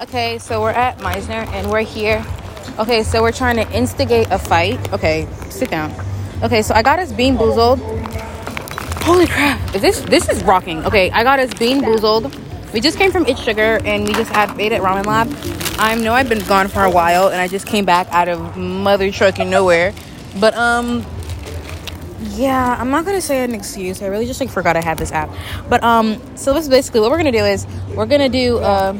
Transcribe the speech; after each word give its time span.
Okay, 0.00 0.38
so 0.38 0.62
we're 0.62 0.70
at 0.70 0.98
Mizner 0.98 1.44
and 1.48 1.68
we're 1.72 1.82
here. 1.82 2.24
Okay, 2.78 3.02
so 3.02 3.20
we're 3.20 3.32
trying 3.32 3.56
to 3.56 3.68
instigate 3.72 4.28
a 4.30 4.38
fight. 4.38 4.92
Okay, 4.92 5.26
sit 5.50 5.70
down. 5.70 5.92
Okay, 6.40 6.62
so 6.62 6.72
I 6.72 6.82
got 6.82 7.00
us 7.00 7.10
bean 7.10 7.36
boozled. 7.36 7.80
Holy 9.02 9.26
crap! 9.26 9.74
Is 9.74 9.82
this 9.82 10.00
this 10.02 10.28
is 10.28 10.44
rocking? 10.44 10.86
Okay, 10.86 11.10
I 11.10 11.24
got 11.24 11.40
us 11.40 11.52
bean 11.54 11.82
boozled. 11.82 12.32
We 12.72 12.80
just 12.80 12.96
came 12.96 13.10
from 13.10 13.26
It's 13.26 13.40
Sugar 13.42 13.80
and 13.84 14.04
we 14.04 14.12
just 14.12 14.30
had 14.30 14.56
ate 14.60 14.70
at 14.70 14.82
Ramen 14.82 15.04
Lab. 15.04 15.34
I 15.80 15.96
know 15.96 16.12
I've 16.12 16.28
been 16.28 16.46
gone 16.46 16.68
for 16.68 16.84
a 16.84 16.90
while 16.90 17.26
and 17.26 17.40
I 17.40 17.48
just 17.48 17.66
came 17.66 17.84
back 17.84 18.06
out 18.12 18.28
of 18.28 18.56
mother 18.56 19.10
trucking 19.10 19.50
nowhere. 19.50 19.92
But 20.38 20.54
um 20.54 21.04
yeah, 22.20 22.76
I'm 22.78 22.90
not 22.90 23.04
gonna 23.04 23.20
say 23.20 23.42
an 23.42 23.52
excuse. 23.52 24.00
I 24.00 24.06
really 24.06 24.26
just 24.26 24.38
like 24.38 24.50
forgot 24.50 24.76
I 24.76 24.80
had 24.80 24.96
this 24.96 25.10
app. 25.10 25.28
But 25.68 25.82
um 25.82 26.22
so 26.36 26.54
this 26.54 26.62
is 26.62 26.70
basically 26.70 27.00
what 27.00 27.10
we're 27.10 27.18
gonna 27.18 27.32
do 27.32 27.44
is 27.44 27.66
we're 27.96 28.06
gonna 28.06 28.28
do 28.28 28.58
uh 28.58 28.92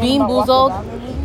bean 0.00 0.22
boozled. 0.22 0.72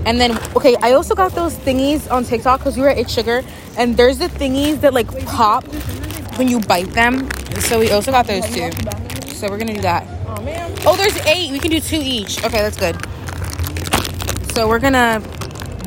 And 0.06 0.20
then 0.20 0.38
okay 0.56 0.76
i 0.82 0.92
also 0.92 1.16
got 1.16 1.32
those 1.32 1.56
thingies 1.56 2.12
on 2.12 2.26
tiktok 2.26 2.60
because 2.60 2.76
we 2.76 2.84
were 2.84 2.90
at 2.90 3.10
sugar 3.10 3.42
and 3.78 3.96
there's 3.96 4.18
the 4.18 4.28
thingies 4.28 4.82
that 4.82 4.94
like 4.94 5.08
pop 5.26 5.64
when 6.38 6.48
you 6.48 6.60
bite 6.60 6.90
them. 6.94 7.30
So 7.62 7.80
we 7.80 7.92
also 7.92 8.12
got 8.12 8.28
those 8.28 8.46
too. 8.48 8.72
So 9.36 9.50
we're 9.50 9.58
gonna 9.58 9.74
do 9.74 9.82
that. 9.82 10.06
Oh 10.86 10.96
there's 10.98 11.16
eight. 11.26 11.52
We 11.52 11.60
can 11.60 11.72
do 11.72 11.80
two 11.80 12.00
each. 12.02 12.44
Okay 12.44 12.62
that's 12.62 12.78
good. 12.78 12.96
So 14.54 14.68
we're 14.68 14.80
gonna 14.80 15.20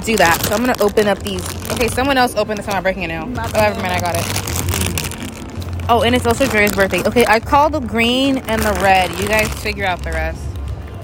do 0.05 0.17
that. 0.17 0.41
So 0.47 0.55
i'm 0.55 0.61
gonna 0.65 0.81
open 0.81 1.09
up 1.09 1.19
these. 1.21 1.45
Okay 1.73 1.89
someone 1.89 2.17
else 2.17 2.35
open 2.37 2.57
this. 2.57 2.67
I'm 2.69 2.75
not 2.75 2.83
breaking 2.83 3.05
it 3.05 3.09
now. 3.09 3.25
Oh 3.25 3.51
never 3.53 3.81
mind. 3.81 3.93
I 3.93 4.01
got 4.01 4.15
it. 4.17 5.87
Oh 5.89 6.03
and 6.03 6.15
it's 6.15 6.27
also 6.27 6.47
Dre's 6.47 6.73
birthday. 6.73 7.03
Okay 7.05 7.25
i 7.29 7.39
call 7.39 7.71
the 7.71 7.81
green 7.81 8.39
and 8.39 8.63
the 8.63 8.73
red. 8.83 9.11
You 9.19 9.29
guys 9.29 9.49
figure 9.63 9.85
out 9.85 10.03
the 10.03 10.13
rest 10.13 10.56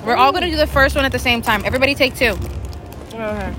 we're 0.04 0.16
all 0.16 0.32
gonna 0.32 0.50
do 0.50 0.56
the 0.56 0.66
first 0.66 0.96
one 0.96 1.04
at 1.04 1.12
the 1.12 1.18
same 1.18 1.42
time 1.42 1.62
everybody 1.64 1.94
take 1.94 2.14
two 2.14 2.36
Okay. 3.14 3.54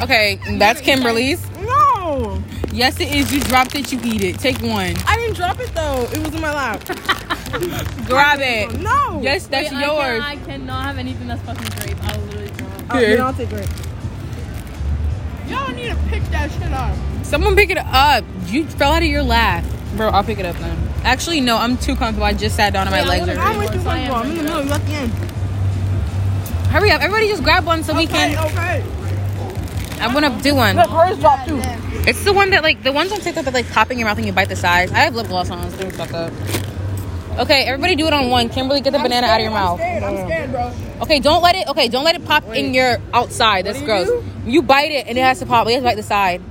Okay, 0.00 0.38
that's 0.58 0.80
Kimberly's. 0.80 1.48
No, 1.60 2.42
Yes, 2.72 2.98
it 3.00 3.14
is. 3.14 3.32
You 3.32 3.40
dropped 3.40 3.74
it, 3.74 3.92
you 3.92 4.00
eat 4.02 4.24
it. 4.24 4.38
Take 4.38 4.58
one. 4.60 4.94
I 5.06 5.16
didn't 5.16 5.36
drop 5.36 5.60
it 5.60 5.74
though. 5.74 6.08
It 6.10 6.18
was 6.18 6.34
in 6.34 6.40
my 6.40 6.52
lap. 6.52 6.84
Grab 8.06 8.40
it. 8.40 8.80
No. 8.80 9.20
Yes, 9.22 9.46
that's 9.46 9.70
Wait, 9.70 9.80
yours. 9.80 10.22
I, 10.22 10.36
can, 10.36 10.42
I 10.42 10.44
cannot 10.46 10.84
have 10.84 10.98
anything 10.98 11.28
that's 11.28 11.42
fucking 11.42 11.68
grape. 11.78 12.02
I'll 12.02 12.20
literally 12.20 12.48
throw 12.48 12.66
up. 12.66 12.82
Oh, 12.90 13.26
I'll 13.26 13.34
take 13.34 13.52
it. 13.52 13.70
Y'all 15.48 15.70
need 15.72 15.90
to 15.90 15.96
pick 16.08 16.22
that 16.30 16.50
shit 16.50 16.72
up. 16.72 16.96
Someone 17.24 17.54
pick 17.54 17.68
it 17.70 17.78
up. 17.78 18.24
You 18.46 18.66
fell 18.66 18.94
out 18.94 19.02
of 19.02 19.08
your 19.08 19.22
lap. 19.22 19.64
Bro, 19.96 20.08
I'll 20.08 20.24
pick 20.24 20.38
it 20.38 20.46
up 20.46 20.56
then. 20.56 20.76
Actually, 21.04 21.40
no, 21.40 21.58
I'm 21.58 21.76
too 21.76 21.94
comfortable. 21.96 22.24
I 22.24 22.32
just 22.32 22.56
sat 22.56 22.72
down 22.72 22.86
and 22.86 22.96
my 22.96 23.04
legs 23.04 23.28
are. 23.28 23.38
I'm 23.38 23.58
with 23.58 23.74
you, 23.74 23.88
I 23.88 23.98
am 23.98 24.10
comfortable. 24.12 24.14
I'm 24.14 24.30
in 24.30 24.36
the 24.36 24.42
middle. 24.42 24.64
You're 24.64 24.74
at 24.74 24.86
the 24.86 24.92
end. 24.92 25.12
Hurry 26.72 26.90
up. 26.90 27.02
Everybody 27.02 27.28
just 27.28 27.42
grab 27.44 27.66
one 27.66 27.84
so 27.84 27.94
we 27.94 28.06
can. 28.06 28.38
Okay. 28.46 28.82
I 30.00 30.12
want 30.12 30.24
to 30.24 30.42
do 30.42 30.54
one. 30.54 30.76
Look, 30.76 30.88
hers 30.88 31.18
dropped 31.18 31.48
too. 31.48 31.60
It's 32.08 32.24
the 32.24 32.32
one 32.32 32.50
that 32.50 32.62
like 32.62 32.82
the 32.82 32.92
ones 32.92 33.12
on 33.12 33.20
TikTok 33.20 33.44
that 33.44 33.54
like 33.54 33.70
pop 33.70 33.90
in 33.90 33.98
your 33.98 34.08
mouth 34.08 34.16
and 34.16 34.26
you 34.26 34.32
bite 34.32 34.48
the 34.48 34.56
sides. 34.56 34.90
I 34.90 35.00
have 35.00 35.14
lip 35.14 35.28
gloss 35.28 35.50
on, 35.50 35.70
so 35.70 35.78
don't 35.78 35.92
fuck 35.92 36.12
up. 36.14 36.32
Okay, 37.38 37.64
everybody 37.64 37.94
do 37.94 38.06
it 38.06 38.12
on 38.12 38.28
one. 38.28 38.48
Kimberly, 38.48 38.80
get 38.80 38.92
the 38.92 38.98
banana 38.98 39.26
out 39.26 39.40
of 39.40 39.44
your 39.44 39.52
mouth. 39.52 39.80
I'm 39.80 40.00
scared, 40.00 40.02
I'm 40.02 40.26
scared, 40.26 40.50
bro. 40.50 40.72
Okay, 41.02 41.20
don't 41.20 41.42
let 41.42 41.54
it. 41.54 41.68
Okay, 41.68 41.88
don't 41.88 42.04
let 42.04 42.14
it 42.14 42.24
pop 42.24 42.46
in 42.48 42.74
your 42.74 42.98
outside. 43.14 43.64
That's 43.64 43.78
do 43.78 43.84
you 43.84 43.86
gross. 43.86 44.08
do? 44.08 44.24
You 44.44 44.62
bite 44.62 44.90
it 44.90 45.06
and 45.06 45.16
it 45.16 45.20
has 45.22 45.38
to 45.38 45.46
pop. 45.46 45.66
You 45.66 45.74
have 45.74 45.82
to 45.82 45.88
bite 45.88 45.96
the 45.96 46.02
side. 46.02 46.42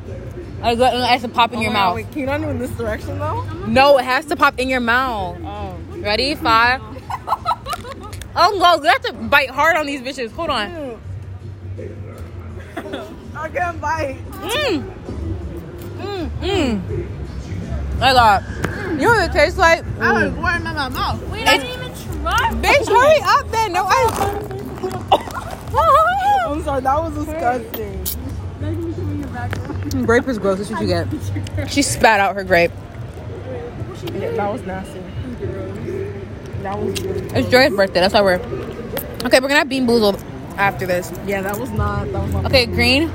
Like, 0.61 0.77
It 0.77 1.03
has 1.03 1.21
to 1.23 1.29
pop 1.29 1.51
in 1.53 1.59
Oh 1.59 1.61
your 1.61 1.71
my 1.71 1.79
God, 1.79 1.85
mouth. 1.85 1.95
Wait, 1.95 2.11
can 2.11 2.19
you 2.19 2.25
not 2.27 2.41
do 2.41 2.49
in 2.49 2.59
this 2.59 2.71
direction 2.71 3.19
though? 3.19 3.43
No, 3.67 3.97
it 3.97 4.05
has 4.05 4.25
to 4.25 4.35
pop 4.35 4.59
in 4.59 4.69
your 4.69 4.79
mouth. 4.79 5.37
Oh. 5.43 5.77
Ready? 5.99 6.35
Five. 6.35 6.81
Oh 8.33 8.57
no, 8.57 8.81
you 8.81 8.89
have 8.89 9.01
to 9.01 9.13
bite 9.13 9.49
hard 9.49 9.75
on 9.75 9.85
these 9.85 9.99
bitches. 10.01 10.31
Hold 10.31 10.51
on. 10.51 11.01
I 13.35 13.49
can't 13.49 13.81
bite. 13.81 14.17
Mmm. 14.31 14.93
Mmm. 15.97 16.29
Mmm. 16.39 17.07
I 18.01 18.13
got. 18.13 18.44
You 18.91 18.97
know 18.97 19.09
what 19.09 19.29
it 19.29 19.33
tastes 19.33 19.57
like? 19.57 19.83
I 20.00 20.13
was 20.13 20.31
mm. 20.31 20.41
warming 20.41 20.63
my 20.63 20.89
mouth. 20.89 21.21
Wait, 21.29 21.47
I 21.47 21.57
didn't 21.57 21.73
even 21.77 22.21
try. 22.21 22.51
Bitch, 22.53 22.88
hurry 22.88 23.19
up 23.21 23.51
then. 23.51 23.73
No, 23.73 23.85
I. 23.85 24.00
I'm 26.47 26.63
sorry. 26.63 26.81
That 26.81 27.03
was 27.03 27.25
disgusting. 27.25 28.01
Grape 29.94 30.28
is 30.28 30.38
gross. 30.40 30.57
That's 30.59 30.72
what 30.72 30.81
you 30.81 30.88
get. 30.88 31.69
She 31.72 31.81
spat 31.81 32.19
out 32.19 32.35
her 32.35 32.44
grape. 32.44 32.72
Yeah, 34.13 34.31
that 34.31 34.52
was 34.52 34.62
nasty. 34.63 35.00
That 36.63 36.78
was. 36.79 37.00
It's 37.00 37.50
Joy's 37.50 37.72
birthday. 37.75 38.00
That's 38.00 38.13
why 38.13 38.22
we're. 38.22 38.35
Okay, 39.25 39.40
we're 39.40 39.47
gonna 39.47 39.56
have 39.56 39.69
bean 39.69 39.85
boozled 39.88 40.22
after 40.57 40.85
this. 40.88 41.12
Yeah, 41.25 41.41
that 41.41 41.57
was 41.59 41.69
not. 41.72 42.12
That 42.12 42.24
was 42.24 42.34
not. 42.34 42.46
Okay, 42.46 42.66
green. 42.66 43.09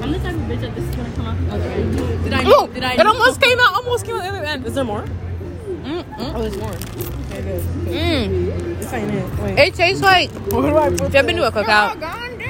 I'm 0.00 0.10
the 0.12 0.18
type 0.18 0.34
of 0.34 0.40
bitch 0.42 0.60
that 0.62 0.74
this 0.74 0.84
is 0.88 0.94
gonna 0.96 1.12
come 1.14 1.26
out. 1.26 1.60
Okay. 1.60 2.24
Did 2.24 2.32
I? 2.32 2.42
Oh, 2.46 2.66
did 2.68 2.82
I? 2.82 2.94
it 2.94 3.06
almost 3.06 3.40
came 3.40 3.58
out. 3.60 3.74
Almost 3.74 4.04
came 4.06 4.14
out 4.16 4.22
the 4.22 4.28
other 4.28 4.44
end. 4.44 4.66
Is 4.66 4.74
there 4.74 4.84
more? 4.84 5.02
Mm, 5.02 6.02
mm, 6.04 6.34
Oh, 6.34 6.40
there's 6.42 6.56
more. 6.56 6.70
Okay, 6.70 7.42
good. 7.42 7.62
mm. 7.62 8.78
This 8.78 8.92
ain't 8.92 9.10
it. 9.14 9.38
Wait. 9.40 9.58
It 9.58 9.74
tastes 9.74 10.02
like. 10.02 10.30
What 10.30 10.62
do 10.62 10.76
I 10.78 10.90
put? 10.90 11.12
Jump 11.12 11.28
into 11.28 11.46
a 11.46 11.52
cookout. 11.52 12.00
Gone 12.00 12.38
down. 12.38 12.48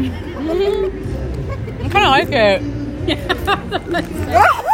I 0.00 0.96
kind 1.90 2.04
of 2.04 2.10
like 2.10 2.30
it. 2.30 2.62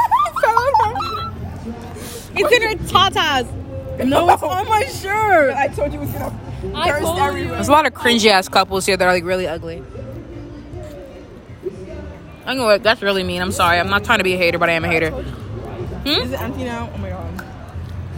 It's 2.39 2.53
in 2.53 2.63
her 2.63 2.75
tatas. 2.85 3.51
No, 4.07 4.29
it's 4.29 4.43
on 4.43 4.69
my 4.69 4.85
shirt. 4.85 5.55
I 5.57 5.69
told 5.69 5.91
you 5.93 5.99
it 6.01 6.03
was 6.03 6.11
gonna 6.13 6.39
I 6.75 6.91
burst 6.91 7.03
told 7.03 7.17
you. 7.17 7.23
everywhere. 7.25 7.55
There's 7.55 7.69
a 7.69 7.73
lot 7.73 7.87
of 7.87 7.95
cringy 7.95 8.29
ass 8.29 8.47
couples 8.49 8.85
here 8.85 8.97
that 8.97 9.09
are 9.09 9.13
like 9.13 9.25
really 9.25 9.47
ugly. 9.47 9.83
I 12.45 12.55
know 12.55 12.65
what 12.67 12.83
that's 12.83 13.01
really 13.01 13.23
mean. 13.23 13.41
I'm 13.41 13.53
sorry. 13.53 13.79
I'm 13.81 13.89
not 13.89 14.05
trying 14.05 14.19
to 14.19 14.25
be 14.25 14.35
a 14.35 14.37
hater, 14.37 14.59
but 14.59 14.69
I 14.69 14.73
am 14.73 14.85
a 14.85 14.89
hater. 14.89 15.11
Hmm? 15.11 16.09
Is 16.09 16.33
it 16.33 16.41
empty 16.41 16.65
now? 16.65 16.91
Oh 16.95 16.99
my 16.99 17.09
god. 17.09 17.45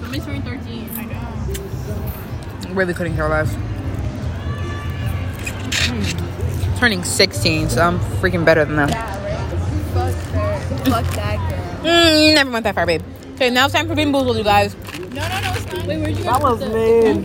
I'm 0.02 0.20
turning 0.20 0.42
13. 0.42 0.90
I 0.96 1.04
know. 1.04 2.74
Really 2.74 2.94
couldn't 2.94 3.14
care 3.14 3.28
less. 3.28 3.54
Hmm. 5.86 6.47
Turning 6.78 7.02
16, 7.02 7.70
so 7.70 7.82
I'm 7.82 7.98
freaking 8.20 8.44
better 8.44 8.64
than 8.64 8.76
them. 8.76 8.88
Fuck 8.88 10.14
her. 10.14 10.58
Fuck 10.84 11.04
that 11.16 11.82
girl. 11.82 11.92
Mm, 11.92 12.34
never 12.34 12.50
went 12.52 12.62
that 12.64 12.74
far, 12.76 12.86
babe. 12.86 13.02
Okay, 13.34 13.50
now 13.50 13.64
it's 13.64 13.74
time 13.74 13.88
for 13.88 13.96
bean 13.96 14.12
boozled, 14.12 14.36
you 14.38 14.44
guys. 14.44 14.76
No, 15.12 15.28
no, 15.28 15.40
no, 15.40 15.52
it's 15.54 15.66
not. 15.72 15.86
Wait, 15.86 15.98
where'd 15.98 16.16
you 16.16 16.22
That 16.22 16.40
guys 16.40 16.42
was 16.42 16.60
put. 16.62 17.16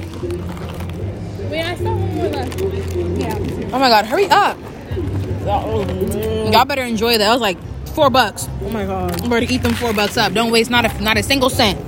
Wait, 1.51 1.61
I 1.61 1.75
still 1.75 1.95
have 1.95 1.99
one 1.99 2.15
more 2.15 2.29
left. 2.29 2.59
Yeah. 3.19 3.75
Oh 3.75 3.79
my 3.79 3.89
god, 3.89 4.05
hurry 4.05 4.25
up. 4.25 4.57
That 5.45 5.67
was 5.67 5.85
mid. 5.87 6.53
Y'all 6.53 6.65
better 6.65 6.83
enjoy 6.83 7.11
that. 7.13 7.19
That 7.19 7.31
was 7.33 7.41
like 7.41 7.59
four 7.89 8.09
bucks. 8.09 8.49
Oh 8.63 8.69
my 8.69 8.85
god. 8.85 9.21
I'm 9.21 9.31
ready 9.31 9.45
to 9.45 9.53
eat 9.53 9.61
them 9.61 9.73
four 9.75 9.93
bucks 9.93 10.17
up. 10.17 10.33
Don't 10.33 10.51
waste 10.51 10.71
not 10.71 10.85
a 10.85 11.01
not 11.01 11.17
a 11.17 11.21
single 11.23 11.49
cent. 11.51 11.79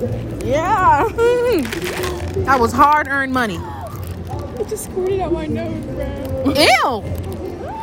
Yeah. 0.44 1.08
That 2.46 2.60
was 2.60 2.72
hard 2.72 3.08
earned 3.08 3.34
money. 3.34 3.58
It 4.60 4.68
just 4.70 4.86
squirted 4.86 5.20
out 5.20 5.34
my 5.34 5.48
nose, 5.48 5.84
bro. 5.86 6.54
Ew! 6.54 7.35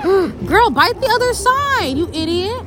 Girl, 0.46 0.70
bite 0.70 1.00
the 1.00 1.08
other 1.14 1.32
side, 1.32 1.96
you 1.96 2.08
idiot. 2.12 2.66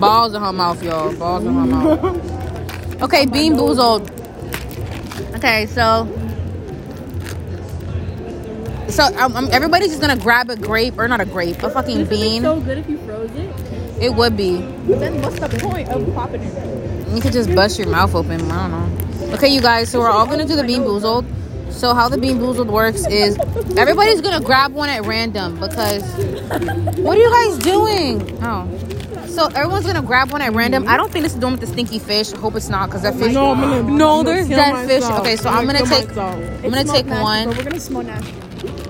Balls 0.00 0.34
in 0.34 0.42
her 0.42 0.52
mouth, 0.52 0.82
y'all. 0.82 1.14
Balls 1.14 1.44
in 1.44 1.54
her 1.54 1.66
mouth. 1.66 3.02
Okay, 3.02 3.26
bean 3.26 3.54
boozled. 3.54 4.10
Okay, 5.36 5.66
so. 5.66 6.08
So 8.88 9.04
um, 9.18 9.36
um, 9.36 9.48
everybody's 9.52 9.88
just 9.88 10.00
gonna 10.00 10.16
grab 10.16 10.48
a 10.50 10.56
grape 10.56 10.98
or 10.98 11.06
not 11.06 11.20
a 11.20 11.24
grape, 11.26 11.62
a 11.62 11.70
fucking 11.70 11.98
This 11.98 12.08
bean. 12.08 12.42
so 12.42 12.60
good 12.60 12.78
if 12.78 12.88
you 12.88 12.98
froze 12.98 13.30
it. 13.36 13.50
It 14.02 14.14
would 14.14 14.36
be. 14.36 14.58
But 14.88 15.00
then 15.00 15.22
what's 15.22 15.38
the 15.38 15.48
point 15.60 15.88
of 15.90 16.12
popping 16.14 16.42
it? 16.42 17.08
You 17.14 17.20
could 17.20 17.32
just 17.32 17.54
bust 17.54 17.78
your 17.78 17.88
mouth 17.88 18.14
open. 18.14 18.40
I 18.50 18.68
don't 18.68 18.70
know. 19.30 19.34
Okay, 19.34 19.48
you 19.48 19.60
guys. 19.60 19.90
So 19.90 20.00
we're 20.00 20.10
all 20.10 20.26
gonna 20.26 20.46
do 20.46 20.56
the 20.56 20.64
bean 20.64 20.82
boozled. 20.82 21.24
So 21.70 21.94
how 21.94 22.08
the 22.08 22.16
bean 22.18 22.38
boozled 22.38 22.68
works 22.68 23.06
is 23.06 23.36
everybody's 23.76 24.20
gonna 24.20 24.40
grab 24.40 24.72
one 24.72 24.88
at 24.88 25.04
random 25.04 25.58
because 25.60 26.02
what 26.98 27.18
are 27.18 27.20
you 27.20 27.30
guys 27.30 27.58
doing? 27.58 28.38
Oh. 28.42 28.66
So 29.26 29.46
everyone's 29.48 29.84
gonna 29.84 30.00
grab 30.00 30.30
one 30.32 30.40
at 30.40 30.54
random. 30.54 30.88
I 30.88 30.96
don't 30.96 31.12
think 31.12 31.22
this 31.24 31.34
is 31.34 31.40
the 31.40 31.46
one 31.46 31.52
with 31.52 31.60
the 31.60 31.66
stinky 31.66 31.98
fish. 31.98 32.32
I 32.32 32.38
hope 32.38 32.54
it's 32.56 32.70
not 32.70 32.86
because 32.88 33.02
that 33.02 33.14
oh 33.14 33.18
fish. 33.18 33.34
No, 33.34 33.52
I'm 33.52 33.60
gonna. 33.60 33.82
No, 33.82 34.20
I'm 34.20 34.24
there's 34.24 34.48
kill 34.48 34.56
dead 34.56 34.86
fish. 34.88 35.02
myself. 35.02 35.20
Okay, 35.20 35.36
so 35.36 35.50
I'm 35.50 35.66
gonna 35.66 35.78
kill 35.80 35.86
take- 35.88 36.08
myself. 36.08 36.34
I'm 36.64 36.70
gonna 36.70 36.84
take 36.84 37.06
one. 37.06 37.48
But 37.48 37.56
we're 37.58 37.64
gonna 37.64 37.80
smell 37.80 38.02
nasty. 38.02 38.32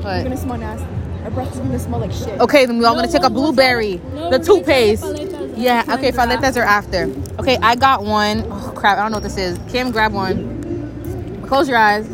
We're 0.04 0.22
gonna 0.22 0.36
smell 0.36 0.58
nasty. 0.58 0.86
Our 1.24 1.30
breath 1.32 1.52
is 1.52 1.58
gonna 1.58 1.78
smell 1.80 1.98
like 2.00 2.12
shit. 2.12 2.40
okay, 2.40 2.66
then 2.66 2.78
we 2.78 2.84
all 2.84 2.94
No, 2.94 3.00
gonna 3.00 3.10
take 3.12 3.24
a 3.24 3.28
we'll- 3.28 3.42
we'll 3.42 3.52
blueberry, 3.52 3.94
no, 3.96 4.00
the 4.00 4.14
we're 4.14 4.20
gonna 4.30 4.44
try 4.44 4.54
toothpaste. 4.54 5.02
paletas 5.02 5.54
Yeah, 5.56 5.72
after. 5.78 5.92
okay, 5.94 6.12
paletas 6.12 6.56
are 6.56 6.62
after. 6.64 7.10
Okay, 7.40 7.58
I 7.60 7.74
got 7.74 8.04
one. 8.04 8.44
Oh 8.48 8.72
crap, 8.76 8.98
I 8.98 9.02
don't 9.02 9.10
know 9.10 9.16
what 9.16 9.24
this 9.24 9.36
is. 9.36 9.58
Kim, 9.68 9.90
grab 9.90 10.12
one. 10.12 11.42
Close 11.48 11.68
your 11.68 11.78
eyes. 11.78 12.06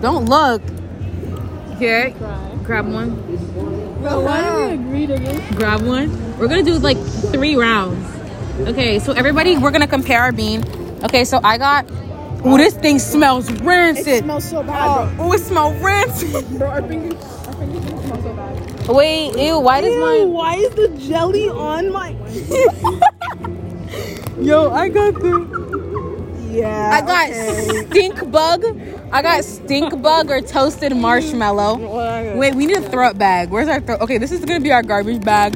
Don't 0.00 0.26
look. 0.26 0.62
Okay, 1.76 2.14
grab 2.64 2.88
one. 2.88 3.10
Bro, 4.00 4.20
why 4.24 4.42
did 4.42 4.80
we 4.80 5.04
agree 5.04 5.06
to 5.06 5.16
this? 5.22 5.56
Grab 5.56 5.82
one. 5.82 6.38
We're 6.38 6.48
gonna 6.48 6.62
do 6.62 6.74
like 6.78 6.98
three 7.32 7.56
rounds. 7.56 8.04
Okay, 8.68 8.98
so 8.98 9.12
everybody, 9.12 9.56
we're 9.58 9.70
gonna 9.70 9.86
compare 9.86 10.20
our 10.20 10.32
bean. 10.32 10.62
Okay, 11.04 11.24
so 11.24 11.40
I 11.42 11.58
got 11.58 11.86
Oh, 12.44 12.56
this 12.56 12.74
thing 12.74 13.00
smells 13.00 13.50
rancid. 13.62 14.06
It 14.08 14.22
smells 14.24 14.48
so 14.48 14.62
bad, 14.62 15.12
Oh, 15.18 15.32
it 15.32 15.40
smells 15.40 15.74
rancid. 15.82 16.48
bro. 16.58 16.68
Our 16.68 16.82
fingers, 16.82 17.14
our 17.46 17.52
fingers 17.54 17.84
don't 17.84 18.04
smell 18.04 18.22
so 18.22 18.32
bad. 18.34 18.88
Wait, 18.88 19.36
ew, 19.36 19.58
why 19.58 19.80
does 19.80 19.92
Ew, 19.92 20.00
mine? 20.00 20.32
why 20.32 20.54
is 20.56 20.72
the 20.74 20.88
jelly 21.08 21.48
on 21.48 21.92
my? 21.92 22.10
Yo, 24.40 24.70
I 24.70 24.88
got 24.88 25.14
the. 25.14 25.87
Yeah. 26.58 26.90
I 26.92 27.00
got 27.00 27.30
okay. 27.30 27.86
stink 27.86 28.30
bug. 28.30 28.64
I 29.12 29.22
got 29.22 29.44
stink 29.44 30.02
bug 30.02 30.30
or 30.30 30.40
toasted 30.40 30.96
marshmallow. 30.96 31.76
What 31.78 32.08
I 32.08 32.24
got? 32.24 32.36
Wait, 32.36 32.54
we 32.54 32.66
need 32.66 32.78
a 32.78 32.90
throw 32.90 33.14
bag. 33.14 33.50
Where's 33.50 33.68
our 33.68 33.80
throw? 33.80 33.96
Okay, 33.96 34.18
this 34.18 34.32
is 34.32 34.44
gonna 34.44 34.60
be 34.60 34.72
our 34.72 34.82
garbage 34.82 35.22
bag. 35.22 35.54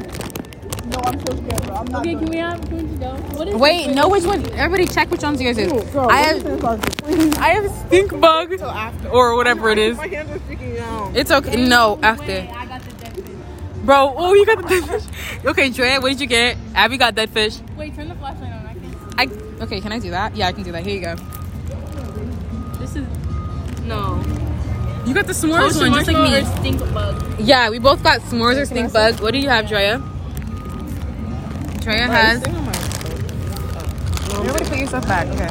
No, 0.85 0.97
I'm 1.03 1.19
so 1.25 1.35
scared, 1.35 1.63
bro. 1.63 1.75
I'm 1.75 1.85
not. 1.87 2.01
Okay, 2.01 2.15
can 2.15 2.25
we 2.25 2.37
have? 2.37 2.61
Can 2.69 2.89
we 2.89 2.97
go? 2.97 3.11
What 3.37 3.47
is? 3.49 3.55
Wait, 3.55 3.93
know 3.93 4.07
which 4.07 4.23
one? 4.23 4.49
Everybody 4.53 4.85
check 4.85 5.11
which 5.11 5.23
one's 5.23 5.41
yours 5.41 5.57
is. 5.57 5.71
Ew, 5.71 5.81
bro, 5.91 6.07
I 6.07 6.17
have, 6.17 6.41
finish 6.41 6.61
talking, 6.61 6.83
please. 6.83 7.37
I 7.37 7.49
have 7.49 7.71
stink 7.87 8.19
bug 8.21 8.53
or 9.11 9.35
whatever 9.35 9.69
it 9.71 9.77
is. 9.77 9.97
My 9.97 10.07
hands 10.07 10.31
are 10.31 10.39
sticking 10.45 10.79
out. 10.79 11.15
It's 11.15 11.31
okay. 11.31 11.67
No, 11.67 11.99
after. 12.01 12.25
Wait, 12.27 12.49
I 12.49 12.65
got 12.65 12.81
the 12.81 12.91
dead 12.93 13.13
fish. 13.13 13.35
Bro, 13.83 14.13
oh, 14.15 14.33
you 14.33 14.45
got 14.45 14.61
the 14.61 14.67
dead 14.69 14.85
fish. 14.85 15.03
Okay, 15.45 15.69
Drea, 15.69 15.99
what 15.99 16.07
did 16.09 16.21
you 16.21 16.27
get? 16.27 16.55
Abby 16.73 16.95
got 16.95 17.15
dead 17.15 17.29
fish. 17.29 17.59
Wait, 17.77 17.93
turn 17.93 18.07
the 18.07 18.15
flashlight 18.15 18.52
on. 18.52 18.52
I 19.17 19.25
can't. 19.25 19.39
see. 19.39 19.59
I 19.59 19.63
okay. 19.63 19.81
Can 19.81 19.91
I 19.91 19.99
do 19.99 20.09
that? 20.11 20.35
Yeah, 20.35 20.47
I 20.47 20.51
can 20.51 20.63
do 20.63 20.71
that. 20.71 20.83
Here 20.85 20.95
you 20.95 21.01
go. 21.01 21.15
This 22.79 22.95
is 22.95 23.05
no. 23.85 24.21
You 25.05 25.13
got 25.13 25.27
the 25.27 25.33
s'mores 25.33 25.59
Toasted 25.73 25.89
one, 25.89 25.93
just 26.05 26.07
like 26.11 26.31
me. 26.31 26.37
or 26.37 26.45
stink 26.57 26.79
bug. 26.93 27.39
Yeah, 27.39 27.69
we 27.69 27.77
both 27.79 28.01
got 28.03 28.21
s'mores 28.21 28.57
or 28.61 28.65
stink 28.65 28.93
bug. 28.93 29.19
What 29.21 29.31
do 29.31 29.39
you 29.39 29.49
have, 29.49 29.67
Drea? 29.67 29.97
Drea 31.81 32.07
has. 32.07 32.41
Everybody 34.33 34.65
put 34.65 34.77
yourself 34.79 35.07
back. 35.07 35.27
Okay. 35.27 35.49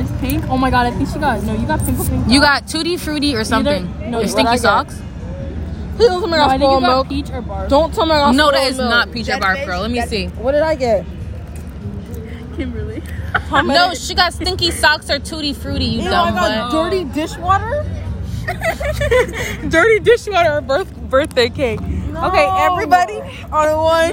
It's 0.00 0.10
pink. 0.20 0.44
Oh 0.48 0.56
my 0.56 0.70
god, 0.70 0.86
I 0.86 0.90
think 0.92 1.08
she 1.08 1.18
got 1.18 1.42
no. 1.44 1.54
You 1.54 1.66
got 1.66 1.80
pink. 1.84 1.98
pink. 2.08 2.28
You 2.28 2.40
got 2.40 2.66
tutti 2.68 2.96
frutti 2.96 3.34
or 3.34 3.44
something. 3.44 4.10
no, 4.10 4.20
or 4.20 4.26
stinky 4.26 4.48
I 4.48 4.54
get? 4.54 4.60
socks. 4.62 5.00
Please 5.96 6.08
don't 6.08 6.20
tell 6.20 6.28
me 6.28 6.36
No, 6.36 6.42
I 6.42 6.44
I 6.44 6.46
got 6.46 6.50
think 6.50 6.60
you 6.60 6.66
spoiled 6.66 6.82
got 6.82 6.88
milk. 6.88 7.08
peach 7.08 7.30
or 7.30 7.42
bar. 7.42 7.68
Don't 7.68 7.92
tell 7.94 8.06
me 8.06 8.12
I 8.12 8.18
got 8.18 8.34
No, 8.34 8.50
that 8.50 8.56
spoiled 8.58 8.70
is 8.72 8.76
milk. 8.78 8.90
not 8.90 9.12
peach 9.12 9.28
or 9.28 9.32
Dead 9.32 9.42
barf, 9.42 9.56
fish? 9.56 9.66
girl. 9.66 9.80
Let 9.82 9.90
me 9.90 9.98
Dead- 9.98 10.08
see. 10.08 10.26
What 10.28 10.52
did 10.52 10.62
I 10.62 10.74
get? 10.74 11.04
Kimberly. 12.64 13.02
No, 13.52 13.94
she 13.94 14.14
got 14.14 14.32
stinky 14.34 14.70
socks 14.70 15.08
or 15.08 15.18
tutti 15.18 15.52
frutti. 15.54 15.84
You 15.86 16.02
Ew, 16.02 16.08
I 16.10 16.30
got 16.30 16.70
butt. 16.70 16.72
dirty 16.72 17.04
dishwater. 17.04 17.86
Dirty 19.68 20.00
dishwater 20.00 20.54
or 20.56 20.60
birth 20.60 20.94
birthday 21.08 21.48
cake. 21.48 21.80
Okay, 21.80 22.46
everybody 22.48 23.20
on 23.52 23.76
one. 23.76 24.10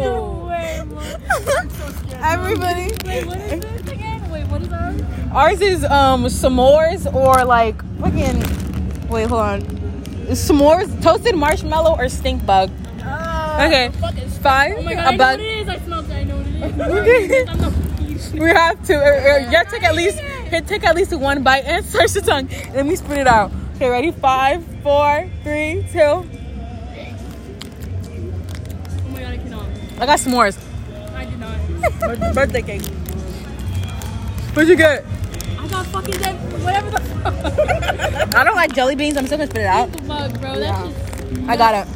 No. 0.00 0.46
Wait, 0.48 0.82
what? 0.94 2.14
Everybody. 2.22 2.92
Wait, 3.04 3.26
what 3.26 3.36
is 3.38 3.60
this 3.60 3.92
again? 3.92 4.30
Wait, 4.30 4.46
what 4.46 4.62
is 4.62 4.72
ours? 4.72 5.00
Ours 5.32 5.60
is 5.60 5.84
um 5.84 6.24
s'mores 6.26 7.12
or 7.12 7.44
like 7.44 7.76
fucking. 8.00 9.08
Wait, 9.08 9.28
hold 9.28 9.40
on. 9.42 9.60
S'mores, 10.30 11.02
toasted 11.02 11.34
marshmallow 11.34 11.96
or 11.98 12.08
stink 12.08 12.44
bug. 12.46 12.70
Okay, 13.00 13.90
five. 14.42 14.76
Oh 14.78 14.82
my 14.82 14.94
god, 14.94 15.04
a 15.04 15.06
I 15.06 15.10
know 15.12 15.18
bug. 15.18 15.38
what 15.38 15.40
it 15.40 15.58
is. 15.60 15.68
I 15.68 15.78
smelled 15.78 16.06
it. 16.56 16.62
I 16.62 16.70
know 16.76 16.88
what 16.88 17.06
it 17.06 17.08
is. 17.08 17.30
Okay. 17.30 17.50
I'm 17.50 17.60
not 17.60 17.72
peach. 17.98 18.40
We 18.40 18.48
have 18.48 18.82
to. 18.86 18.92
You 18.92 19.56
have 19.56 19.68
to 19.68 19.70
take 19.70 19.82
at 19.84 19.94
least 19.94 20.18
here, 20.18 20.60
take 20.60 20.84
at 20.84 20.94
least 20.94 21.12
one 21.12 21.42
bite 21.42 21.64
and 21.64 21.84
search 21.94 22.12
the 22.12 22.20
tongue. 22.20 22.48
And 22.50 22.74
then 22.74 22.86
we 22.86 22.96
spit 22.96 23.18
it 23.18 23.26
out. 23.26 23.50
Okay, 23.76 23.88
ready? 23.88 24.12
Five, 24.12 24.64
four, 24.82 25.28
three, 25.42 25.86
two. 25.92 25.98
Oh 26.00 26.24
my 29.10 29.20
god, 29.20 29.32
I 29.32 29.36
cannot. 29.36 29.66
I 29.98 30.06
got 30.06 30.18
s'mores. 30.18 30.58
I 31.14 31.24
did 31.24 31.38
not. 31.38 32.34
Birthday 32.34 32.62
cake. 32.62 32.82
What'd 34.54 34.68
you 34.68 34.76
get? 34.76 35.04
I 35.58 35.66
got 35.68 35.86
fucking 35.86 36.18
dead. 36.18 36.36
Whatever 36.62 36.90
the 36.90 37.00
fuck. 37.00 37.34
I 38.36 38.44
don't 38.44 38.56
like 38.56 38.72
jelly 38.74 38.94
beans. 38.94 39.16
I'm 39.16 39.26
still 39.26 39.38
gonna 39.38 39.50
spit 39.50 39.62
it 39.62 39.66
out. 39.66 39.90
bug, 40.06 40.40
bro. 40.40 40.58
That's 40.60 40.94
just. 40.94 41.48
I 41.48 41.56
got 41.56 41.74
it. 41.74 41.88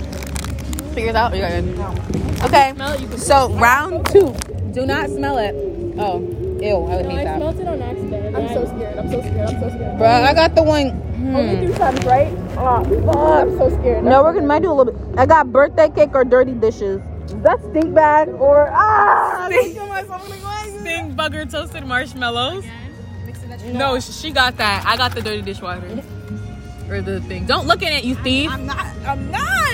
Figure 0.95 1.11
it 1.11 1.17
out. 1.17 1.35
You 1.35 1.43
got 1.43 1.53
it. 1.53 2.28
Okay. 2.45 2.73
Smell 2.75 2.93
it. 2.93 3.01
You 3.01 3.09
can. 3.09 3.19
So 3.19 3.51
round 3.55 4.07
two. 4.07 4.35
Do 4.73 4.87
not 4.87 5.11
smell 5.11 5.39
it. 5.39 5.55
Oh, 5.99 6.21
ew! 6.63 6.85
I 6.87 6.97
would 6.97 7.07
No, 7.07 7.11
hate 7.11 7.19
I 7.21 7.25
that. 7.25 7.37
smelled 7.39 7.59
it 7.61 7.69
on 7.69 7.83
accident. 7.83 8.37
I'm 8.37 8.49
so 8.49 8.65
scared. 8.67 8.99
I'm 8.99 9.11
so 9.11 9.21
scared. 9.21 9.49
I'm 9.49 9.61
so 9.61 9.69
scared. 9.71 9.99
Bro, 9.99 10.09
I 10.09 10.35
got 10.35 10.55
the 10.55 10.63
one. 10.63 10.87
Only 11.19 11.57
Hmm. 11.57 11.67
three 11.67 11.75
times, 11.75 12.05
right? 12.05 12.33
Oh, 12.57 13.11
oh, 13.13 13.41
I'm 13.43 13.59
so 13.59 13.71
scared. 13.81 14.05
No, 14.05 14.23
we're 14.23 14.33
gonna 14.35 14.47
might 14.47 14.63
do 14.63 14.71
a 14.71 14.75
little 14.75 14.93
bit. 14.93 15.19
I 15.19 15.27
got 15.27 15.51
birthday 15.51 15.89
cake 15.89 16.15
or 16.15 16.25
dirty 16.25 16.53
dishes. 16.53 17.01
That's 17.43 17.63
stink 17.71 17.93
bag 17.95 18.29
or 18.39 18.71
ah. 18.73 19.49
Stink. 19.51 19.77
Stink 20.81 21.15
bugger 21.17 21.51
toasted 21.51 21.85
marshmallows. 21.85 22.65
No, 23.73 23.99
she 23.99 24.31
got 24.31 24.57
that. 24.59 24.85
I 24.87 24.97
got 24.97 25.15
the 25.15 25.23
dirty 25.23 25.43
dishwater. 25.43 25.83
Or 26.89 27.03
the 27.03 27.21
thing. 27.29 27.45
Don't 27.45 27.67
look 27.67 27.83
at 27.83 27.93
it, 27.93 28.03
you 28.05 28.15
thief. 28.15 28.51
I'm 28.51 28.65
not. 28.65 28.87
I'm 29.05 29.31
not. 29.31 29.68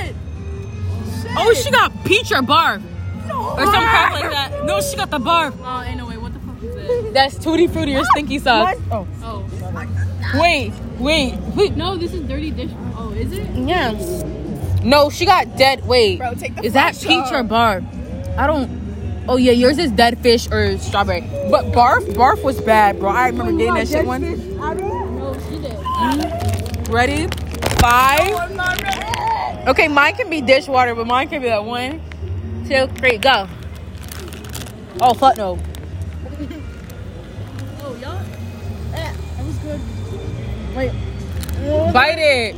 Oh, 1.37 1.53
she 1.55 1.71
got 1.71 1.93
peach 2.05 2.31
or 2.33 2.43
barf. 2.43 2.83
Or 3.31 3.65
some 3.67 3.73
crap 3.85 4.13
like 4.13 4.31
that. 4.31 4.65
No, 4.65 4.81
she 4.81 4.97
got 4.97 5.11
the 5.11 5.19
barf. 5.19 5.55
Oh, 5.63 5.81
anyway, 5.81 6.17
what 6.17 6.33
the 6.33 6.39
fuck 6.41 6.63
is 6.63 6.75
this? 6.75 7.13
That's 7.13 7.39
tutti 7.39 7.67
frutti 7.67 7.97
or 7.97 8.05
stinky 8.07 8.39
sauce. 8.39 8.77
Oh, 8.91 9.07
Oh. 9.23 9.45
Wait, 10.41 10.73
wait, 10.99 11.37
wait. 11.55 11.77
No, 11.77 11.97
this 11.97 12.13
is 12.13 12.23
dirty 12.23 12.51
dish. 12.51 12.71
Oh, 12.97 13.11
is 13.17 13.33
it? 13.33 13.47
Yeah. 13.55 13.93
No, 14.83 15.09
she 15.11 15.25
got 15.27 15.57
dead. 15.57 15.87
Wait. 15.87 16.19
Bro, 16.19 16.35
take 16.35 16.55
the 16.57 16.65
Is 16.65 16.73
that 16.75 16.95
flash 16.97 17.07
peach 17.07 17.33
or 17.33 17.39
off. 17.41 17.47
barf? 17.47 18.39
I 18.39 18.47
don't. 18.47 19.25
Oh 19.27 19.37
yeah, 19.37 19.53
yours 19.53 19.79
is 19.79 19.91
dead 19.93 20.19
fish 20.19 20.51
or 20.51 20.77
strawberry. 20.79 21.23
But 21.51 21.67
barf, 21.73 22.05
barf 22.15 22.43
was 22.43 22.61
bad, 22.61 22.99
bro. 22.99 23.09
I 23.11 23.29
remember 23.29 23.53
getting 23.53 23.75
that 23.75 23.89
shit 23.89 24.05
one. 24.05 24.23
No, 24.23 24.67
oh, 25.23 25.39
she 25.49 25.59
did. 25.59 26.89
Ready? 26.89 27.29
Five. 27.81 28.51
Okay, 29.67 29.89
mine 29.89 30.15
can 30.15 30.29
be 30.29 30.41
dishwater, 30.43 30.95
but 30.95 31.07
mine 31.07 31.29
can 31.29 31.41
be 31.41 31.49
that 31.49 31.65
one, 31.65 32.03
two, 32.69 32.87
three, 32.99 33.17
go. 33.17 33.49
Oh 35.01 35.15
fuck 35.15 35.37
no. 35.39 35.59
Oh, 37.83 37.95
y'all. 37.97 38.19
Eh, 38.93 39.13
that 39.13 39.45
was 39.45 39.57
good. 39.59 39.81
Wait. 40.77 40.93
Bite 41.93 42.19
it. 42.19 42.55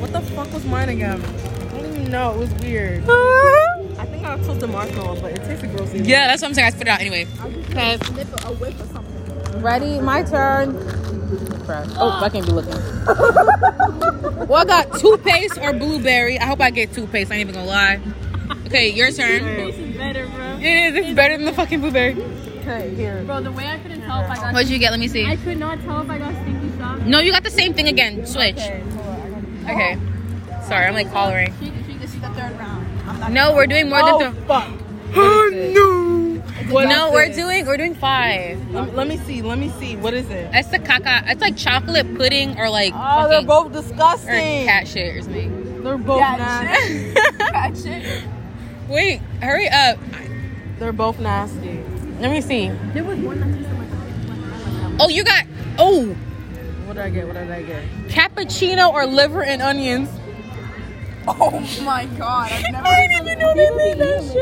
What 0.00 0.12
the 0.12 0.20
fuck 0.20 0.50
was 0.52 0.64
mine 0.64 0.88
again? 0.88 1.22
I 1.22 1.76
don't 1.76 1.84
even 1.86 2.10
know. 2.10 2.32
It 2.34 2.38
was 2.38 2.54
weird. 2.54 3.04
Uh-huh. 3.04 3.84
I 3.98 4.06
think 4.06 4.24
I 4.24 4.38
told 4.38 4.60
the 4.60 4.66
marshmallow, 4.66 5.20
but 5.20 5.32
it 5.32 5.44
tasted 5.44 5.76
gross. 5.76 5.94
either. 5.94 6.04
Yeah, 6.08 6.26
that's 6.26 6.40
what 6.40 6.48
I'm 6.48 6.54
saying. 6.54 6.68
I 6.68 6.70
spit 6.70 6.82
it 6.82 6.88
out 6.88 7.00
anyway. 7.00 7.26
Okay. 7.70 7.98
A 9.52 9.58
whip 9.58 9.62
or 9.62 9.62
something. 9.62 9.62
Ready? 9.62 10.00
My 10.00 10.22
turn. 10.22 10.76
Oh, 11.98 12.20
I 12.22 12.28
can't 12.28 12.46
be 12.46 12.52
looking. 12.52 12.72
well, 14.48 14.56
I 14.56 14.64
got 14.64 14.98
toothpaste 14.98 15.58
or 15.58 15.72
blueberry. 15.72 16.38
I 16.38 16.46
hope 16.46 16.60
I 16.60 16.70
get 16.70 16.92
toothpaste. 16.92 17.30
I 17.30 17.36
ain't 17.36 17.48
even 17.48 17.54
gonna 17.54 17.66
lie. 17.66 18.00
Okay, 18.66 18.88
your 18.90 19.12
turn. 19.12 19.44
This 19.44 19.78
is 19.78 19.96
better, 19.96 20.26
bro. 20.26 20.56
It 20.58 20.64
is. 20.64 21.06
It's 21.06 21.14
better 21.14 21.36
than 21.36 21.46
the 21.46 21.52
fucking 21.52 21.80
blueberry. 21.80 22.20
Okay, 22.60 22.94
here. 22.94 23.22
Bro, 23.24 23.42
the 23.42 23.52
way 23.52 23.66
I 23.66 23.78
couldn't 23.78 24.00
tell 24.02 24.20
if 24.22 24.30
I 24.30 24.34
got. 24.36 24.52
What'd 24.52 24.68
you 24.68 24.78
get? 24.78 24.90
Let 24.90 25.00
me 25.00 25.08
see. 25.08 25.24
I 25.26 25.36
could 25.36 25.58
not 25.58 25.80
tell 25.82 26.00
if 26.02 26.10
I 26.10 26.18
got 26.18 26.34
stinky 26.42 26.76
socks. 26.78 27.02
No, 27.02 27.20
you 27.20 27.30
got 27.32 27.44
the 27.44 27.50
same 27.50 27.74
thing 27.74 27.88
again. 27.88 28.26
Switch. 28.26 28.56
Okay, 28.58 28.80
hold 28.80 29.06
on. 29.06 29.64
I 29.66 29.72
Okay. 29.72 29.98
Sorry, 30.66 30.86
I'm 30.86 30.94
like 30.94 31.08
hollering. 31.08 31.54
She, 31.60 31.66
she, 31.86 31.98
this 31.98 32.14
is 32.14 32.20
the 32.20 32.28
third 32.30 32.58
round. 32.58 32.86
I'm 33.08 33.20
not 33.20 33.32
No, 33.32 33.54
we're 33.54 33.66
doing 33.66 33.88
more 33.88 34.00
oh, 34.02 34.18
than. 34.18 34.34
Th- 34.34 34.46
fuck. 34.46 34.68
oh 35.16 35.50
no. 35.74 35.99
What 36.70 36.88
no, 36.88 37.10
we're 37.12 37.24
it? 37.24 37.34
doing 37.34 37.66
we're 37.66 37.76
doing 37.76 37.94
five. 37.94 38.70
Let, 38.70 38.94
let 38.94 39.08
me 39.08 39.16
see. 39.18 39.42
Let 39.42 39.58
me 39.58 39.70
see. 39.78 39.96
What 39.96 40.14
is 40.14 40.28
it? 40.30 40.50
That's 40.52 40.68
the 40.68 40.78
caca. 40.78 41.28
It's 41.30 41.40
like 41.40 41.56
chocolate 41.56 42.14
pudding 42.16 42.58
or 42.58 42.70
like 42.70 42.92
Oh, 42.94 43.28
they're 43.28 43.42
fucking 43.42 43.46
both 43.46 43.66
or 43.74 43.82
disgusting. 43.82 44.66
cat 44.66 44.86
shit 44.88 45.16
or 45.16 45.22
something. 45.22 45.82
They're 45.82 45.96
both 45.98 46.20
nasty. 46.20 47.14
Cat 47.38 47.76
shit. 47.76 48.22
Wait, 48.88 49.18
hurry 49.40 49.68
up. 49.68 49.98
They're 50.78 50.92
both 50.92 51.18
nasty. 51.18 51.82
Let 52.20 52.30
me 52.30 52.40
see. 52.40 52.68
There 52.92 53.02
was 53.04 53.18
one 53.18 53.40
that 53.40 53.46
tasted 53.56 53.78
like 53.78 55.00
Oh, 55.00 55.08
you 55.08 55.24
got 55.24 55.44
oh 55.78 56.06
What 56.86 56.94
did 56.96 57.02
I 57.04 57.10
get? 57.10 57.26
What 57.26 57.34
did 57.34 57.50
I 57.50 57.62
get? 57.62 57.82
cappuccino 58.08 58.92
or 58.92 59.06
liver 59.06 59.42
and 59.42 59.62
onions. 59.62 60.08
Oh 61.28 61.60
my 61.84 62.06
god! 62.18 62.50
I've 62.50 62.72
never 62.72 62.86
I 62.86 63.06
didn't 63.06 63.26
even 63.26 63.38
know 63.38 63.54
they 63.54 63.70
made 63.76 63.98
that 63.98 64.22
shit. 64.24 64.39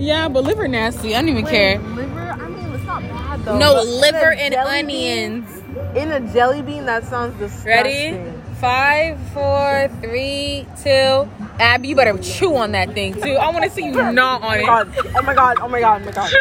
Yeah, 0.00 0.28
but 0.28 0.44
liver 0.44 0.66
nasty. 0.66 1.14
I 1.14 1.20
don't 1.20 1.28
even 1.28 1.46
care. 1.46 1.78
Liver? 1.78 2.20
I 2.20 2.48
mean, 2.48 2.72
it's 2.74 2.84
not 2.84 3.02
bad 3.02 3.44
though. 3.44 3.58
No, 3.58 3.82
liver 3.82 4.32
and 4.32 4.54
onions. 4.54 5.46
bean- 5.60 5.60
in 5.96 6.10
a 6.12 6.20
jelly 6.32 6.62
bean, 6.62 6.86
that 6.86 7.04
sounds 7.04 7.38
disgusting. 7.38 7.66
Ready? 7.66 8.32
Five, 8.60 9.18
four, 9.32 9.88
three, 10.00 10.66
two. 10.82 11.28
Abby, 11.58 11.88
you 11.88 11.96
better 11.96 12.16
chew 12.18 12.56
on 12.56 12.72
that 12.72 12.92
thing 12.94 13.14
too. 13.14 13.32
I 13.32 13.50
want 13.50 13.64
to 13.64 13.70
see 13.70 13.84
you 13.86 13.92
oh 14.00 14.10
gnaw 14.10 14.36
on 14.38 14.42
Oh 14.42 14.48
my 14.48 14.58
it. 14.58 14.66
god! 14.66 14.94
Oh 15.16 15.22
my 15.22 15.34
god! 15.34 15.56
Oh 15.60 15.68
my 15.68 15.80
god! 15.80 16.02
Oh 16.02 16.04
my 16.06 16.12
god! 16.12 16.32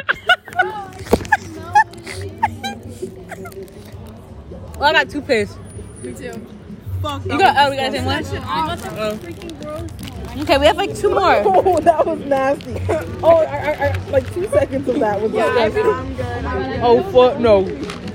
Well, 4.77 4.83
I 4.89 4.93
got 4.93 5.09
toothpaste. 5.09 5.57
Me 6.03 6.13
too. 6.13 6.45
Fuck. 7.01 7.25
You 7.25 7.37
got 7.37 7.55
oh, 7.57 7.69
we 7.71 7.75
got 7.77 7.91
the 7.91 7.97
same 7.97 8.05
one. 8.05 8.23
I 8.25 8.67
got 8.67 8.79
the 8.79 9.01
Oh. 9.01 9.17
freaking 9.17 9.61
gross. 9.61 9.89
Okay, 10.39 10.57
we 10.57 10.65
have 10.65 10.77
like 10.77 10.95
two 10.95 11.09
more. 11.09 11.19
Oh, 11.45 11.79
that 11.81 12.05
was 12.05 12.19
nasty. 12.19 12.75
Oh, 13.21 13.37
I, 13.37 13.43
I, 13.43 13.87
I, 13.89 14.09
like 14.09 14.33
two 14.33 14.47
seconds 14.49 14.87
of 14.87 14.99
that 14.99 15.21
was 15.21 15.31
disgusting. 15.31 15.83
Oh 16.81 17.03
fuck 17.11 17.39
no. 17.39 17.61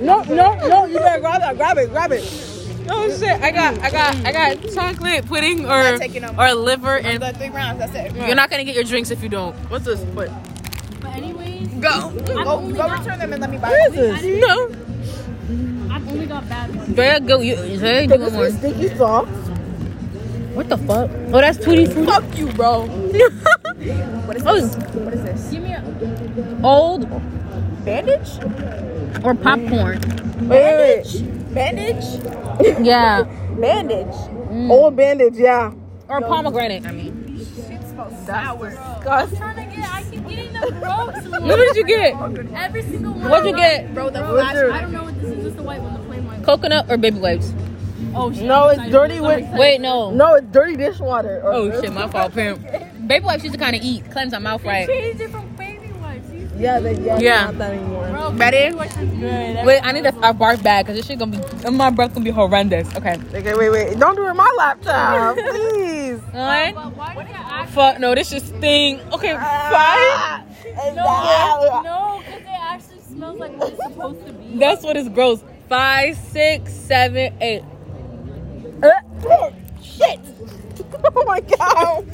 No, 0.01 0.23
no, 0.25 0.55
no. 0.67 0.85
You 0.87 0.99
better 0.99 1.21
grab 1.21 1.41
that. 1.41 1.57
Grab 1.57 1.79
it. 1.79 1.91
Grab 1.91 2.13
it. 2.13 2.51
Oh 2.91 3.09
shit! 3.09 3.41
I 3.41 3.51
got, 3.51 3.79
I 3.79 3.91
got, 3.91 4.15
I 4.27 4.33
got 4.33 4.73
chocolate 4.75 5.25
pudding 5.27 5.65
or 5.65 5.99
no 5.99 6.35
or 6.39 6.53
liver, 6.55 6.99
and 6.99 7.23
The 7.23 7.33
three 7.33 7.49
rounds. 7.49 7.79
That's 7.79 7.95
it. 7.95 8.15
you're 8.15 8.37
not 8.37 8.51
gonna 8.51 8.65
get 8.65 8.75
your 8.75 8.85
drinks 8.85 9.11
if 9.11 9.23
you 9.23 9.31
don't. 9.31 9.55
What's 9.71 9.87
this? 9.87 10.01
What? 10.01 10.31
But 11.01 11.15
anyways, 11.17 11.69
Go. 11.81 12.11
Go. 12.27 12.73
Go 12.73 12.89
return 12.91 13.19
them 13.19 13.33
and 13.33 13.41
let 13.41 13.51
me 13.51 13.57
buy 13.59 13.71
What 13.71 13.93
them. 13.93 14.17
this? 14.17 14.41
No. 14.41 15.95
I've 15.95 16.09
only 16.09 16.27
got 16.27 16.47
bad 16.49 16.75
ones. 16.75 16.89
Very 16.91 17.21
good. 17.21 17.43
You, 17.43 17.57
very 17.79 18.07
Could 18.07 18.21
good 18.21 18.33
this 18.33 18.35
one. 18.35 18.73
be 18.73 18.77
sticky 18.81 18.97
sauce? 18.97 19.44
What 20.55 20.69
the 20.69 20.79
fuck? 20.79 21.11
Oh, 21.33 21.41
that's 21.41 21.59
tutti 21.59 21.87
frutti. 21.87 22.07
Fuck 22.07 22.39
you, 22.39 22.47
bro. 22.53 22.87
What 24.25 24.37
is 24.37 24.47
Oh, 24.47 24.55
this? 24.61 24.77
What 24.95 25.13
is 25.15 25.23
this? 25.23 25.51
Give 25.51 25.63
me 25.63 25.73
a. 25.73 26.61
old 26.63 27.09
Bandage? 27.85 28.39
or 29.25 29.35
popcorn. 29.35 30.01
Wait, 30.49 31.05
wait, 31.05 31.55
Bandage? 31.55 32.05
Yeah. 32.87 33.23
Bandage. 33.61 34.15
wait. 34.49 34.71
Old 34.71 34.97
bandage, 34.97 35.35
yeah. 35.37 35.73
Or 36.09 36.21
pomegranate. 36.21 36.87
I 36.87 36.93
mean. 36.93 37.37
Shit 37.39 37.83
smells 37.89 38.27
sour. 38.27 38.69
I'm 39.07 39.37
trying 39.37 39.57
to 39.71 39.77
get. 39.77 39.93
I 39.95 40.03
keep 40.05 40.27
getting 40.29 40.53
the 40.53 40.71
gross 40.81 41.41
What 41.43 41.57
did 41.57 41.77
you 41.77 41.85
get? 41.87 42.15
Every 42.55 42.83
single 42.83 43.13
one. 43.13 43.29
What'd 43.31 43.47
you 43.51 43.57
get? 43.57 43.93
Bro, 43.95 44.11
the 44.11 44.21
What's 44.23 44.33
flash. 44.33 44.57
I 44.57 44.81
don't 44.81 44.93
know 44.93 45.05
what 45.05 45.21
this 45.21 45.31
is. 45.37 45.45
Just 45.45 45.57
the 45.57 45.63
white 45.63 45.83
one, 45.83 45.93
the 45.95 46.01
plain 46.01 46.25
one. 46.27 46.43
Coconut 46.45 46.91
or 46.91 46.97
baby 46.97 47.19
wipes? 47.19 47.53
Oh 48.15 48.33
shit. 48.33 48.45
No, 48.45 48.69
it's 48.69 48.91
dirty 48.91 49.17
I'm 49.19 49.23
with- 49.25 49.53
Wait, 49.59 49.81
no. 49.81 50.11
No, 50.11 50.35
it's 50.35 50.47
dirty 50.51 50.77
dishwater. 50.77 51.41
Or 51.43 51.53
Oh 51.53 51.81
shit, 51.81 51.93
my 51.93 52.09
fault, 52.09 52.33
pimp. 52.35 52.63
Baby 53.07 53.25
wipes 53.25 53.43
used 53.45 53.55
to 53.55 53.61
kind 53.61 53.77
of 53.77 53.83
eat, 53.83 54.11
cleanse 54.11 54.33
our 54.35 54.41
mouth 54.41 54.65
right. 54.65 54.87
Changed 54.89 55.21
it 55.21 55.31
from 55.31 55.47
baby 55.57 55.91
wipes. 56.01 56.27
Yeah, 56.57 56.81
they, 56.81 56.95
yeah, 57.01 57.19
Yeah. 57.19 57.45
Not 57.47 57.59
that 57.59 57.73
anymore. 57.73 58.09
Bro, 58.11 58.33
Ready? 58.33 58.57
baby 58.59 58.75
wipes 58.77 58.97
is 58.97 59.11
good. 59.11 59.67
Wait, 59.67 59.81
I 59.83 59.93
need 59.93 60.07
a, 60.07 60.17
a 60.29 60.33
barf 60.35 60.63
bag 60.63 60.87
because 60.87 60.97
this 60.99 61.07
shit 61.07 61.19
gonna 61.19 61.37
be, 61.39 61.71
my 61.71 61.91
breath 61.91 62.15
gonna 62.15 62.25
be 62.25 62.31
horrendous. 62.31 62.95
Okay. 62.97 63.19
Okay, 63.35 63.55
wait, 63.55 63.71
wait. 63.71 63.99
Don't 63.99 64.15
do 64.17 64.25
it 64.25 64.29
on 64.31 64.37
my 64.37 64.55
laptop, 64.57 65.37
please. 65.37 66.19
One. 66.33 66.75
But 66.75 66.97
why 66.97 67.15
does 67.15 67.27
that 67.33 67.47
act? 67.51 67.71
Fuck, 67.73 67.99
no, 68.01 68.15
this 68.15 68.31
just 68.31 68.47
sting. 68.57 69.01
Okay, 69.13 69.35
Ah. 69.37 70.43
five. 70.47 70.95
No, 70.97 71.83
no, 71.83 72.23
because 72.25 72.41
it 72.41 72.47
actually 72.49 73.01
smells 73.01 73.39
like 73.39 73.57
what 73.59 73.73
it's 73.73 73.83
supposed 73.85 74.27
to 74.27 74.33
be. 74.33 74.57
That's 74.59 74.83
what 74.83 74.97
is 74.97 75.09
gross. 75.09 75.43
Five, 75.69 76.17
six, 76.17 76.73
seven, 76.73 77.35
eight. 77.41 77.63
Shit. 79.83 80.21
Oh 81.17 81.25
my 81.27 81.41
god. 81.41 82.05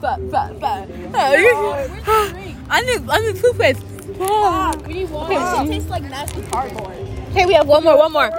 Five, 0.00 0.30
five, 0.30 0.60
five. 0.60 0.88
But, 1.12 1.12
but, 1.12 1.36
drink? 1.36 2.56
I 2.70 2.80
need, 2.82 3.08
I 3.08 3.18
need 3.20 3.36
toothpaste. 3.36 3.82
We 4.86 4.94
need 4.94 5.10
water. 5.10 5.34
It 5.34 5.66
tastes 5.68 5.90
like 5.90 6.02
nasty 6.04 6.42
cardboard. 6.42 6.96
Okay, 7.30 7.46
we 7.46 7.54
have 7.54 7.68
one 7.68 7.84
more, 7.84 7.96
one 7.96 8.12
more. 8.12 8.30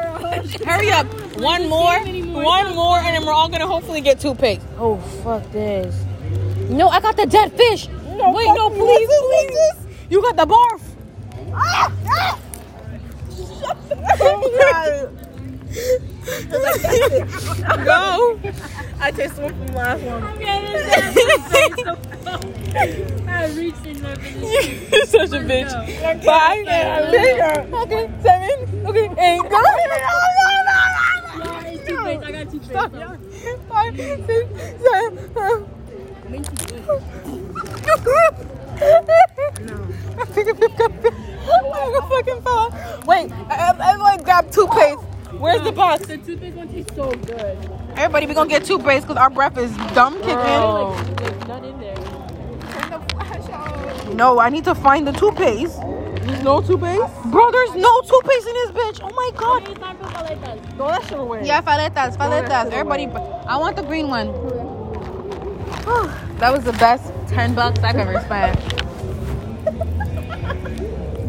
Hurry 0.66 0.92
up. 0.92 1.08
One 1.40 1.70
more, 1.70 2.00
one 2.44 2.76
more, 2.76 2.98
and 3.00 3.16
then 3.16 3.26
we're 3.26 3.32
all 3.34 3.48
gonna 3.50 3.68
hopefully 3.68 4.02
get 4.02 4.20
toothpaste. 4.20 4.62
Oh, 4.78 4.98
fuck 5.24 5.50
this. 5.52 6.04
No, 6.70 6.90
I 6.90 7.00
got 7.00 7.16
the 7.16 7.26
dead 7.26 7.52
fish. 7.54 7.88
No, 7.88 8.32
Wait, 8.32 8.48
no, 8.48 8.70
you. 8.70 8.76
please, 8.76 9.08
What's 9.08 9.46
please. 9.46 9.96
You 10.10 10.22
got 10.22 10.36
the 10.36 10.46
barf. 10.46 10.82
Ah, 11.54 11.92
ah. 12.08 12.40
Oh 14.24 15.10
Go. 17.86 18.40
I 19.00 19.12
tasted 19.12 19.42
one 19.42 19.54
from 19.54 19.68
the 19.68 19.74
last 19.74 20.04
one. 20.04 20.24
I 23.28 23.48
reached 23.56 23.86
in 23.86 24.02
there 24.02 24.16
for 24.16 24.40
this. 24.40 24.92
You're 24.92 25.06
such 25.06 25.30
a 25.30 25.40
bitch. 25.44 25.72
Five, 26.26 26.68
six, 27.10 27.42
okay, 27.74 28.10
seven, 28.22 28.86
okay, 28.88 29.08
eight. 29.18 29.42
Go. 29.50 29.62
No. 31.40 32.02
I 32.04 32.32
got 32.32 32.52
toothpaste. 32.52 32.92
though. 32.92 33.18
Five, 33.70 33.96
six, 33.96 34.20
seven. 34.82 35.68
I'm 40.22 40.30
fucking 42.10 42.42
fell. 42.42 42.70
Wait, 43.06 43.32
I, 43.32 43.36
I, 43.50 43.92
everyone 43.92 44.24
grab 44.24 44.52
toothpaste. 44.52 45.11
Where's 45.42 45.64
the 45.64 45.72
box? 45.72 46.06
The 46.06 46.18
toothpaste 46.18 46.56
one 46.56 46.70
tastes 46.70 46.96
so 46.96 47.12
good. 47.12 47.58
Everybody, 47.96 48.28
we 48.28 48.36
gonna 48.36 48.48
get 48.48 48.64
toothpaste 48.64 49.08
because 49.08 49.20
our 49.20 49.32
breath 49.32 49.58
is 49.58 49.76
dumb 49.96 50.14
kicking. 50.20 50.36
Like, 50.36 51.18
there's 51.18 51.48
none 51.48 51.66
in 51.66 51.80
there. 51.80 51.96
Turn 51.96 52.92
the 52.92 53.00
flash 53.10 53.50
off. 53.50 54.14
No, 54.14 54.40
I 54.40 54.50
need 54.50 54.66
to 54.66 54.76
find 54.76 55.08
the 55.08 55.14
toothpaste. 55.14 55.80
There's 55.80 56.44
no 56.44 56.62
toothpaste? 56.62 57.12
Bro, 57.32 57.52
there's 57.52 57.74
no 57.74 58.02
toothpaste 58.02 58.48
in 58.48 58.54
this 58.54 58.70
bitch. 58.70 59.00
Oh 59.02 59.10
my 59.16 59.32
god. 59.36 59.68
It's 59.68 59.80
time 59.80 59.98
for 59.98 60.04
paletas. 60.04 60.76
Throw 60.76 60.88
that 60.90 61.04
shit 61.06 61.18
away. 61.18 61.42
Yeah, 61.44 61.62
paletas, 61.62 62.18
paletas. 62.18 62.72
Everybody, 62.72 63.08
I 63.48 63.58
want 63.58 63.78
the 63.78 63.84
green 63.84 64.10
one. 64.10 64.28
that 66.38 66.54
was 66.54 66.64
the 66.66 66.74
best 66.74 67.12
10 67.30 67.56
bucks 67.56 67.80
I've 67.80 67.96
ever 67.96 68.22
spent. 68.22 68.60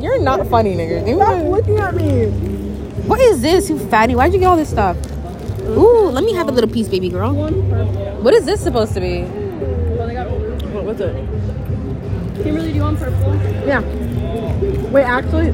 You're 0.03 0.21
not 0.21 0.47
funny, 0.49 0.75
nigga. 0.75 1.09
You 1.09 1.17
Stop 1.17 1.45
looking 1.45 1.79
at 1.79 1.95
me. 1.95 2.62
What 3.07 3.21
is 3.21 3.41
this, 3.43 3.69
you 3.69 3.79
fatty? 3.79 4.15
Why'd 4.15 4.33
you 4.33 4.39
get 4.39 4.47
all 4.47 4.57
this 4.57 4.71
stuff? 4.71 4.97
Ooh, 5.63 6.09
let 6.09 6.25
me 6.25 6.33
have 6.35 6.49
a 6.49 6.53
little 6.53 6.71
piece, 6.71 6.89
baby 6.89 7.09
girl. 7.09 7.35
What 8.23 8.35
is 8.35 8.45
this 8.45 8.61
supposed 8.63 8.95
to 8.95 9.01
be? 9.01 9.23
Well, 9.23 10.07
they 10.07 10.15
got 10.15 10.31
What, 10.31 10.85
what's 10.85 11.01
it? 11.01 11.15
Kimberly, 12.43 12.69
do 12.71 12.75
you 12.75 12.83
want 12.83 12.99
purple? 12.99 13.35
Yeah. 13.67 13.81
Wait, 14.91 15.05
actually. 15.05 15.49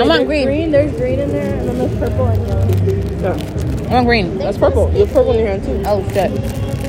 I'm 0.00 0.10
on 0.10 0.24
green. 0.26 0.70
There's 0.70 0.92
green 0.96 1.18
in 1.20 1.30
there, 1.30 1.54
and 1.58 1.68
then 1.68 1.78
there's 1.78 1.98
purple 1.98 2.26
and 2.26 2.46
yellow. 2.46 3.36
Yeah, 3.36 3.86
I'm 3.88 3.92
on 3.96 4.04
green. 4.04 4.38
that's 4.38 4.58
purple. 4.58 4.92
You 4.92 5.04
have 5.04 5.12
purple 5.12 5.32
in 5.32 5.38
your 5.40 5.48
hand 5.48 5.64
too. 5.64 5.82
Oh 5.86 6.02
shit. 6.10 6.30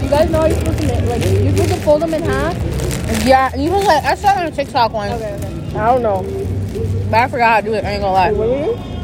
You 0.04 0.10
guys 0.10 0.30
know 0.30 0.39
how 0.42 0.46
you're 0.48 0.58
supposed 0.58 0.80
to 0.80 0.88
make, 0.88 1.10
like, 1.10 1.24
you're 1.25 1.51
supposed 1.51 1.74
to 1.74 1.80
fold 1.82 2.01
them 2.01 2.13
in 2.13 2.22
half? 2.24 3.25
Yeah, 3.25 3.56
you 3.56 3.70
know 3.70 3.80
what? 3.80 4.04
I 4.04 4.16
saw 4.16 4.32
it 4.32 4.38
on 4.38 4.46
a 4.48 4.51
TikTok 4.51 4.92
once, 4.94 5.13
Okay, 5.13 5.34
okay. 5.36 5.77
I 5.77 5.86
don't 5.88 6.01
know. 6.01 6.24
but 7.10 7.20
I 7.20 7.27
forgot 7.27 7.50
how 7.50 7.62
to 7.62 7.68
do 7.68 7.74
it. 7.74 7.84
I 7.84 7.92
ain't 7.92 8.01
gonna 8.01 8.13
lie. 8.13 8.32
Do 8.32 8.97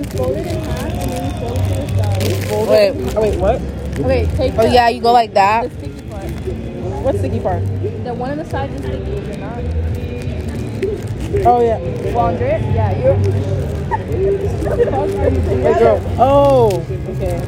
you 0.00 0.06
fold 0.18 0.36
it 0.36 0.46
in 0.46 0.58
half, 0.64 0.82
and 0.92 1.10
then 1.12 1.24
you 1.24 1.30
fold 1.40 1.58
it 1.58 1.62
to 1.68 1.74
the 1.74 1.86
side. 2.02 2.48
Fold 2.48 2.68
Wait. 2.68 2.88
it. 2.88 3.16
Oh, 3.16 3.20
wait, 3.22 3.38
what? 3.38 3.60
Okay, 4.00 4.26
take 4.36 4.52
Oh 4.58 4.62
the, 4.62 4.70
yeah, 4.72 4.88
you 4.88 5.00
go 5.02 5.12
like 5.12 5.30
the 5.30 5.34
that. 5.34 5.70
sticky 5.72 6.00
part. 6.08 6.30
What's 7.04 7.18
sticky 7.18 7.40
part? 7.40 7.62
The 8.04 8.14
one 8.14 8.30
on 8.30 8.38
the 8.38 8.44
side 8.44 8.70
is 8.70 8.80
sticky, 8.80 8.96
is 9.12 9.28
it 9.28 9.40
not? 9.40 9.58
Oh, 11.46 11.60
yeah. 11.62 11.78
Well, 12.12 12.18
Andre, 12.26 12.48
yeah, 12.74 12.98
you're... 12.98 13.16
Wait, 14.40 15.78
girl. 15.78 16.00
Oh, 16.18 16.80
okay. 17.10 17.38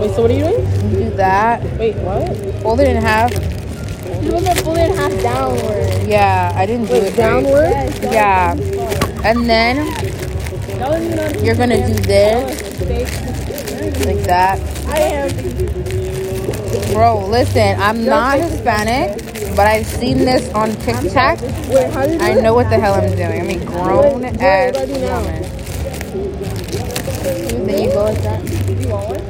Wait, 0.00 0.10
so 0.14 0.22
what 0.22 0.30
are 0.30 0.34
you 0.34 0.44
doing? 0.44 0.90
You 0.90 1.10
do 1.10 1.16
that. 1.16 1.62
Wait, 1.78 1.94
what? 1.96 2.36
Fold 2.62 2.80
it 2.80 2.88
in 2.88 3.02
half. 3.02 3.32
You're 3.32 4.38
supposed 4.38 4.46
to 4.58 4.64
fold 4.64 4.78
it 4.78 4.90
in 4.90 4.96
half 4.96 5.12
downward. 5.22 6.08
Yeah, 6.08 6.52
I 6.54 6.66
didn't 6.66 6.86
do 6.86 6.92
Wait, 6.94 7.02
it. 7.04 7.16
downward? 7.16 7.70
Yes, 7.70 7.98
that 8.00 8.12
Yeah, 8.12 8.54
was 8.54 8.70
the 8.70 8.76
part. 8.76 9.24
and 9.24 9.48
then 9.48 9.76
That 9.76 9.92
wasn't 10.02 10.12
even 10.12 10.72
on 10.72 10.73
you're 11.42 11.54
gonna 11.54 11.86
do 11.86 11.94
this 11.94 12.80
like 14.04 14.22
that. 14.24 14.58
I 14.86 14.98
am. 14.98 15.30
Bro, 16.92 17.26
listen, 17.28 17.80
I'm 17.80 18.04
not 18.04 18.38
Hispanic, 18.38 19.16
but 19.56 19.66
I've 19.66 19.86
seen 19.86 20.18
this 20.18 20.52
on 20.52 20.72
TikTok. 20.76 21.40
Wait, 21.40 21.90
how 21.90 22.06
do 22.06 22.12
you 22.12 22.18
do 22.18 22.24
I 22.24 22.34
know 22.34 22.54
what 22.54 22.68
the 22.70 22.78
hell 22.78 22.94
I'm 22.94 23.10
doing. 23.16 23.40
I'm 23.40 23.50
a 23.50 23.64
grown 23.64 24.24
ass 24.24 24.72
do 24.74 24.78
I 24.78 24.86
do 24.86 24.98
now? 25.00 25.20
woman. 25.20 25.42
Then 27.66 27.82
you 27.82 27.90
go 27.90 28.04
like 28.04 28.22
that. 28.22 28.44
You 28.80 28.88
want 28.88 29.08
one? 29.08 29.20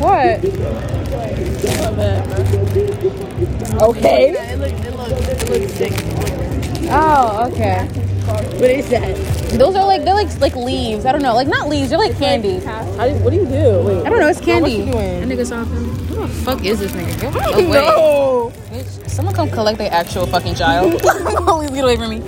What? 0.00 0.44
Okay. 3.82 4.30
It 4.30 4.58
looks, 4.58 4.72
it 4.72 4.96
looks, 4.96 5.28
it 5.28 5.48
looks 5.50 5.72
sick. 5.74 5.92
Oh, 6.92 7.50
okay. 7.52 7.88
What 8.54 8.70
is 8.70 8.88
that? 8.90 9.16
Those 9.58 9.74
are 9.74 9.86
like 9.86 10.04
they're 10.04 10.14
like 10.14 10.40
like 10.40 10.54
leaves. 10.54 11.04
I 11.04 11.12
don't 11.12 11.22
know, 11.22 11.34
like 11.34 11.48
not 11.48 11.68
leaves. 11.68 11.90
They're 11.90 11.98
like 11.98 12.16
candy. 12.18 12.58
How 12.60 13.08
do 13.08 13.14
what 13.24 13.30
do 13.30 13.36
you 13.36 13.46
do? 13.46 13.82
Wait. 13.82 14.06
I 14.06 14.10
don't 14.10 14.20
know. 14.20 14.28
It's 14.28 14.38
What 14.38 14.46
candy. 14.46 14.72
you 14.72 14.92
doing? 14.92 15.28
That 15.28 15.28
nigga's 15.28 15.50
off 15.50 15.68
him. 15.68 15.84
Who 15.84 16.26
the 16.26 16.28
fuck 16.28 16.64
is 16.64 16.78
this 16.78 16.92
nigga? 16.92 17.32
Get 17.32 17.34
away. 17.54 17.72
No. 17.72 18.52
Bitch, 18.70 19.08
Someone 19.08 19.34
come 19.34 19.50
collect 19.50 19.78
their 19.78 19.92
actual 19.92 20.26
fucking 20.26 20.54
child. 20.54 20.92
Please 21.00 21.70
get 21.70 21.84
away 21.84 21.96
from 21.96 22.10
me. 22.10 22.20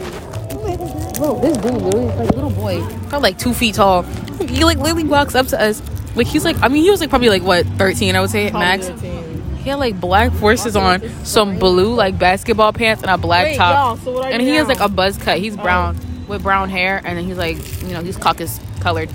Bro, 1.18 1.40
this 1.40 1.56
dude 1.58 1.74
literally 1.74 2.06
is 2.06 2.18
like 2.18 2.30
a 2.30 2.34
little 2.34 2.50
boy. 2.50 2.80
Probably 3.08 3.30
like 3.30 3.38
two 3.38 3.54
feet 3.54 3.74
tall. 3.74 4.02
He 4.40 4.64
like 4.64 4.78
literally 4.78 5.04
walks 5.04 5.34
up 5.34 5.46
to 5.48 5.60
us. 5.60 5.82
Like 6.16 6.26
he's 6.26 6.44
like, 6.44 6.60
I 6.62 6.68
mean, 6.68 6.82
he 6.82 6.90
was 6.90 7.00
like 7.00 7.10
probably 7.10 7.28
like 7.28 7.42
what, 7.42 7.66
13, 7.78 8.16
I 8.16 8.20
would 8.20 8.30
say, 8.30 8.50
max. 8.50 8.88
He 8.88 9.70
had 9.70 9.78
like 9.78 10.00
black 10.00 10.32
forces 10.32 10.74
on, 10.74 11.08
some 11.24 11.58
blue 11.58 11.94
like 11.94 12.18
basketball 12.18 12.72
pants, 12.72 13.02
and 13.02 13.10
a 13.10 13.16
black 13.16 13.46
Wait, 13.46 13.56
top. 13.56 13.74
y'all, 13.74 14.04
so 14.04 14.12
what 14.12 14.24
are 14.26 14.30
and 14.32 14.42
you 14.42 14.48
he 14.48 14.54
has 14.56 14.66
like 14.66 14.80
a 14.80 14.88
buzz 14.88 15.16
cut. 15.18 15.38
He's 15.38 15.56
oh. 15.56 15.62
brown 15.62 15.96
with 16.28 16.42
brown 16.42 16.68
hair, 16.70 17.00
and 17.04 17.16
then 17.18 17.24
he's 17.24 17.38
like, 17.38 17.56
you 17.82 17.88
know, 17.88 18.02
he's 18.02 18.16
caucus 18.16 18.60
colored. 18.80 19.10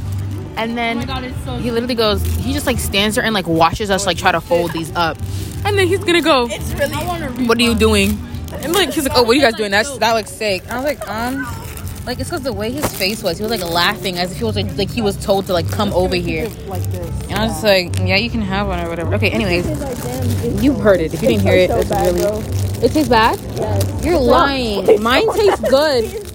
And 0.55 0.71
Oh 0.71 0.75
then 0.75 0.97
my 0.97 1.05
god, 1.05 1.33
so 1.45 1.57
he 1.57 1.69
literally 1.71 1.95
goes, 1.95 2.23
he 2.37 2.51
just 2.53 2.65
like 2.65 2.79
stands 2.79 3.15
there 3.15 3.23
and 3.23 3.33
like 3.33 3.47
watches 3.47 3.91
us 3.91 4.05
like 4.05 4.17
try 4.17 4.31
to 4.31 4.41
fold 4.41 4.71
these 4.73 4.91
up. 4.95 5.17
And 5.65 5.77
then 5.77 5.87
he's 5.87 6.03
gonna 6.03 6.21
go, 6.21 6.47
I 6.49 7.05
want 7.05 7.23
to 7.23 7.29
read 7.29 7.47
What 7.47 7.57
are 7.59 7.61
you 7.63 7.75
doing? 7.75 8.17
And 8.53 8.73
like 8.73 8.91
he's 8.91 9.03
like, 9.07 9.15
oh, 9.15 9.23
what 9.23 9.31
are 9.31 9.35
you 9.35 9.41
guys 9.41 9.53
doing? 9.55 9.71
That's 9.71 9.95
that 9.99 10.13
looks 10.13 10.31
sick. 10.31 10.67
I 10.71 10.75
was 10.77 10.85
like, 10.85 11.07
um, 11.07 11.43
like 12.07 12.19
it's 12.19 12.29
because 12.29 12.41
the 12.43 12.53
way 12.53 12.71
his 12.71 12.85
face 12.95 13.21
was, 13.21 13.37
he 13.37 13.43
was 13.43 13.51
like 13.51 13.69
laughing 13.69 14.17
as 14.17 14.31
if 14.31 14.37
he 14.37 14.43
was 14.45 14.55
like 14.55 14.75
like 14.77 14.89
he 14.89 15.01
was 15.01 15.15
told 15.23 15.45
to 15.47 15.53
like 15.53 15.69
come 15.69 15.93
over 15.93 16.15
here. 16.15 16.49
Like 16.67 16.83
this. 16.91 17.23
And 17.25 17.33
I 17.33 17.45
was 17.45 17.51
just 17.53 17.63
like, 17.63 17.99
yeah, 17.99 18.15
you 18.15 18.29
can 18.31 18.41
have 18.41 18.67
one 18.67 18.79
or 18.79 18.89
whatever. 18.89 19.13
Okay, 19.15 19.29
anyways, 19.29 19.65
you 20.63 20.73
heard 20.73 21.01
it. 21.01 21.13
If 21.13 21.21
you 21.21 21.27
didn't 21.29 21.43
hear 21.43 21.55
it, 21.55 21.69
it's 21.71 21.89
really. 21.91 22.43
It 22.83 22.91
tastes 22.93 23.09
bad. 23.09 23.39
You're 24.03 24.17
lying. 24.19 25.01
Mine 25.03 25.31
tastes 25.33 25.69
good. 25.69 26.23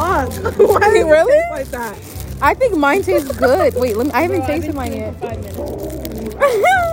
Why 0.56 0.92
Wait, 0.92 1.04
really? 1.04 1.50
Like 1.50 1.68
that. 1.68 1.96
I 2.40 2.54
think 2.54 2.76
mine 2.76 3.02
tastes 3.02 3.36
good. 3.36 3.74
Wait, 3.74 3.96
let 3.96 4.06
me, 4.06 4.12
I 4.12 4.22
haven't 4.22 4.46
tasted 4.46 4.74
mine 4.74 4.92
yet. 4.92 5.14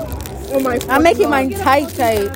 Oh 0.49 0.61
my. 0.61 0.79
I'm 0.87 1.03
making 1.03 1.29
mine 1.29 1.49
tight, 1.49 1.89
tight. 1.89 2.31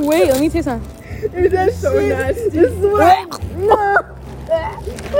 Wait, 0.00 0.28
let 0.28 0.40
me 0.40 0.48
taste 0.48 0.64
some. 0.64 0.82
It 1.22 1.52
is 1.52 1.80
so 1.80 1.98
nasty. 2.00 2.48
This 2.50 2.72
is 2.72 2.84
what. 2.84 3.42
no. 3.56 4.16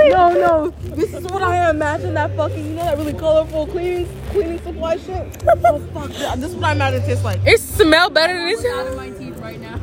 No, 0.08 0.32
no. 0.32 0.70
This 0.96 1.14
is 1.14 1.22
what 1.24 1.42
I 1.42 1.70
imagine 1.70 2.14
that 2.14 2.34
fucking, 2.36 2.66
you 2.66 2.74
know, 2.74 2.84
that 2.84 2.98
really 2.98 3.12
colorful 3.12 3.68
cleaning 3.68 4.08
cleaning 4.30 4.60
supply 4.62 4.96
shit. 4.96 5.44
Oh 5.64 5.78
fuck. 5.94 6.08
This 6.38 6.50
is 6.50 6.54
what 6.56 6.64
I 6.64 6.72
imagine 6.72 7.02
it 7.02 7.06
tastes 7.06 7.24
like. 7.24 7.40
It 7.46 7.60
smell 7.60 8.10
better 8.10 8.34
than 8.34 8.46
this. 8.46 8.64
out 8.64 8.88
of 8.88 8.96
my 8.96 9.10
teeth 9.10 9.36
right 9.38 9.60
now. 9.60 9.80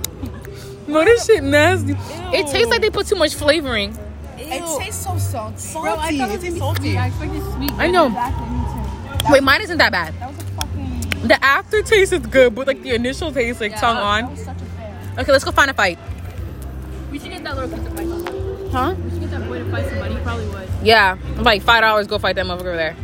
No, 0.87 1.03
this 1.05 1.25
shit 1.25 1.43
nasty. 1.43 1.93
It 1.93 2.47
tastes 2.47 2.69
like 2.69 2.81
they 2.81 2.89
put 2.89 3.07
too 3.07 3.15
much 3.15 3.35
flavoring. 3.35 3.97
It 4.37 4.61
tastes 4.79 5.03
so 5.05 5.17
salty. 5.17 5.57
Salty. 5.57 5.85
Bro, 5.87 5.95
I 5.95 5.97
thought 5.97 6.11
it 6.11 6.19
it 6.19 6.19
was 6.21 6.29
tastes 6.41 6.49
sweet. 6.49 6.59
salty. 6.59 6.97
I 6.97 7.07
expected 7.07 7.43
sweet. 7.53 7.71
I 7.73 7.87
know. 7.91 8.07
Exactly. 8.07 9.31
Wait, 9.31 9.43
mine 9.43 9.61
isn't 9.61 9.77
that 9.77 9.91
bad. 9.91 10.13
That 10.19 10.29
was 10.29 10.39
a 10.39 10.43
fucking. 10.43 11.27
The 11.27 11.43
aftertaste 11.43 12.11
is 12.13 12.25
good, 12.27 12.53
but 12.55 12.67
like 12.67 12.81
the 12.83 12.91
initial 12.93 13.31
taste, 13.31 13.61
like 13.61 13.71
Yeah, 13.71 13.79
tongue 13.79 13.97
on. 13.97 14.21
That 14.23 14.31
was 14.31 14.43
such 14.43 14.55
a 14.61 14.65
fail. 14.65 15.19
Okay, 15.19 15.31
let's 15.31 15.43
go 15.45 15.51
find 15.51 15.71
a 15.71 15.73
fight. 15.73 15.97
We 17.11 17.19
should 17.19 17.31
get 17.31 17.43
that 17.45 17.55
little 17.55 17.69
kid 17.69 17.85
to 17.85 17.91
fight 17.91 18.07
somebody. 18.07 18.69
Huh? 18.71 18.95
We 19.03 19.09
should 19.11 19.19
get 19.21 19.31
that 19.31 19.47
boy 19.47 19.59
to 19.59 19.71
fight 19.71 19.87
somebody. 19.89 20.15
He 20.15 20.21
probably 20.21 20.47
would. 20.47 20.69
Yeah, 20.83 21.17
like 21.37 21.61
five 21.61 21.81
dollars. 21.81 22.07
Go 22.07 22.17
fight 22.19 22.35
that 22.35 22.45
motherfucker 22.45 22.59
over 22.59 22.75
there. 22.75 22.95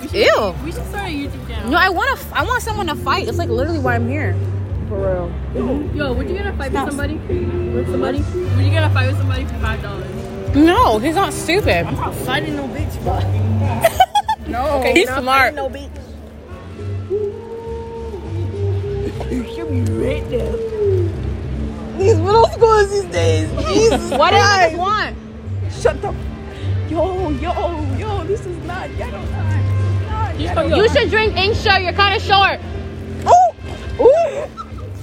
We 0.00 0.08
should, 0.08 0.16
Ew. 0.16 0.54
We 0.64 0.72
should 0.72 0.84
start 0.86 1.08
a 1.08 1.12
YouTube 1.12 1.46
channel. 1.46 1.70
No, 1.70 1.76
I 1.76 1.88
want 1.90 2.18
to. 2.18 2.26
I 2.36 2.42
want 2.44 2.62
someone 2.62 2.86
to 2.88 2.96
fight. 2.96 3.28
It's 3.28 3.38
like 3.38 3.48
literally 3.50 3.78
why 3.78 3.94
I'm 3.94 4.08
here. 4.08 4.34
For 4.92 5.32
real. 5.54 5.96
Yo, 5.96 6.12
would 6.12 6.28
you 6.28 6.34
get 6.34 6.46
a 6.46 6.52
fight 6.52 6.70
with 6.70 6.84
somebody? 6.84 7.14
With 7.14 7.90
somebody? 7.90 8.18
Would 8.20 8.62
you 8.62 8.70
get 8.70 8.84
a 8.84 8.90
fight 8.90 9.06
with 9.06 9.16
somebody 9.16 9.46
for 9.46 9.54
five 9.54 9.80
dollars? 9.80 10.54
No, 10.54 10.98
he's 10.98 11.14
not 11.14 11.32
stupid. 11.32 11.86
I'm 11.86 11.94
not 11.94 12.14
fighting 12.14 12.56
no 12.56 12.68
bitch, 12.68 13.02
but. 13.02 13.24
no. 14.48 14.80
Okay, 14.80 14.92
he's 14.92 15.08
not 15.08 15.22
smart. 15.22 15.54
No 15.54 15.70
bitch. 15.70 15.88
You 19.32 19.44
should 19.54 19.70
be 19.70 19.80
right 19.94 20.28
there. 20.28 20.52
These 21.96 22.18
middle 22.18 22.44
schoolers 22.48 22.90
these 22.90 23.10
days. 23.10 23.50
Jesus 23.68 24.10
What 24.10 24.32
do 24.32 24.72
you 24.72 24.78
want? 24.78 25.16
Shut 25.72 26.02
the. 26.02 26.14
Yo, 26.90 27.30
yo, 27.30 27.96
yo. 27.96 28.24
This 28.24 28.44
is 28.44 28.58
not 28.66 28.94
ghetto 28.98 29.24
time. 29.30 30.04
Not 30.04 30.36
ghetto 30.36 30.76
You 30.76 30.86
should 30.90 31.08
drink 31.08 31.34
ink 31.38 31.56
short. 31.56 31.80
You're 31.80 31.94
kind 31.94 32.14
of 32.14 32.20
short. 32.20 32.60
Oh! 33.24 33.54
Ooh! 33.98 34.61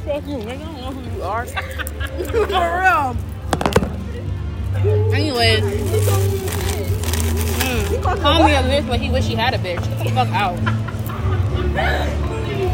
Fuck 0.09 0.25
you, 0.25 0.37
nigga. 0.37 0.55
I 0.55 0.57
don't 0.57 0.81
know 0.81 0.91
who 0.91 1.01
you 1.17 1.21
are. 1.21 1.45
For 1.45 2.69
real. 2.81 3.15
Anyways, 5.13 5.63
He 7.91 7.97
called 7.99 8.19
call 8.19 8.43
me 8.43 8.55
a 8.55 8.63
bitch, 8.63 8.87
but 8.87 8.99
he 8.99 9.11
wish 9.11 9.25
he 9.25 9.35
had 9.35 9.53
a 9.53 9.59
bitch. 9.59 9.83
Get 9.87 9.99
the 9.99 10.09
fuck 10.09 10.29
out. 10.29 10.55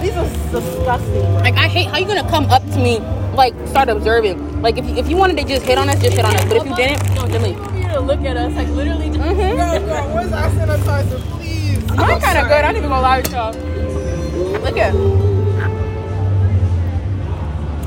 These 0.01 0.15
are 0.15 0.29
disgusting. 0.49 1.33
Like 1.33 1.55
I 1.55 1.67
hate 1.67 1.87
how 1.89 1.97
you 1.97 2.07
gonna 2.07 2.23
come 2.29 2.45
up 2.45 2.63
to 2.71 2.77
me, 2.77 2.99
like 3.35 3.53
start 3.67 3.89
observing. 3.89 4.61
Like 4.61 4.77
if 4.77 4.85
you, 4.85 4.95
if 4.95 5.09
you 5.09 5.17
wanted 5.17 5.35
to 5.35 5.43
just 5.43 5.65
hit 5.65 5.77
on 5.77 5.89
us, 5.89 6.01
just 6.01 6.15
hit 6.15 6.23
on 6.23 6.33
us. 6.33 6.45
But 6.45 6.55
if 6.55 6.65
you 6.65 6.73
didn't, 6.77 7.03
then 7.31 7.43
leave. 7.43 7.57
You 7.83 7.89
to 7.95 7.99
look 7.99 8.21
at 8.21 8.37
us 8.37 8.53
like 8.55 8.69
literally. 8.69 9.07
Just, 9.07 9.19
Mm-hmm. 9.19 9.57
Girl, 9.57 9.79
girl, 9.79 10.15
where's 10.15 10.31
our 10.31 10.49
sanitizer, 10.51 11.19
please? 11.37 11.83
Mine 11.97 12.21
kind 12.21 12.37
of 12.37 12.47
good. 12.47 12.63
I 12.63 12.67
ain't 12.69 12.77
even 12.77 12.89
gonna 12.89 13.01
lie 13.01 13.21
to 13.21 13.31
y'all. 13.31 13.53
Look 14.61 14.77
at. 14.77 15.34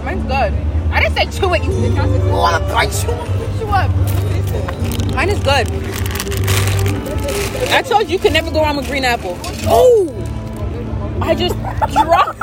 Mine's 0.09 0.25
good. 0.25 0.55
I 0.90 1.01
didn't 1.03 1.16
say 1.16 1.27
chew 1.38 1.53
it. 1.53 1.62
You 1.62 1.68
bitch. 1.68 1.99
I 1.99 2.09
said 2.09 2.23
chew 2.23 2.33
it. 2.33 2.73
I 2.73 2.87
chew 2.87 3.12
it. 3.12 3.29
Chew 3.59 3.68
up. 3.68 3.90
Mine 5.14 5.29
is 5.29 5.40
good. 5.40 5.68
I 7.71 7.83
told 7.83 8.07
you 8.07 8.12
you 8.14 8.18
could 8.18 8.33
never 8.33 8.51
go 8.51 8.62
wrong 8.62 8.79
with 8.79 8.87
green 8.87 9.05
apple. 9.05 9.37
Oh! 9.66 10.09
I 11.21 11.35
just 11.35 11.55
dropped. 11.57 12.40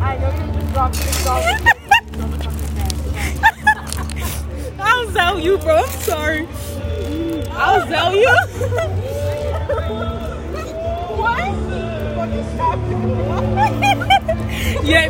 I 0.00 0.16
know 0.20 0.30
you 0.30 0.52
just 0.52 0.72
dropped 0.72 0.94
this 0.94 1.26
off. 1.32 1.44
I'll 4.78 5.10
sell 5.10 5.40
you, 5.40 5.58
bro. 5.58 5.78
I'm 5.78 5.88
sorry. 5.88 6.46
I'll 7.50 7.84
sell 7.88 8.14
you. 8.14 8.36
Fucking 12.22 12.46
stop 12.54 12.78
it. 12.78 12.94
yeah. 14.84 15.08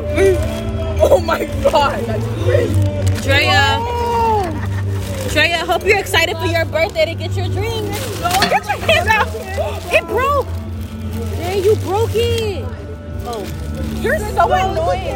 Oh 1.03 1.21
my 1.21 1.45
god, 1.63 2.03
that's 2.07 2.25
crazy. 2.43 2.75
Drea. 3.21 3.77
Oh. 3.81 4.49
Drea, 5.31 5.59
hope 5.59 5.85
you're 5.85 5.99
excited 5.99 6.39
for 6.39 6.47
your 6.47 6.65
birthday 6.65 7.05
to 7.05 7.15
get 7.15 7.37
your 7.37 7.49
dream. 7.49 7.85
No, 7.85 8.31
get 8.49 8.65
your 8.65 8.79
hands 8.89 9.09
out. 9.09 9.29
It 9.93 10.07
broke. 10.07 10.47
Drea, 11.37 11.57
you 11.57 11.77
broke 11.85 12.15
it. 12.15 12.65
Oh. 13.27 13.45
You're 14.01 14.19
so 14.19 14.51
annoying. 14.51 15.15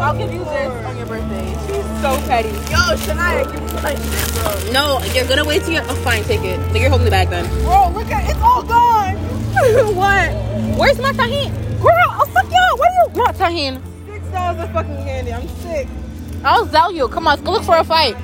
I'll 0.00 0.16
give 0.16 0.32
you 0.32 0.42
this 0.42 0.86
on 0.86 0.96
your 0.96 1.04
birthday. 1.04 1.52
She's 1.66 1.84
so 2.00 2.16
petty. 2.26 2.48
Yo, 2.48 2.96
Shania, 3.04 3.44
give 3.52 3.60
me 3.60 3.72
my 3.82 3.94
shit, 3.94 4.32
bro. 4.40 4.72
No, 4.72 5.00
you're 5.12 5.26
gonna 5.28 5.44
wait 5.44 5.64
till 5.64 5.74
you. 5.74 5.80
Oh, 5.82 5.94
fine, 5.96 6.24
take 6.24 6.40
it. 6.40 6.56
Then 6.72 6.80
you're 6.80 6.88
holding 6.88 7.04
the 7.04 7.10
bag 7.10 7.28
then. 7.28 7.44
Bro, 7.62 7.90
look 7.90 8.10
at 8.10 8.30
it's 8.30 8.40
all 8.40 8.62
gone. 8.62 9.25
what? 9.96 10.28
Where's 10.78 10.98
my 10.98 11.12
tahin? 11.12 11.50
Girl, 11.80 11.92
oh, 12.10 12.26
fuck 12.32 12.44
y'all. 12.44 12.76
What 12.78 12.88
are 12.88 13.08
you? 13.08 13.16
Not 13.16 13.34
tahin. 13.36 13.80
Six 14.06 14.26
dollars 14.28 14.60
of 14.60 14.70
fucking 14.72 14.96
candy. 15.04 15.32
I'm 15.32 15.48
sick. 15.48 15.88
I'll 16.44 16.66
sell 16.66 16.92
you. 16.92 17.08
Come 17.08 17.26
on, 17.26 17.32
let's 17.34 17.42
go 17.42 17.52
look 17.52 17.62
for 17.64 17.76
a 17.76 17.84
fight. 17.84 18.16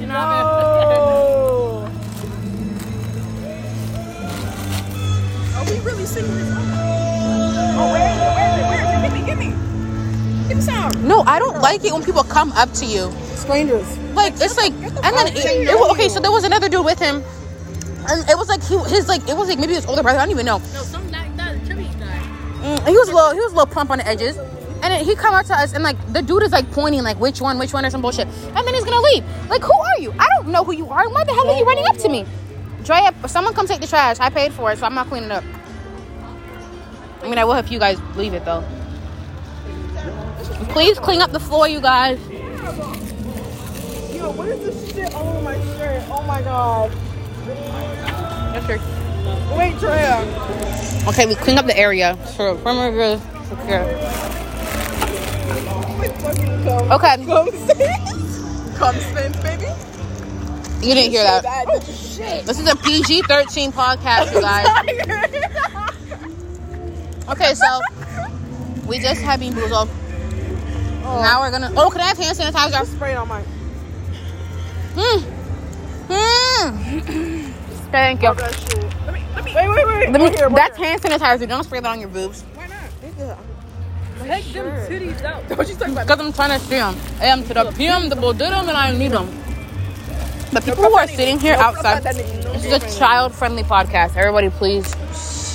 you 0.00 0.06
know, 0.06 0.14
Oh. 0.16 1.90
Are 5.56 5.64
we 5.70 5.78
really 5.80 6.04
singing 6.04 6.34
this? 6.34 6.48
Oh, 7.76 7.90
where 7.92 8.10
is 8.10 8.16
it? 8.18 8.34
Where 8.36 8.48
is 8.50 8.58
it? 8.58 8.66
Where 8.68 8.82
is 8.84 8.88
it? 8.90 9.02
Give 9.02 9.12
me, 9.12 9.26
give 9.26 9.38
me. 9.38 10.48
Give 10.48 10.56
me 10.58 10.62
some. 10.62 11.08
No, 11.08 11.22
I 11.22 11.38
don't 11.38 11.60
like 11.60 11.84
it 11.84 11.92
when 11.92 12.02
people 12.04 12.22
come 12.24 12.52
up 12.52 12.72
to 12.74 12.84
you. 12.86 13.10
Strangers. 13.36 13.98
Like 14.14 14.34
it's 14.34 14.56
like, 14.56 14.72
and 14.72 15.16
then 15.16 15.28
it, 15.28 15.44
it 15.44 15.90
okay. 15.90 16.08
So 16.08 16.20
there 16.20 16.30
was 16.32 16.44
another 16.44 16.68
dude 16.68 16.84
with 16.84 16.98
him, 16.98 17.22
and 18.08 18.28
it 18.28 18.36
was 18.36 18.48
like 18.48 18.62
he 18.62 18.76
his 18.94 19.08
like 19.08 19.26
it 19.28 19.36
was 19.36 19.48
like 19.48 19.58
maybe 19.58 19.74
his 19.74 19.86
older 19.86 20.02
brother. 20.02 20.18
I 20.18 20.22
don't 20.22 20.30
even 20.32 20.46
know. 20.46 20.58
no, 20.58 20.82
some 20.82 21.08
that 21.10 21.36
that 21.36 21.64
tribute 21.66 21.98
guy. 21.98 22.18
Mm, 22.60 22.88
he 22.88 22.96
was 22.96 23.08
a 23.08 23.14
little 23.14 23.32
he 23.32 23.40
was 23.40 23.52
a 23.52 23.56
little 23.56 23.72
plump 23.72 23.90
on 23.90 23.98
the 23.98 24.06
edges, 24.06 24.36
and 24.36 24.84
then 24.84 25.04
he 25.04 25.14
come 25.14 25.34
up 25.34 25.46
to 25.46 25.54
us 25.54 25.72
and 25.72 25.82
like 25.82 25.96
the 26.12 26.22
dude 26.22 26.42
is 26.42 26.52
like 26.52 26.70
pointing 26.72 27.02
like 27.02 27.18
which 27.18 27.40
one, 27.40 27.58
which 27.58 27.72
one 27.72 27.84
or 27.84 27.90
some 27.90 28.02
bullshit, 28.02 28.26
and 28.28 28.66
then 28.66 28.74
he's 28.74 28.84
gonna 28.84 29.00
leave. 29.00 29.24
Like 29.48 29.62
who 29.62 29.72
are 29.72 30.00
you? 30.00 30.12
I 30.18 30.26
don't 30.36 30.48
know 30.48 30.64
who 30.64 30.72
you 30.72 30.88
are. 30.88 31.08
Why 31.08 31.24
the 31.24 31.32
hell 31.32 31.50
are 31.50 31.58
you 31.58 31.64
running 31.64 31.86
up 31.86 31.96
to 31.98 32.08
me? 32.08 32.26
Drea, 32.84 33.14
someone 33.26 33.54
come 33.54 33.66
take 33.66 33.80
the 33.80 33.86
trash. 33.86 34.18
I 34.20 34.28
paid 34.28 34.52
for 34.52 34.70
it, 34.70 34.78
so 34.78 34.86
I'm 34.86 34.94
not 34.94 35.08
cleaning 35.08 35.30
up. 35.30 35.42
I 37.22 37.28
mean, 37.28 37.38
I 37.38 37.44
will 37.44 37.54
if 37.54 37.70
you 37.70 37.78
guys 37.78 37.98
leave 38.16 38.34
it 38.34 38.44
though. 38.44 38.62
Please 40.68 40.98
clean 40.98 41.22
up 41.22 41.32
the 41.32 41.40
floor, 41.40 41.66
you 41.66 41.80
guys. 41.80 42.18
Yo, 42.28 44.30
what 44.32 44.48
is 44.48 44.60
this 44.60 44.92
shit 44.92 45.14
all 45.14 45.28
over 45.28 45.40
my 45.40 45.54
shirt? 45.76 46.02
Oh 46.10 46.22
my 46.26 46.42
god. 46.42 46.92
Yes, 47.46 48.66
sir. 48.66 48.78
Wait, 49.56 49.78
Drea. 49.78 50.22
Okay, 51.08 51.26
we 51.26 51.34
clean 51.34 51.58
up 51.58 51.66
the 51.66 51.76
area 51.76 52.16
for 52.36 52.54
perimeter 52.56 53.20
secure. 53.48 53.84
My 55.98 56.08
fucking 56.08 56.64
cum. 56.64 56.92
Okay, 56.92 57.16
Cum 57.24 57.48
spin. 57.48 58.74
Cum 58.76 58.94
spin, 58.96 59.32
baby. 59.42 59.68
you 60.86 60.94
didn't 60.94 61.10
hear 61.12 61.24
that. 61.24 61.64
Oh 61.68 61.80
shit. 61.80 62.44
This 62.46 62.58
is 62.58 62.68
a 62.70 62.76
PG 62.76 63.22
13 63.22 63.72
podcast, 63.72 64.32
you 64.34 64.40
guys. 64.40 64.66
Okay, 67.26 67.54
so 67.54 67.80
we 68.86 68.98
just 68.98 69.22
had 69.22 69.40
bean 69.40 69.54
boozled. 69.54 69.88
Now 71.02 71.40
we're 71.40 71.50
gonna. 71.50 71.72
Oh, 71.74 71.88
can 71.88 72.02
I 72.02 72.08
have 72.08 72.18
hand 72.18 72.36
sanitizer? 72.36 72.84
Spray 72.84 73.12
it 73.12 73.16
on 73.16 73.28
my. 73.28 73.40
Hmm. 74.94 75.33
Hmm. 76.08 77.50
Thank 77.90 78.22
you. 78.22 78.34
That 78.34 78.54
shit. 78.54 78.82
Let 79.06 79.14
me, 79.14 79.22
let 79.34 79.44
me. 79.44 79.54
Wait, 79.54 79.68
wait, 79.68 79.86
wait. 79.86 80.10
Let 80.10 80.12
me- 80.12 80.26
Right 80.26 80.36
here, 80.36 80.48
right 80.48 80.56
that's 80.56 80.76
here. 80.76 80.86
hand 80.88 81.02
sanitizer. 81.02 81.48
Don't 81.48 81.64
spray 81.64 81.80
that 81.80 81.88
on 81.88 82.00
your 82.00 82.08
boobs. 82.08 82.42
Why 82.54 82.66
not? 82.66 82.76
Take 83.00 84.52
them 84.52 84.66
titties 84.88 85.22
out. 85.22 85.42
What 85.56 85.68
you 85.68 85.74
talking 85.74 85.92
about? 85.92 86.06
Because 86.06 86.20
I'm 86.26 86.32
trying 86.32 86.58
to 86.58 86.64
see 86.66 86.76
them. 86.76 86.96
I 87.20 87.26
am 87.26 87.42
to 87.44 87.54
the 87.54 87.72
PM, 87.72 88.08
the 88.08 88.14
did 88.16 88.38
them, 88.38 88.68
and 88.68 88.76
I 88.76 88.96
need 88.96 89.12
them. 89.12 89.28
The 90.52 90.60
people 90.60 90.84
who 90.84 90.94
are 90.94 91.06
sitting 91.08 91.38
here 91.38 91.54
outside, 91.54 92.02
this 92.04 92.64
is 92.64 92.72
a 92.72 92.98
child 92.98 93.34
friendly 93.34 93.64
podcast. 93.64 94.16
Everybody, 94.16 94.50
please 94.50 94.86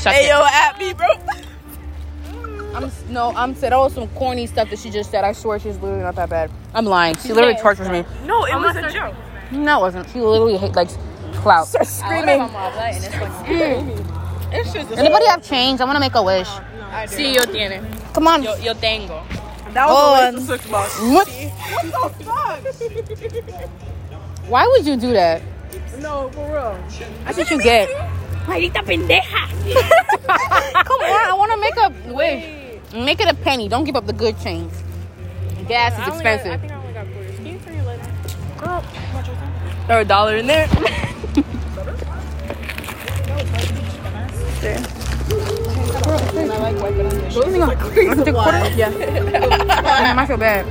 Shut 0.02 0.14
Hey 0.14 0.26
it. 0.26 0.30
yo, 0.30 0.46
at 0.46 0.78
me, 0.78 0.94
bro. 0.94 1.08
I'm 2.76 2.92
no, 3.10 3.34
I'm 3.36 3.56
said 3.56 3.72
that 3.72 3.78
was 3.78 3.94
some 3.94 4.08
corny 4.10 4.46
stuff 4.46 4.70
that 4.70 4.80
she 4.80 4.90
just 4.90 5.10
said. 5.12 5.24
I 5.24 5.32
swear 5.34 5.60
she's 5.60 5.78
literally 5.78 6.04
not 6.04 6.16
that 6.16 6.30
bad. 6.30 6.52
I'm 6.74 6.86
lying. 6.86 7.16
She 7.18 7.34
literally 7.34 7.58
tortures 7.60 7.90
me. 7.90 8.06
No, 8.26 8.46
it 8.46 8.56
was 8.56 8.76
a 8.76 8.90
joke. 8.92 9.16
No, 9.52 9.78
it 9.80 9.82
wasn't. 9.82 10.10
She 10.10 10.20
literally 10.22 10.58
hate 10.58 10.74
like 10.76 10.90
clout. 11.42 11.68
Start 11.68 11.88
screaming. 11.88 12.42
Anybody 14.98 15.26
have 15.28 15.44
change? 15.44 15.82
I 15.82 15.86
want 15.86 15.96
to 15.96 16.00
make 16.00 16.16
a 16.16 16.24
wish. 16.24 16.48
Sí, 17.08 17.34
yo 17.36 17.44
tiene. 17.46 17.82
Come 18.14 18.28
on. 18.28 18.44
Yo, 18.44 18.56
yo 18.56 18.74
tengo. 18.74 19.22
That 19.74 19.86
Oh, 19.88 20.12
was 20.14 20.24
and- 20.24 20.38
a 20.38 20.40
waste 20.40 20.50
of 20.52 20.62
six 20.62 20.72
bucks. 20.72 21.00
What? 21.00 21.28
What 21.28 22.18
the 22.20 22.24
fuck? 22.26 22.60
Why 24.50 24.66
would 24.68 24.86
you 24.86 24.98
do 24.98 25.14
that? 25.14 25.42
No, 26.00 26.30
for 26.34 26.46
real. 26.48 26.76
That's 27.26 27.38
what 27.38 27.52
you 27.52 27.62
get. 27.62 27.90
Maldita 28.48 28.82
pendeja. 28.82 29.46
Come 30.90 31.02
on, 31.02 31.30
I 31.30 31.34
want 31.38 31.52
to 31.52 31.58
make 31.60 31.78
a 31.78 31.92
wish. 32.14 32.44
Make 32.94 33.22
it 33.22 33.28
a 33.30 33.36
penny. 33.36 33.68
Don't 33.70 33.84
give 33.84 33.96
up 33.96 34.08
the 34.08 34.14
good 34.14 34.40
change. 34.42 34.72
Gas 35.68 35.94
is 36.02 36.08
expensive. 36.08 36.64
I 36.64 36.74
only 36.74 36.94
got 36.94 37.06
quarters. 37.14 37.36
Can 37.36 37.46
you 37.46 37.60
turn 37.60 37.76
your 37.76 37.84
light 37.86 38.00
on? 38.02 38.10
Oh, 38.64 38.82
Throw 39.90 40.02
a 40.02 40.06
dollar 40.06 40.36
in 40.36 40.46
there. 40.46 40.68
Yeah. 44.62 44.86
Damn, 48.92 50.20
I 50.20 50.26
feel 50.28 50.38
bad. 50.38 50.68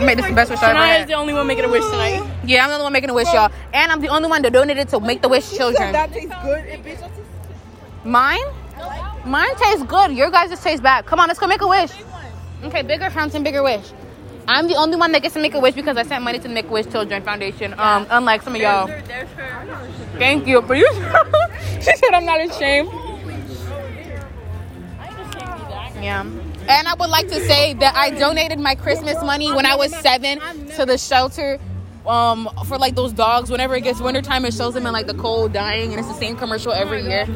I 0.00 0.04
made 0.04 0.18
this 0.18 0.26
the 0.26 0.34
best 0.34 0.50
wish 0.50 0.60
I 0.60 0.70
ever 0.70 0.80
Shania 0.80 0.92
is 0.94 0.98
had. 0.98 1.08
the 1.08 1.12
only 1.14 1.34
one 1.34 1.46
making 1.46 1.66
a 1.66 1.68
wish 1.68 1.84
tonight. 1.84 2.28
Yeah, 2.44 2.64
I'm 2.64 2.70
the 2.70 2.74
only 2.74 2.82
one 2.82 2.92
making 2.92 3.10
a 3.10 3.14
wish, 3.14 3.32
y'all. 3.32 3.52
And 3.72 3.92
I'm 3.92 4.00
the 4.00 4.08
only 4.08 4.28
one 4.28 4.42
that 4.42 4.52
donated 4.52 4.88
to 4.88 4.98
Make 4.98 5.22
the 5.22 5.28
Wish 5.28 5.56
children. 5.56 5.92
That 5.92 6.12
tastes 6.12 6.34
good. 6.42 6.64
It 6.64 6.82
bitch, 6.82 6.98
that's 6.98 7.16
Mine? 8.04 8.40
Mine 9.24 9.54
tastes 9.54 9.84
good. 9.84 10.10
Your 10.10 10.32
guys 10.32 10.50
just 10.50 10.64
taste 10.64 10.82
bad. 10.82 11.06
Come 11.06 11.20
on, 11.20 11.28
let's 11.28 11.38
go 11.38 11.46
make 11.46 11.60
a 11.60 11.68
wish. 11.68 11.92
Okay, 12.64 12.82
bigger 12.82 13.08
fountain, 13.10 13.44
bigger 13.44 13.62
wish. 13.62 13.92
I'm 14.48 14.66
the 14.66 14.76
only 14.76 14.96
one 14.96 15.12
that 15.12 15.20
gets 15.20 15.34
to 15.34 15.40
make 15.40 15.52
a 15.52 15.60
wish 15.60 15.74
because 15.74 15.98
I 15.98 16.04
sent 16.04 16.24
money 16.24 16.38
to 16.38 16.48
the 16.48 16.54
Make 16.54 16.68
a 16.68 16.72
Wish 16.72 16.86
Children 16.86 17.22
Foundation. 17.22 17.74
Um, 17.78 18.06
unlike 18.08 18.40
some 18.40 18.54
of 18.54 18.60
y'all. 18.62 18.86
Thank 20.16 20.46
you. 20.46 20.62
But 20.62 20.78
you, 20.78 20.90
she 21.82 21.94
said 21.94 22.14
I'm 22.14 22.24
not 22.24 22.40
ashamed. 22.40 22.88
Yeah. 26.02 26.22
And 26.22 26.88
I 26.88 26.94
would 26.98 27.10
like 27.10 27.28
to 27.28 27.40
say 27.46 27.74
that 27.74 27.94
I 27.94 28.08
donated 28.10 28.58
my 28.58 28.74
Christmas 28.74 29.22
money 29.22 29.52
when 29.52 29.66
I 29.66 29.76
was 29.76 29.94
seven 29.96 30.38
to 30.76 30.86
the 30.86 30.96
shelter 30.96 31.58
um, 32.06 32.48
for 32.66 32.78
like 32.78 32.94
those 32.94 33.12
dogs. 33.12 33.50
Whenever 33.50 33.76
it 33.76 33.82
gets 33.82 34.00
wintertime, 34.00 34.46
it 34.46 34.54
shows 34.54 34.72
them 34.72 34.86
in 34.86 34.92
like 34.94 35.06
the 35.06 35.14
cold 35.14 35.52
dying, 35.52 35.90
and 35.90 36.00
it's 36.00 36.08
the 36.08 36.14
same 36.14 36.36
commercial 36.36 36.72
every 36.72 37.02
year. 37.02 37.26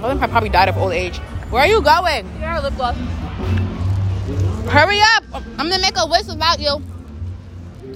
Well, 0.00 0.16
them 0.16 0.18
probably 0.30 0.48
died 0.48 0.68
of 0.68 0.76
old 0.76 0.92
age. 0.92 1.18
Where 1.50 1.62
are 1.62 1.68
you 1.68 1.82
going? 1.82 2.26
Yeah, 2.38 2.60
lip 2.60 2.76
gloss. 2.76 2.96
Hurry 4.68 5.00
up! 5.16 5.24
I'm 5.58 5.68
gonna 5.68 5.78
make 5.80 5.96
a 5.98 6.06
wish 6.06 6.28
about 6.28 6.60
you. 6.60 6.82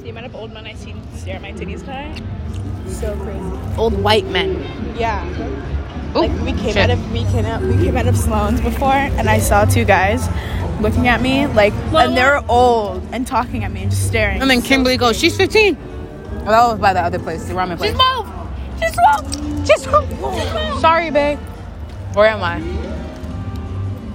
The 0.03 0.11
amount 0.11 0.27
of 0.27 0.35
old 0.35 0.53
men 0.53 0.67
I 0.67 0.75
see 0.75 0.95
stare 1.17 1.37
at 1.37 1.43
my 1.43 1.53
titties 1.53 1.81
tonight. 1.81 2.23
So 2.89 3.17
crazy. 3.17 3.79
Old 3.79 3.95
white 4.03 4.27
men. 4.27 4.95
Yeah. 4.99 5.25
Ooh, 6.17 6.21
Like 6.21 6.31
we 6.43 6.53
came 6.53 6.73
shit. 6.75 6.77
out 6.79 6.91
of 6.91 7.13
we 7.13 7.25
came 7.25 7.45
out 7.47 7.63
we 7.63 7.75
came 7.77 7.97
out 7.97 8.07
of 8.07 8.17
Sloan's 8.17 8.61
before, 8.61 8.93
and 8.93 9.29
I 9.29 9.39
saw 9.39 9.65
two 9.65 9.85
guys 9.85 10.29
looking 10.81 11.09
at 11.09 11.21
me 11.23 11.47
like, 11.47 11.73
and 11.95 12.17
they're 12.17 12.43
old 12.51 13.03
and 13.13 13.27
talking 13.27 13.65
at 13.65 13.73
me 13.73 13.83
and 13.83 13.91
just 13.91 14.07
staring. 14.07 14.41
And 14.43 14.51
then 14.51 14.61
Kimberly 14.63 14.97
goes, 14.97 15.17
"She's 15.19 15.37
15." 15.37 15.77
Well, 15.77 16.45
that 16.47 16.73
was 16.73 16.81
by 16.81 16.93
the 16.93 17.01
other 17.01 17.19
place, 17.19 17.45
the 17.45 17.55
ramen 17.55 17.77
place. 17.79 17.91
She's 17.91 18.93
small. 18.93 19.25
She's 19.65 19.83
12. 19.83 20.81
Sorry, 20.81 21.11
babe. 21.11 21.39
Where 22.15 22.29
am 22.29 22.43
I? 22.43 22.61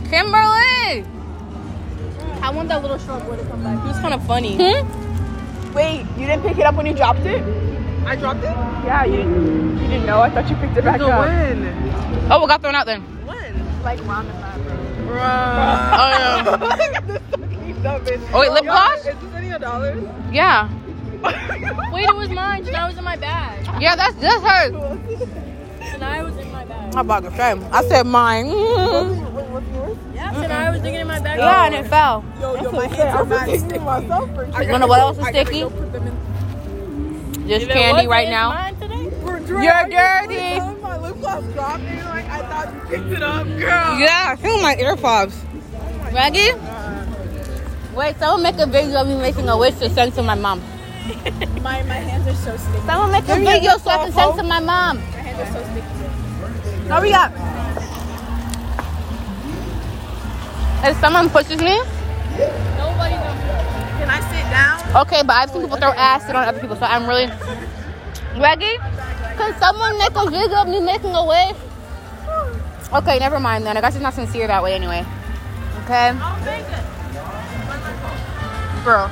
Kimberly. 0.10 1.06
I 2.44 2.50
want 2.50 2.70
that 2.70 2.82
little 2.82 2.98
shark 2.98 3.24
boy 3.26 3.38
to 3.38 3.44
come 3.46 3.64
back. 3.64 3.84
It 3.84 3.88
was 3.88 4.00
kind 4.00 4.14
of 4.14 4.26
funny. 4.26 4.58
Hmm? 4.60 5.74
Wait, 5.74 6.06
you 6.18 6.26
didn't 6.28 6.42
pick 6.44 6.58
it 6.58 6.66
up 6.66 6.76
when 6.76 6.86
you 6.86 6.94
dropped 6.94 7.20
it? 7.22 7.42
I 8.06 8.16
dropped 8.16 8.40
it. 8.40 8.56
Yeah, 8.86 9.06
you 9.06 9.18
didn't. 9.18 9.78
You 9.80 9.88
didn't 9.88 10.06
know. 10.06 10.20
I 10.22 10.30
thought 10.30 10.50
you 10.50 10.56
picked 10.58 10.76
it 10.76 10.84
back 10.84 11.00
up. 11.02 11.28
When? 11.28 11.68
Oh, 12.32 12.44
it 12.44 12.48
got 12.48 12.62
thrown 12.62 12.76
out 12.76 12.86
then. 12.88 13.02
When? 13.26 13.84
Like 13.84 14.00
ramen 14.00 14.42
lab. 14.42 14.58
Oh, 17.84 18.00
bitch. 18.06 18.30
Oh, 18.34 18.40
wait, 18.40 18.52
lip 18.52 18.64
gloss? 18.64 19.00
Is 19.00 19.06
this 19.06 19.34
any 19.36 19.52
of 19.52 19.62
dollars? 19.62 20.04
yeah. 20.32 20.70
Wait, 21.92 22.06
it 22.10 22.16
was 22.16 22.30
mine. 22.30 22.64
Janai 22.66 22.88
was 22.88 22.98
in 22.98 23.04
my 23.04 23.16
bag. 23.16 23.82
Yeah, 23.82 23.96
that's 23.96 24.16
that's 24.16 24.42
hers. 24.42 24.72
Janai 24.72 26.24
was 26.24 26.36
in 26.38 26.52
my 26.52 26.66
bag. 26.66 26.96
I'm 26.96 27.06
about 27.06 27.24
to 27.24 27.36
shame. 27.36 27.64
I 27.72 27.84
said 27.84 28.08
mine. 28.08 28.48
Yeah, 29.52 30.32
Janai 30.32 30.72
was 30.72 30.82
digging 30.82 31.02
in 31.02 31.08
my 31.08 31.20
bag. 31.20 31.38
yeah, 31.40 31.66
and 31.66 31.76
it 31.76 31.88
fell. 31.88 32.24
Yo, 32.40 32.56
yo, 32.56 32.72
my 32.72 32.88
hands 32.88 33.16
are 33.16 33.26
not 33.26 33.50
sticky. 33.50 33.80
myself 33.80 34.34
for 34.34 34.46
You 34.46 34.52
wanna 34.54 34.80
know 34.80 34.88
what 34.88 35.00
else 35.02 35.18
is 35.18 35.28
sticky? 35.28 35.66
Just 37.48 37.68
candy 37.70 38.08
right 38.08 38.30
now. 38.30 38.70
You're 39.50 39.90
dirty. 39.90 40.60
My 40.82 40.98
lip 40.98 41.20
gloss 41.20 41.44
dropped 41.54 41.84
and 41.84 42.06
like 42.08 42.26
I 42.26 42.42
thought 42.48 42.74
you 42.74 42.98
picked 42.98 43.12
it 43.12 43.22
up, 43.22 43.46
girl. 43.46 44.00
Yeah, 44.00 44.30
I 44.32 44.36
feel 44.38 44.62
my 44.62 44.76
ear 44.78 44.96
earpods. 44.96 45.36
Reggie? 46.14 46.54
Wait, 47.94 48.18
someone 48.20 48.44
make 48.44 48.58
a 48.58 48.66
video 48.66 49.02
of 49.02 49.08
me 49.08 49.18
making 49.18 49.50
a 49.50 49.58
wish 49.58 49.76
to 49.80 49.90
send 49.90 50.14
to 50.14 50.24
my 50.24 50.36
mom. 50.36 50.62
My 51.62 51.82
my 51.84 51.96
hands 51.96 52.28
are 52.28 52.36
so 52.36 52.56
sticky. 52.58 52.86
Someone 52.86 53.12
make 53.12 53.28
a 53.28 53.34
a 53.34 53.40
video 53.40 53.78
so 53.80 53.90
I 53.90 53.98
can 53.98 54.12
send 54.14 54.38
to 54.38 54.44
my 54.44 54.60
mom. 54.60 54.98
My 54.98 55.04
hands 55.04 55.40
are 55.40 55.52
so 55.52 55.72
sticky. 55.72 56.88
Hurry 56.88 57.14
up. 57.14 57.61
If 60.84 61.00
someone 61.00 61.30
pushes 61.30 61.62
me, 61.62 61.78
Nobody 62.78 63.14
knows. 63.14 63.38
Can 64.02 64.10
I 64.10 64.20
sit 64.34 64.46
down? 64.50 65.02
okay, 65.06 65.22
but 65.22 65.36
I've 65.36 65.50
seen 65.52 65.62
people 65.62 65.78
throw 65.78 65.92
acid 65.94 66.36
on 66.36 66.48
other 66.48 66.60
people, 66.60 66.76
so 66.76 66.86
I'm 66.86 67.08
really. 67.08 67.28
Reggie? 68.40 68.78
Can 69.38 69.54
someone 69.60 69.98
make 70.00 70.16
a 70.16 70.30
video 70.30 70.62
of 70.62 70.68
me 70.68 70.80
making 70.80 71.14
a 71.14 71.24
wish? 71.26 71.58
Okay, 72.94 73.20
never 73.20 73.40
mind 73.40 73.66
then. 73.66 73.78
I 73.78 73.82
guess 73.82 73.96
it's 73.96 74.02
not 74.04 74.14
sincere 74.14 74.48
that 74.48 74.64
way 74.64 74.74
anyway. 74.74 75.06
Okay? 75.84 76.14
Girl. 78.84 79.10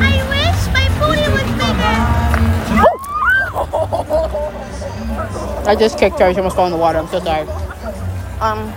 I 0.00 0.24
wish 0.28 0.60
my 0.72 0.88
booty 0.98 1.28
was 1.30 1.50
bigger. 1.58 2.17
I 5.66 5.76
just 5.78 5.98
kicked 5.98 6.18
her. 6.20 6.32
She 6.32 6.38
almost 6.38 6.56
fell 6.56 6.66
in 6.66 6.72
the 6.72 6.78
water. 6.78 6.98
I'm 6.98 7.08
so 7.08 7.20
sorry. 7.20 7.46
Um. 8.40 8.72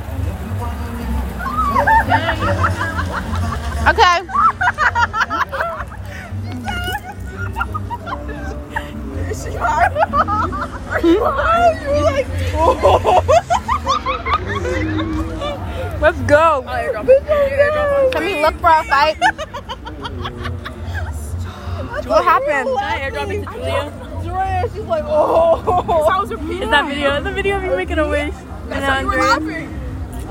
Okay. 3.87 4.21
Let's 16.01 16.19
go. 16.21 16.63
Can 18.11 18.23
we 18.23 18.41
look 18.41 18.55
for 18.55 18.69
a 18.69 18.83
fight? 18.83 19.17
What 22.07 22.23
happened? 22.25 22.67
Can 22.67 22.77
I 22.77 22.99
airdrop 22.99 23.29
it 23.31 23.45
to 23.45 23.51
Julia? 23.53 24.10
Drea, 24.41 24.69
she's 24.73 24.87
like, 24.87 25.03
oh. 25.07 26.27
Is 26.31 26.69
that 26.69 26.87
video? 26.87 27.17
Is 27.17 27.23
the 27.23 27.31
video 27.31 27.57
of 27.57 27.63
you 27.63 27.75
making 27.75 27.99
a 27.99 28.07
wish? 28.07 28.33
And 28.69 28.83
Andre. 28.83 29.67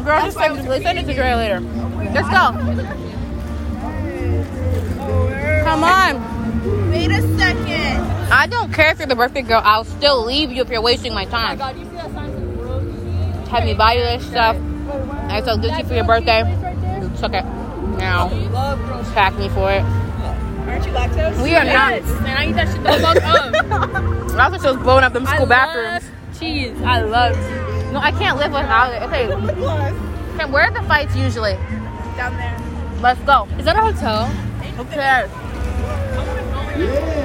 Girl, 0.04 0.22
just 0.24 0.38
send, 0.38 0.82
send 0.82 0.98
it 0.98 1.04
to 1.06 1.14
Dre 1.14 1.34
later. 1.34 1.60
Let's 1.60 2.28
go. 2.28 2.52
Come 5.64 5.84
on. 5.84 6.90
Wait 6.90 7.10
a 7.10 7.20
second. 7.38 8.00
I 8.32 8.46
don't 8.46 8.72
care 8.72 8.90
if 8.90 8.98
you're 8.98 9.08
the 9.08 9.16
birthday 9.16 9.42
girl. 9.42 9.60
I'll 9.64 9.84
still 9.84 10.24
leave 10.24 10.52
you 10.52 10.62
if 10.62 10.70
you're 10.70 10.80
wasting 10.80 11.12
my 11.12 11.24
time. 11.26 11.56
Oh 11.56 11.58
God, 11.58 11.78
you 11.78 11.84
see 11.84 11.90
that 11.92 12.10
sign 12.12 12.30
in 12.30 12.56
the? 12.56 13.50
Have 13.50 13.64
me 13.64 13.74
buy 13.74 13.94
you 13.94 14.00
this 14.00 14.26
stuff. 14.26 14.56
I 15.28 15.42
so 15.42 15.56
Gucci 15.56 15.86
for 15.86 15.94
your 15.94 16.04
birthday. 16.04 16.40
You 17.00 17.10
took 17.18 17.34
it. 17.34 17.44
Now, 17.98 18.28
pack 19.12 19.36
me 19.36 19.48
for 19.50 19.70
it. 19.70 19.84
Aren't 20.70 20.86
you 20.86 20.92
lactose? 20.92 21.42
We 21.42 21.54
are 21.56 21.64
not. 21.64 21.92
Yes, 21.92 22.10
and 22.10 22.26
I 22.28 22.46
eat 22.46 22.52
that 22.52 22.68
shit 22.68 22.82
the 22.82 22.92
fuck 23.00 23.16
up. 23.24 23.54
I 24.40 24.48
thought 24.48 24.60
she 24.60 24.66
was 24.68 24.76
blowing 24.78 25.04
up 25.04 25.12
them 25.12 25.26
I 25.26 25.34
school 25.34 25.46
love 25.46 25.50
bathrooms. 25.50 26.04
cheese. 26.38 26.80
I 26.82 27.00
love 27.02 27.34
cheese. 27.34 27.92
No, 27.92 27.98
I 28.00 28.12
can't 28.12 28.38
live 28.38 28.52
without 28.52 28.92
it. 28.94 29.02
Okay, 29.02 29.26
okay, 30.34 30.46
where 30.50 30.64
are 30.64 30.70
the 30.72 30.82
fights 30.86 31.14
usually? 31.16 31.54
Down 32.16 32.36
there. 32.36 32.56
Let's 33.00 33.20
go. 33.22 33.46
Is 33.58 33.64
that 33.64 33.76
a 33.76 33.80
hotel? 33.80 34.26
Who 34.26 34.84
cares? 34.86 35.30
Yeah, 35.30 35.36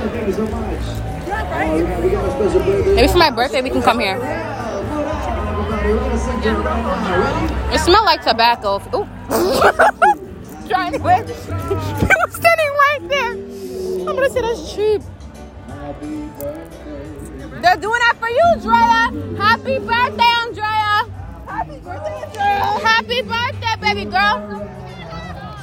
thank 0.09 0.27
you 0.27 0.33
so 0.33 0.45
much. 0.47 0.81
Oh, 1.27 2.01
we 2.01 2.09
got 2.09 2.25
a 2.25 2.31
special 2.31 2.59
birthday. 2.65 2.95
Maybe 2.95 3.07
for 3.07 3.17
my 3.17 3.29
birthday 3.29 3.61
we 3.61 3.69
can 3.69 3.81
come 3.81 3.99
here. 3.99 4.15
Everybody, 4.15 5.93
we're 5.93 5.99
gonna 5.99 6.17
sing 6.17 6.39
it. 6.39 6.57
Ready? 6.57 7.75
It 7.75 7.79
smells 7.79 8.05
like 8.05 8.21
tobacco. 8.23 8.81
Ooh. 8.95 9.07
try 10.67 10.87
anyway. 10.87 11.23
he 11.25 12.13
was 12.21 12.33
standing 12.33 12.71
right 12.85 12.99
there. 13.07 13.31
I'm 13.31 14.15
gonna 14.15 14.29
say 14.29 14.41
that's 14.41 14.73
cheap. 14.73 15.01
They're 17.61 17.77
doing 17.77 17.99
that 17.99 18.15
for 18.19 18.29
you, 18.29 18.47
Drea. 18.61 19.37
Happy 19.37 19.79
birthday, 19.79 20.31
Andrea. 20.41 21.09
Happy 21.47 21.79
birthday, 21.79 22.23
Andrea. 22.23 22.59
Happy 22.83 23.21
birthday, 23.21 23.75
baby 23.81 24.05
girl. 24.05 24.69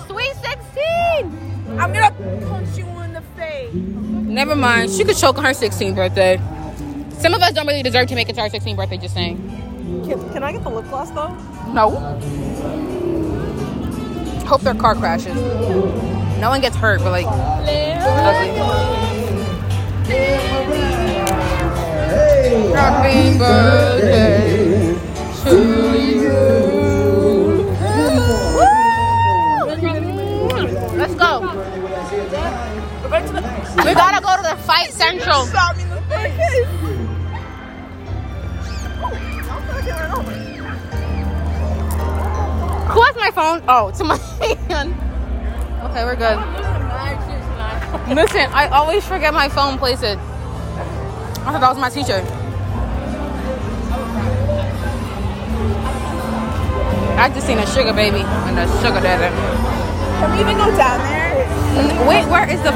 Sweet 0.09 0.35
16. 0.37 1.79
I'm 1.79 1.93
gonna 1.93 2.11
punch 2.49 2.77
you 2.77 2.87
in 3.03 3.13
the 3.13 3.23
face. 3.37 3.73
Never 3.75 4.57
mind. 4.57 4.91
She 4.91 5.05
could 5.05 5.17
choke 5.17 5.39
on 5.39 5.45
her 5.45 5.51
16th 5.51 5.95
birthday. 5.95 6.41
Some 7.19 7.35
of 7.35 7.43
us 7.43 7.53
don't 7.53 7.67
really 7.67 7.83
deserve 7.83 8.09
to 8.09 8.15
make 8.15 8.29
it 8.29 8.35
to 8.35 8.41
our 8.41 8.49
16th 8.49 8.77
birthday, 8.77 8.97
just 8.97 9.15
saying. 9.15 9.37
Can, 10.09 10.33
can 10.33 10.43
I 10.43 10.53
get 10.53 10.65
the 10.65 10.71
lip 10.71 10.89
gloss 10.89 11.11
though? 11.11 11.29
No. 11.73 12.92
Hope 14.47 14.61
their 14.63 14.75
car 14.75 14.95
crashes. 14.95 15.35
No 16.39 16.51
one 16.51 16.61
gets 16.61 16.77
hurt, 16.77 17.01
but 17.01 17.11
like 17.11 17.27
ugly. 17.27 18.49
Happy 22.75 23.39
birthday 23.39 24.95
to 25.45 25.57
you. 25.99 26.33
Let's 30.97 31.15
go. 31.15 31.41
We 33.85 33.95
gotta 33.95 34.21
go 34.21 34.37
to 34.37 34.43
the 34.43 34.57
fight 34.65 34.93
central. 34.93 35.47
Who 42.93 43.01
has 43.03 43.17
my 43.17 43.31
phone? 43.31 43.63
Oh, 43.69 43.91
to 43.93 44.05
my 44.05 44.17
hand. 44.69 44.95
Okay, 45.91 46.05
we're 46.05 46.17
good. 46.17 46.39
Listen, 48.15 48.51
I 48.53 48.69
always 48.73 49.05
forget 49.07 49.33
my 49.33 49.49
phone 49.49 49.79
places. 49.79 50.17
I 50.17 51.51
thought 51.53 51.61
that 51.61 51.69
was 51.71 51.79
my 51.79 51.91
teacher. 51.91 52.23
I 57.19 57.29
just 57.33 57.47
seen 57.47 57.59
a 57.59 57.67
sugar 57.67 57.93
baby 57.93 58.21
and 58.21 58.59
a 58.59 58.67
sugar 58.83 59.01
daddy. 59.01 59.35
Can 60.21 60.33
we 60.33 60.41
even 60.41 60.57
go 60.57 60.75
down 60.77 60.99
there? 61.01 62.07
Wait, 62.09 62.27
where 62.29 62.49
is 62.51 62.61
the? 62.63 62.71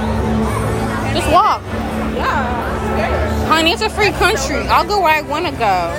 Just 1.15 1.31
walk, 1.33 1.63
Yeah. 2.15 3.47
honey. 3.49 3.73
It's 3.73 3.83
a 3.83 3.91
free 3.91 4.11
country. 4.13 4.67
I'll 4.69 4.85
go 4.87 5.01
where 5.01 5.15
I 5.17 5.23
want 5.23 5.47
to 5.47 5.53
go. 5.53 5.93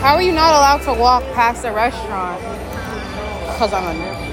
How 0.00 0.14
are 0.14 0.22
you 0.22 0.32
not 0.32 0.54
allowed 0.54 0.94
to 0.94 0.98
walk 0.98 1.22
past 1.34 1.60
the 1.60 1.70
restaurant? 1.72 2.40
Cause 3.58 3.70
I'm 3.70 3.84
a 3.84 3.92
nerd. 3.92 4.30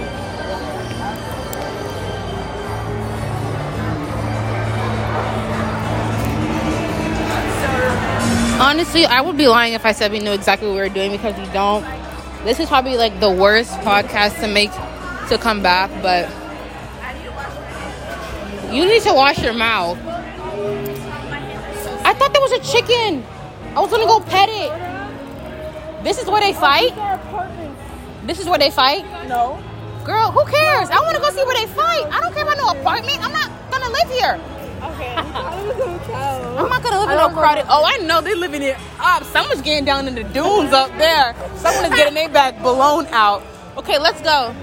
Honestly, 8.62 9.06
I 9.06 9.20
would 9.20 9.36
be 9.36 9.50
lying 9.50 9.74
if 9.74 9.86
I 9.86 9.92
said 9.92 10.14
we 10.14 10.20
knew 10.20 10.32
exactly 10.32 10.70
what 10.70 10.76
we 10.76 10.80
were 10.80 10.88
doing 10.88 11.12
because 11.12 11.38
we 11.38 11.52
don't. 11.52 11.84
This 12.46 12.62
is 12.62 12.70
probably 12.70 12.96
like 12.96 13.20
the 13.20 13.30
worst 13.30 13.74
podcast 13.80 14.40
to 14.40 14.48
make 14.48 14.72
to 15.28 15.38
come 15.38 15.62
back, 15.62 15.92
but 16.02 16.30
you 18.74 18.86
need 18.86 19.02
to 19.02 19.14
wash 19.14 19.44
your 19.44 19.54
mouth. 19.54 19.98
I 22.06 22.14
thought 22.14 22.32
there 22.32 22.42
was 22.42 22.54
a 22.54 22.60
chicken. 22.60 23.26
I 23.76 23.82
was 23.82 23.92
gonna 23.92 24.06
go 24.06 24.22
pet 24.22 24.48
it. 24.48 24.97
This 26.04 26.22
is 26.22 26.28
where 26.28 26.42
they 26.42 26.54
fight. 26.54 26.94
This 28.26 28.40
is 28.40 28.48
where 28.48 28.60
they 28.60 28.70
fight. 28.70 29.04
No. 29.28 29.62
Girl, 30.06 30.32
who 30.32 30.46
cares? 30.46 30.90
I 30.90 31.00
want 31.02 31.16
to 31.16 31.22
go 31.22 31.30
see 31.32 31.44
where 31.44 31.56
they 31.56 31.68
fight. 31.74 32.06
I 32.12 32.22
don't 32.22 32.34
care 32.34 32.44
about 32.44 32.58
no 32.58 32.70
apartment. 32.80 33.20
I'm 33.24 33.32
not 33.32 33.52
gonna 33.72 33.90
live 33.90 34.10
here. 34.10 34.40
Okay. 34.84 35.16
I 35.16 35.64
was 35.66 35.80
a 35.80 35.98
hotel. 35.98 36.58
I'm 36.60 36.70
not 36.70 36.84
gonna 36.84 37.00
live 37.00 37.10
in 37.10 37.18
no 37.18 37.30
crowded. 37.30 37.66
Oh, 37.68 37.84
I 37.86 37.98
know 38.06 38.22
they're 38.22 38.36
living 38.36 38.62
it 38.62 38.78
up. 39.00 39.24
Someone's 39.24 39.62
getting 39.62 39.86
down 39.86 40.08
in 40.08 40.16
the 40.16 40.24
dunes 40.24 40.72
up 40.72 40.90
there. 40.98 41.36
Someone 41.58 41.86
is 41.86 41.96
getting 41.98 42.14
their 42.14 42.30
back 42.30 42.62
blown 42.62 43.08
out. 43.08 43.44
Okay, 43.76 43.98
let's 43.98 44.22
go. 44.22 44.54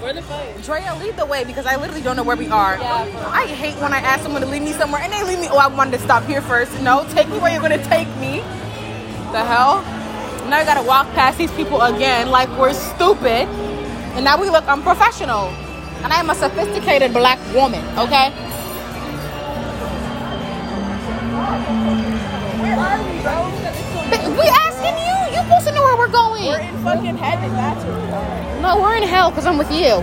Where 0.00 0.12
the 0.12 0.22
fight? 0.22 0.62
Drea, 0.62 0.94
lead 1.00 1.16
the 1.16 1.26
way 1.26 1.44
because 1.44 1.66
I 1.66 1.76
literally 1.76 2.02
don't 2.02 2.16
know 2.16 2.22
where 2.22 2.36
we 2.36 2.48
are. 2.48 2.76
Yeah, 2.78 3.30
I 3.32 3.46
hate 3.46 3.74
when 3.82 3.92
I 3.92 3.98
ask 3.98 4.22
someone 4.22 4.42
to 4.42 4.48
lead 4.48 4.62
me 4.62 4.72
somewhere 4.72 5.02
and 5.02 5.12
they 5.12 5.22
lead 5.24 5.40
me. 5.40 5.48
Oh, 5.50 5.58
I 5.58 5.66
wanted 5.66 5.98
to 5.98 6.04
stop 6.04 6.24
here 6.24 6.42
first. 6.42 6.80
No, 6.80 7.06
take 7.10 7.28
me 7.28 7.38
where 7.38 7.50
you're 7.50 7.62
gonna 7.62 7.82
take 7.84 8.08
me. 8.18 8.38
The 9.32 9.44
hell? 9.44 9.84
Now 10.48 10.58
I 10.58 10.64
gotta 10.64 10.86
walk 10.86 11.06
past 11.14 11.38
these 11.38 11.50
people 11.52 11.82
again 11.82 12.30
like 12.30 12.48
we're 12.56 12.72
stupid. 12.72 13.48
And 14.14 14.24
now 14.24 14.40
we 14.40 14.48
look 14.48 14.64
unprofessional. 14.68 15.48
And 16.04 16.12
I 16.12 16.20
am 16.20 16.30
a 16.30 16.34
sophisticated 16.36 17.12
black 17.12 17.38
woman, 17.52 17.84
okay? 17.98 18.30
Where 22.62 22.78
are 22.78 23.02
we, 23.02 23.22
bro? 23.22 23.50
We 24.38 24.46
asking 24.46 24.96
you. 25.02 25.16
You 25.34 25.42
supposed 25.42 25.66
to 25.66 25.72
know 25.74 25.82
where 25.82 25.96
we're 25.98 26.08
going. 26.08 26.46
We're 26.46 26.60
in 26.60 26.78
fucking 26.84 27.16
heaven. 27.16 27.50
That's 27.50 27.84
where 27.84 27.98
we 27.98 28.08
are. 28.12 28.60
No, 28.62 28.80
we're 28.80 28.96
in 28.96 29.02
hell 29.02 29.30
because 29.30 29.46
I'm 29.46 29.58
with 29.58 29.72
you. 29.72 30.00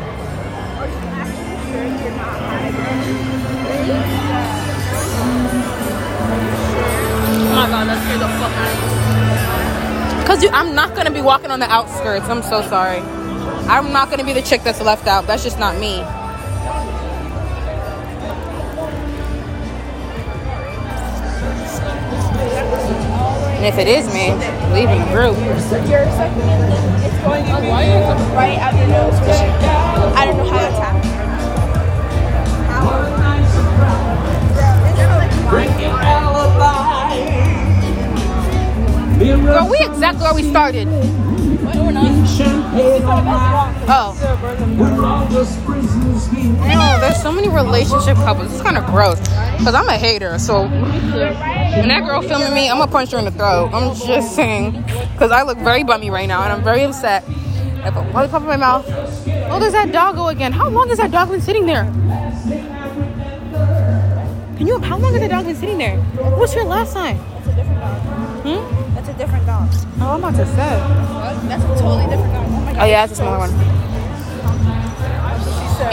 Oh 7.46 7.56
my 7.56 7.68
god, 7.70 7.88
that 7.88 8.04
scared 8.04 8.20
the 8.20 8.28
fuck 8.28 8.52
out 8.52 8.92
of 8.92 8.98
me. 8.98 9.03
Cause 10.26 10.42
you, 10.42 10.50
I'm 10.50 10.74
not 10.74 10.96
gonna 10.96 11.12
be 11.12 11.22
walking 11.22 11.52
on 11.52 11.60
the 11.60 11.70
outskirts. 11.70 12.26
I'm 12.30 12.42
so 12.44 12.62
sorry. 12.62 13.00
I'm 13.68 13.92
not 13.92 14.10
gonna 14.10 14.24
be 14.24 14.34
the 14.34 14.42
chick 14.42 14.64
that's 14.64 14.82
left 14.82 15.08
out. 15.08 15.28
That's 15.28 15.44
just 15.44 15.60
not 15.60 15.78
me. 15.80 16.04
And 23.64 23.74
if 23.74 23.80
it 23.80 23.88
is 23.88 24.08
me, 24.14 24.28
leave 24.76 24.90
in 24.90 25.00
the 25.00 25.12
group. 25.16 25.40
Your 25.40 25.58
second 25.60 26.44
it's 27.00 27.24
going 27.24 27.46
to 27.46 27.62
be 27.62 27.70
right 28.36 28.60
at 28.60 28.74
the 28.76 28.88
nose. 28.92 29.16
I 30.18 30.26
don't 30.26 30.33
started. 40.64 40.88
Oh. 43.90 44.16
No, 46.66 47.00
there's 47.02 47.22
so 47.22 47.34
many 47.34 47.50
relationship 47.50 48.16
couples. 48.16 48.54
It's 48.54 48.62
kind 48.62 48.78
of 48.78 48.86
gross. 48.86 49.20
Because 49.58 49.76
I'm 49.76 49.90
a 49.90 49.98
hater. 49.98 50.40
So 50.40 50.62
when 50.62 51.90
that 51.90 52.06
girl 52.06 52.22
filming 52.22 52.54
me, 52.54 52.70
I'm 52.70 52.78
going 52.78 52.88
to 52.88 52.94
punch 52.94 53.12
her 53.12 53.18
in 53.18 53.26
the 53.26 53.32
throat. 53.32 53.72
I'm 53.74 53.94
just 53.94 54.36
saying. 54.36 54.72
Because 55.12 55.32
I 55.32 55.42
look 55.44 55.58
very 55.58 55.84
bummy 55.84 56.10
right 56.10 56.30
now. 56.30 56.44
And 56.44 56.54
I'm 56.54 56.64
very 56.64 56.84
upset. 56.84 57.26
I 57.28 57.90
a 57.90 58.12
lollipop 58.14 58.44
in 58.44 58.48
my 58.48 58.56
mouth. 58.56 58.86
Oh, 59.52 59.60
there's 59.60 59.74
that 59.74 59.92
dog 59.92 60.16
go 60.16 60.30
again. 60.30 60.54
How 60.54 60.70
long 60.70 60.88
has 60.88 60.98
that 61.00 61.12
dog 61.12 61.30
been 61.30 61.42
sitting 61.42 61.66
there? 61.66 61.84
Can 64.56 64.68
you, 64.68 64.80
how 64.80 64.98
long 64.98 65.12
has 65.12 65.20
that 65.20 65.30
dog 65.30 65.46
been 65.46 65.58
sitting 65.58 65.78
there? 65.78 65.98
What's 66.38 66.56
your 66.56 66.64
last 66.64 66.94
time? 66.94 67.18
Hmm? 68.46 68.83
That's 69.14 69.22
a 69.22 69.26
different 69.26 69.46
dog. 69.46 69.70
Oh, 70.00 70.14
I'm 70.14 70.24
about 70.24 70.36
to 70.36 70.46
say. 70.46 70.56
That's 71.48 71.64
a 71.64 71.68
totally 71.68 72.08
different 72.08 72.34
dog. 72.34 72.46
Oh 72.48 72.62
my 72.62 72.74
god. 72.74 72.82
Oh 72.82 72.86
yeah, 72.86 73.04
it's 73.04 73.14
a 73.14 73.16
smaller 73.16 73.40
one. 73.40 73.52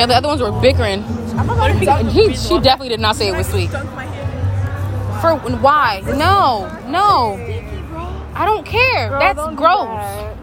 And 0.01 0.11
the 0.11 0.15
other 0.15 0.29
ones 0.29 0.41
were 0.41 0.53
bickering. 0.61 1.05
I'm 1.37 1.47
not 1.47 1.57
gonna 1.59 1.85
dunk 1.85 2.09
He, 2.09 2.35
she 2.35 2.59
definitely 2.61 2.89
did 2.89 3.01
not 3.01 3.17
say 3.17 3.29
it 3.29 3.37
was 3.37 3.47
sweet. 3.47 3.71
For 5.21 5.37
why? 5.61 6.03
No, 6.07 6.67
no. 6.89 7.37
I 8.35 8.47
don't 8.47 8.65
care. 8.65 9.11
That's 9.11 9.55
gross. 9.55 10.37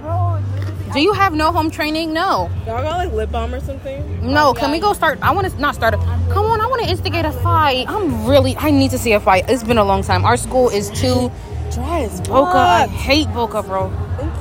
Do 0.94 1.02
you 1.02 1.14
have 1.14 1.34
no 1.34 1.52
home 1.52 1.72
training? 1.72 2.14
No. 2.14 2.50
Y'all 2.66 2.82
got 2.84 2.98
like 2.98 3.12
lip 3.12 3.32
balm 3.32 3.54
or 3.54 3.60
something? 3.60 4.32
No. 4.32 4.54
Can 4.54 4.72
we 4.72 4.80
go 4.80 4.94
start? 4.94 5.20
I 5.24 5.32
want 5.32 5.50
to 5.52 5.60
not 5.60 5.74
start. 5.74 5.96
A, 5.96 5.98
come 6.30 6.46
on, 6.46 6.62
I 6.62 6.68
want 6.68 6.84
to 6.84 6.90
instigate 6.90 7.26
a 7.26 7.32
fight. 7.32 7.90
I'm 7.90 8.28
really. 8.28 8.56
I 8.58 8.70
need 8.70 8.92
to 8.92 9.00
see 9.00 9.14
a 9.14 9.20
fight. 9.20 9.50
It's 9.50 9.64
been 9.64 9.80
a 9.80 9.84
long 9.84 10.04
time. 10.04 10.26
Our 10.26 10.38
school 10.38 10.70
is 10.70 10.92
too 10.92 11.32
Dry 11.72 12.02
as 12.02 12.22
Boca. 12.22 12.58
I 12.58 12.88
hate 12.88 13.32
Boca, 13.34 13.62
bro. 13.64 13.90
Thank 14.18 14.34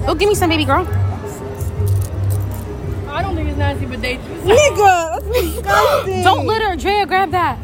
you. 0.00 0.06
Go 0.06 0.14
give 0.14 0.28
me 0.28 0.34
some, 0.34 0.50
baby 0.50 0.64
girl. 0.64 0.86
Oh, 0.88 3.08
I 3.12 3.22
don't 3.22 3.34
think 3.34 3.48
it's 3.48 3.58
nasty, 3.58 3.86
but 3.86 4.00
they 4.00 4.16
Nigga, 4.16 5.20
that's 5.20 5.24
disgusting. 5.26 6.22
Don't 6.22 6.46
litter, 6.46 6.76
Drea. 6.76 7.06
Grab 7.06 7.30
that. 7.32 7.58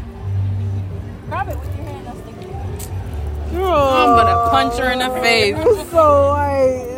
grab 1.29 1.49
it 1.49 1.59
with 1.59 1.77
your 1.77 1.85
hand. 1.85 2.07
That's 2.07 2.21
the 2.21 3.57
Girl. 3.57 3.73
I'm 3.73 4.17
gonna 4.17 4.51
punch 4.51 4.79
her 4.79 4.91
in 4.93 4.99
the 4.99 5.11
face. 5.21 5.57
You're 5.57 5.85
so 5.87 6.29
white. 6.31 6.83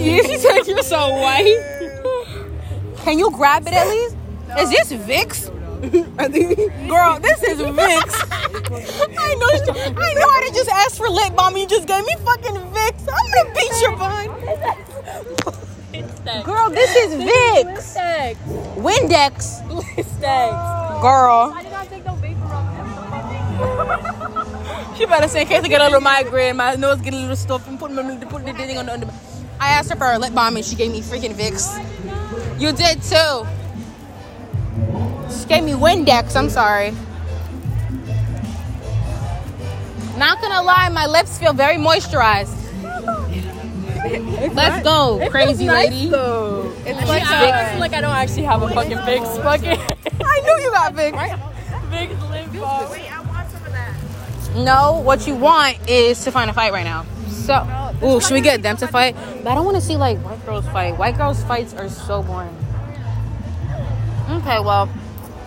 Yeah, 0.00 0.22
she 0.22 0.38
said 0.38 0.66
you're 0.66 0.82
so 0.82 1.10
white. 1.16 1.58
Can 3.04 3.18
you 3.18 3.30
grab 3.32 3.66
it 3.66 3.74
at 3.74 3.86
least? 3.86 4.16
Is 4.58 4.70
this 4.70 4.92
Vicks? 4.92 5.50
I 6.18 6.28
think. 6.28 6.56
Girl, 6.88 7.18
this 7.20 7.42
is 7.42 7.58
Vicks. 7.58 8.39
I 9.18 9.34
know 9.34 9.48
I 9.96 10.14
know 10.14 10.28
I 10.28 10.50
just 10.52 10.68
asked 10.68 10.96
for 10.96 11.08
lip 11.08 11.36
balm 11.36 11.56
you 11.56 11.66
just 11.66 11.86
gave 11.86 12.04
me 12.04 12.14
fucking 12.24 12.56
Vicks. 12.74 13.08
I'm 13.08 13.30
gonna 13.32 13.54
beat 13.54 13.80
your 13.80 13.96
behind. 13.96 14.32
Girl, 16.44 16.70
this 16.70 16.94
is 16.96 17.14
Vicks. 17.14 17.96
Listex. 17.96 18.36
Windex. 18.76 19.60
Girl. 21.00 21.52
I 21.54 21.62
did 21.62 21.72
not 21.72 21.88
take 21.88 22.04
no 22.04 22.14
vapor 22.16 22.46
from 22.48 22.66
him. 22.74 22.86
She 24.96 25.06
better 25.06 25.28
say 25.28 25.42
in 25.42 25.48
case 25.48 25.62
I 25.64 25.68
get 25.68 25.80
a 25.80 25.84
little 25.84 26.00
migraine, 26.00 26.56
my 26.56 26.74
nose 26.74 27.00
get 27.00 27.14
a 27.14 27.16
little 27.16 27.36
stuff 27.36 27.66
and 27.68 27.78
put, 27.78 27.92
my, 27.92 28.02
put 28.26 28.44
the 28.44 28.52
thing 28.52 28.76
on 28.78 28.86
the 28.86 28.92
under. 28.92 29.06
I 29.60 29.68
asked 29.70 29.90
her 29.90 29.96
for 29.96 30.10
a 30.10 30.18
lip 30.18 30.34
balm 30.34 30.56
and 30.56 30.64
she 30.64 30.74
gave 30.74 30.90
me 30.90 31.00
freaking 31.00 31.34
Vicks. 31.34 31.70
You 32.60 32.72
did 32.72 33.00
too. 33.02 33.46
She 35.38 35.46
gave 35.46 35.62
me 35.64 35.72
Windex. 35.72 36.34
I'm 36.36 36.50
sorry. 36.50 36.92
Not 40.20 40.38
gonna 40.42 40.60
lie, 40.60 40.90
my 40.90 41.06
lips 41.06 41.38
feel 41.38 41.54
very 41.54 41.76
moisturized. 41.76 42.54
Let's 44.54 44.84
go, 44.84 45.26
crazy 45.30 45.66
lady. 45.66 46.10
So 46.10 46.70
it's 46.84 47.08
like 47.08 47.22
Actually, 47.22 47.52
I 47.52 47.74
uh, 47.76 47.78
like 47.78 47.94
I 47.94 48.02
don't 48.02 48.14
actually 48.14 48.42
have 48.42 48.60
a 48.60 48.68
fucking 48.68 48.98
Vicks. 48.98 49.42
Fucking 49.42 49.78
I 50.22 50.40
knew 50.42 50.62
you 50.62 50.70
got 50.72 50.94
big. 50.94 51.14
Vicks 51.14 52.30
lip 52.30 52.60
balm. 52.60 52.90
Wait, 52.90 53.10
I 53.10 53.22
want 53.22 53.50
some 53.50 53.64
of 53.64 53.72
that. 53.72 53.96
No, 54.56 55.00
what 55.00 55.26
you 55.26 55.34
want 55.36 55.88
is 55.88 56.22
to 56.24 56.30
find 56.30 56.50
a 56.50 56.52
fight 56.52 56.74
right 56.74 56.84
now. 56.84 57.06
So, 57.30 57.66
ooh, 58.04 58.20
should 58.20 58.34
we 58.34 58.42
get 58.42 58.60
them 58.60 58.76
to 58.76 58.88
fight? 58.88 59.16
But 59.42 59.46
I 59.46 59.54
don't 59.54 59.64
want 59.64 59.78
to 59.78 59.82
see 59.82 59.96
like 59.96 60.18
white 60.18 60.44
girls 60.44 60.66
fight. 60.66 60.98
White 60.98 61.16
girls 61.16 61.42
fights 61.44 61.72
are 61.72 61.88
so 61.88 62.22
boring. 62.22 62.54
Okay, 64.28 64.60
well, 64.60 64.86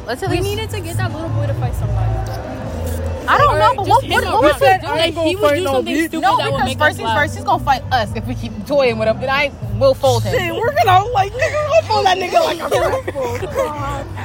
let's 0.08 0.24
at 0.24 0.32
least. 0.32 0.42
We 0.42 0.50
needed 0.56 0.72
to 0.72 0.80
get 0.80 0.98
that 0.98 1.14
little 1.14 1.30
boy 1.30 1.46
to 1.46 1.54
fight 1.54 1.76
somebody. 1.76 2.53
I 3.28 3.38
don't 3.38 3.60
know, 3.60 3.74
but 3.76 3.88
what, 3.88 4.04
Just 4.04 4.14
what, 4.14 4.24
what 4.34 4.44
was 4.44 4.60
he 4.62 4.66
her. 4.68 4.78
doing? 4.80 4.98
Like, 4.98 5.14
he 5.14 5.36
would 5.36 5.56
do 5.56 5.64
something 5.66 5.96
stupid 5.96 6.22
No, 6.22 6.38
that 6.38 6.52
would 6.52 6.58
because 6.60 6.66
make 6.66 6.78
first 6.80 6.92
us 6.92 6.98
things 6.98 7.08
laugh. 7.08 7.18
first, 7.18 7.36
he's 7.36 7.44
gonna 7.44 7.64
fight 7.64 7.84
us 7.92 8.16
if 8.16 8.26
we 8.28 8.36
keep 8.36 8.66
toying 8.68 8.98
with 9.00 9.08
him. 9.08 9.20
Then 9.20 9.30
I 9.30 9.52
will 9.80 9.94
fold 9.94 10.24
him. 10.24 10.34
Shit, 10.34 10.54
we're 10.56 10.74
gonna 10.84 11.06
like 11.12 11.32
nigga, 11.34 11.82
go 11.82 11.88
pull 11.88 12.04
that 12.04 12.18
nigga 12.18 12.44
like 12.44 12.60
a 12.60 12.70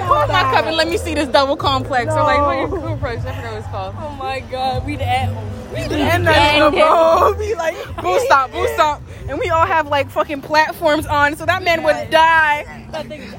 Where's 0.08 0.28
my 0.28 0.42
cup 0.52 0.66
and 0.66 0.76
let 0.76 0.88
me 0.88 0.96
see 0.96 1.14
this 1.14 1.28
double 1.28 1.56
complex. 1.56 2.12
Or 2.12 2.22
like, 2.22 2.40
what 2.40 2.58
are 2.58 2.86
complex? 2.86 3.24
I 3.24 3.34
forgot 3.34 3.52
what 3.52 3.58
it's 3.58 3.68
called. 3.68 3.94
Oh 3.98 4.10
my 4.18 4.40
god, 4.40 4.86
we'd 4.86 5.00
at 5.00 5.28
And 5.28 5.92
oh, 5.92 5.96
that 5.98 6.54
nigga, 6.56 6.70
bro, 6.72 7.34
be 7.38 7.54
like, 7.54 7.76
Boo 8.02 8.18
stop, 8.20 8.50
boo 8.52 8.66
stop. 8.74 9.02
And 9.28 9.38
we 9.38 9.50
all 9.50 9.66
have 9.66 9.88
like 9.88 10.10
fucking 10.10 10.40
platforms 10.42 11.06
on, 11.06 11.36
so 11.36 11.44
that 11.46 11.62
man 11.62 11.82
would 11.82 12.10
die. 12.10 12.64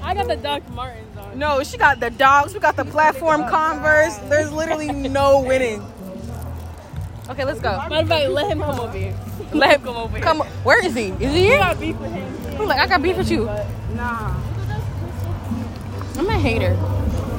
I 0.04 0.14
got 0.14 0.28
the 0.28 0.36
Doc 0.38 0.62
Martens 0.72 1.08
on. 1.08 1.09
No, 1.36 1.64
she 1.64 1.78
got 1.78 2.00
the 2.00 2.10
dogs. 2.10 2.54
We 2.54 2.60
got 2.60 2.76
the 2.76 2.86
platform 2.86 3.48
Converse. 3.50 4.18
There's 4.30 4.52
literally 4.52 4.92
no 4.92 5.42
winning. 5.42 5.82
Okay, 7.30 7.46
let's 7.46 7.60
go. 7.60 7.78
Matter 7.78 7.96
of 7.96 8.08
fact, 8.08 8.30
let 8.30 8.52
him 8.52 8.60
come 8.60 8.80
over 8.80 8.98
here. 8.98 9.16
Let 9.54 9.76
him 9.76 9.82
come 9.84 9.98
over 9.98 10.18
here. 10.18 10.24
come. 10.24 10.40
Where 10.64 10.84
is 10.84 10.96
he? 10.96 11.10
Is 11.10 11.34
he 11.34 11.44
here? 11.44 11.60
got 11.60 11.80
beef 11.80 11.98
with 12.00 12.12
him. 12.12 12.28
Who's 12.58 12.68
like, 12.68 12.80
I 12.80 12.88
got 12.88 13.02
beef 13.02 13.18
with 13.18 13.30
you. 13.30 13.46
nah. 13.94 14.36
I'm 16.18 16.28
a 16.28 16.38
hater. 16.38 16.76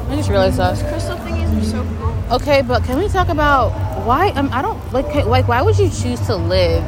I 0.09 0.17
just 0.17 0.31
realized 0.31 0.57
that. 0.59 0.79
Crystal 0.89 1.17
thingies 1.19 1.61
are 1.61 1.65
so 1.65 1.87
cool. 1.99 2.37
Okay, 2.37 2.63
but 2.63 2.85
can 2.85 2.99
we 2.99 3.09
talk 3.09 3.29
about 3.29 3.71
why? 4.07 4.31
Um, 4.31 4.49
I 4.53 4.63
don't 4.63 4.93
like. 4.93 5.27
Like, 5.27 5.49
why 5.49 5.61
would 5.63 5.79
you 5.79 5.91
choose 5.91 6.21
to 6.27 6.37
live 6.37 6.83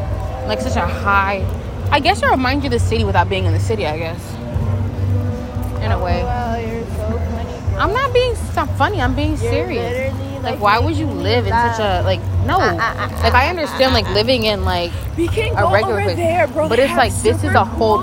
like 0.46 0.60
such 0.60 0.76
a 0.76 0.86
high? 0.86 1.44
I 1.90 2.00
guess 2.00 2.22
it 2.22 2.26
reminds 2.30 2.64
you 2.64 2.68
of 2.68 2.72
the 2.72 2.78
city 2.78 3.04
without 3.04 3.28
being 3.28 3.44
in 3.44 3.52
the 3.52 3.60
city. 3.60 3.86
I 3.86 3.98
guess. 3.98 4.41
In 5.82 5.92
a 5.92 6.02
way. 6.02 6.22
Wow, 6.22 6.56
you're 6.56 6.84
so 6.96 7.18
funny. 7.18 7.76
I'm 7.78 7.92
not 7.92 8.12
being 8.14 8.34
so 8.36 8.66
funny. 8.78 9.00
I'm 9.00 9.14
being 9.14 9.36
serious. 9.36 9.90
literally, 9.90 10.34
Like, 10.34 10.42
like, 10.42 10.60
why 10.60 10.78
would 10.78 10.96
you 10.96 11.06
live 11.06 11.46
in 11.46 11.52
such 11.52 11.80
a 11.80 12.02
like? 12.02 12.20
No, 12.46 12.58
like 12.58 13.34
I 13.34 13.48
understand 13.48 13.92
like 13.92 14.08
living 14.10 14.44
in 14.44 14.64
like 14.64 14.92
We 15.16 15.28
can 15.28 15.56
a 15.56 15.72
regular 15.72 16.02
place, 16.02 16.50
but 16.68 16.78
it's 16.78 16.94
like 16.94 17.12
this 17.22 17.42
is 17.44 17.54
a 17.54 17.64
whole. 17.64 18.00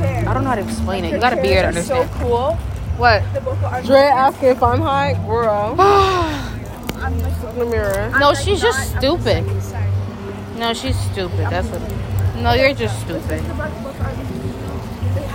I 0.00 0.32
don't 0.32 0.44
know 0.44 0.50
how 0.50 0.54
to 0.54 0.62
explain 0.62 1.04
it. 1.04 1.12
You 1.12 1.18
gotta 1.18 1.40
be 1.40 1.48
here 1.48 1.70
to 1.72 1.82
so 1.82 2.08
cool. 2.20 2.54
What? 2.98 3.22
Dre 3.84 4.00
asking 4.00 4.48
if 4.48 4.62
I'm 4.62 4.80
high, 4.80 5.14
girl. 5.26 5.74
Look 6.98 7.52
in 7.52 7.58
the 7.58 7.66
mirror. 7.66 8.10
no, 8.18 8.34
she's 8.34 8.60
just 8.60 8.96
stupid. 8.96 9.44
No, 10.56 10.74
she's 10.74 10.98
stupid. 11.10 11.46
That's 11.50 11.68
what. 11.68 11.80
No, 12.42 12.54
you're 12.54 12.74
just 12.74 13.00
stupid. 13.00 13.42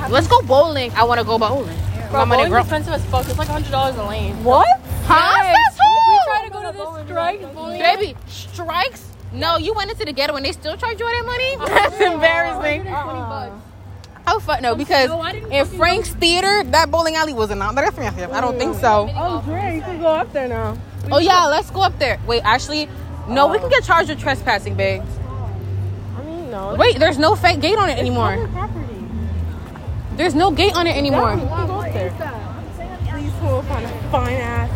Let's 0.10 0.28
go 0.28 0.42
bowling. 0.42 0.92
I 0.94 1.04
want 1.04 1.20
to 1.20 1.26
go 1.26 1.38
bowling. 1.38 1.76
Bro, 2.12 2.20
My 2.20 2.26
money 2.26 2.44
bowling's 2.44 2.50
grow- 2.50 2.60
expensive 2.62 2.94
as 2.94 3.06
fuck. 3.06 3.28
It's 3.28 3.38
like 3.38 3.48
hundred 3.48 3.72
dollars 3.72 3.96
a 3.98 4.04
lane. 4.04 4.44
What? 4.44 4.68
Huh? 5.06 5.54
We 6.10 6.20
tried 6.26 6.46
to 6.46 6.50
go 6.52 6.72
to 6.72 6.78
this 6.78 7.06
strike 7.08 7.54
bowling. 7.56 7.80
Baby, 7.80 8.16
strikes? 8.28 9.06
No, 9.32 9.58
you 9.58 9.74
went 9.74 9.90
into 9.92 10.06
the 10.06 10.14
ghetto 10.14 10.36
and 10.36 10.46
they 10.46 10.52
still 10.52 10.78
charge 10.78 11.00
you 11.00 11.06
all 11.08 11.12
that 11.12 11.26
money? 11.26 11.56
Oh, 11.60 11.66
that's 11.68 12.00
embarrassing. 12.00 12.88
Uh-uh. 12.88 13.60
Oh 14.26 14.40
fuck 14.40 14.62
no, 14.62 14.74
because 14.76 15.10
No, 15.10 15.22
in 15.26 15.42
fucking 15.42 15.78
Frank's 15.78 16.10
theater, 16.14 16.64
that 16.66 16.90
bowling 16.92 17.16
alley 17.16 17.34
was 17.34 17.50
not 17.50 17.76
but 17.76 17.84
I 17.84 18.42
don't 18.42 18.58
think 18.58 18.76
so. 18.76 19.10
Oh, 19.16 19.42
Dre, 19.42 19.76
you 19.76 19.82
can 19.82 20.00
go 20.00 20.08
up 20.08 20.32
there 20.32 20.48
now. 20.48 20.78
Oh 21.12 21.18
yeah, 21.18 21.46
let's 21.48 21.70
go 21.72 21.82
up 21.82 21.98
there. 22.00 22.20
Wait, 22.26 22.42
actually, 22.46 22.88
no, 23.28 23.48
we 23.48 23.58
can 23.60 23.70
get 23.70 23.84
charged 23.84 24.10
with 24.10 24.20
trespassing, 24.20 24.76
babe. 24.76 25.02
I 26.18 26.24
mean, 26.24 26.52
no. 26.52 26.76
Wait, 26.76 27.00
there's 27.00 27.18
no 27.18 27.36
fake 27.36 27.60
gate 27.60 27.78
on 27.78 27.90
it 27.90 27.98
anymore. 27.98 28.38
There's 30.16 30.36
no 30.36 30.52
gate 30.52 30.76
on 30.76 30.88
it 30.88 30.96
anymore. 30.96 31.34
You 31.34 31.40
can 31.40 31.68
go 31.68 31.74
up 31.74 31.94
there. 31.94 32.12
Please 33.10 33.32
pull 33.40 33.60
up 33.60 33.72
on 33.72 33.84
a 33.84 33.88
fine 34.12 34.36
ass, 34.36 34.70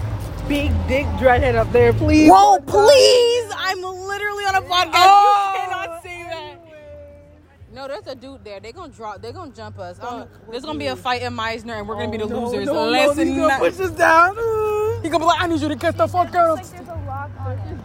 big 0.48 0.72
dick 0.88 1.06
dreadhead 1.20 1.56
up 1.56 1.72
there, 1.72 1.94
please. 1.94 2.30
Whoa, 2.30 2.60
please! 2.60 3.52
I'm 3.56 3.82
literally 3.82 4.44
on 4.46 4.56
a 4.56 4.62
podcast. 4.62 4.92
Oh. 4.96 5.52
You 5.54 5.60
cannot 5.62 6.04
say 6.04 6.24
that. 6.24 6.60
No, 7.74 7.88
there's 7.88 8.08
a 8.08 8.16
dude 8.16 8.44
there. 8.44 8.60
They're 8.60 8.72
gonna 8.72 8.92
drop. 8.92 9.22
They're 9.22 9.32
gonna 9.32 9.52
jump 9.52 9.78
us. 9.80 10.00
Um, 10.02 10.28
there's 10.50 10.64
gonna 10.66 10.80
be 10.80 10.88
a 10.88 10.96
fight 10.96 11.22
in 11.22 11.34
Mizner, 11.34 11.78
and 11.80 11.88
we're 11.88 11.96
gonna 11.96 12.10
be 12.12 12.18
the 12.18 12.26
losers. 12.26 12.66
No, 12.66 12.74
no, 12.74 12.92
Listen, 12.92 13.28
he's 13.28 13.38
gonna 13.38 13.58
push 13.60 13.80
us 13.80 13.92
down. 13.92 14.36
he 15.04 15.10
gonna 15.10 15.20
be 15.20 15.26
like, 15.26 15.42
"I 15.42 15.48
need 15.48 15.62
you 15.62 15.68
to 15.70 15.76
get 15.76 15.96
the 15.98 16.08
fuck 16.08 16.34
out." 16.34 16.64
There's 16.64 16.72
a 16.88 16.94
lock 17.06 17.30
on 17.40 17.52
it. 17.60 17.78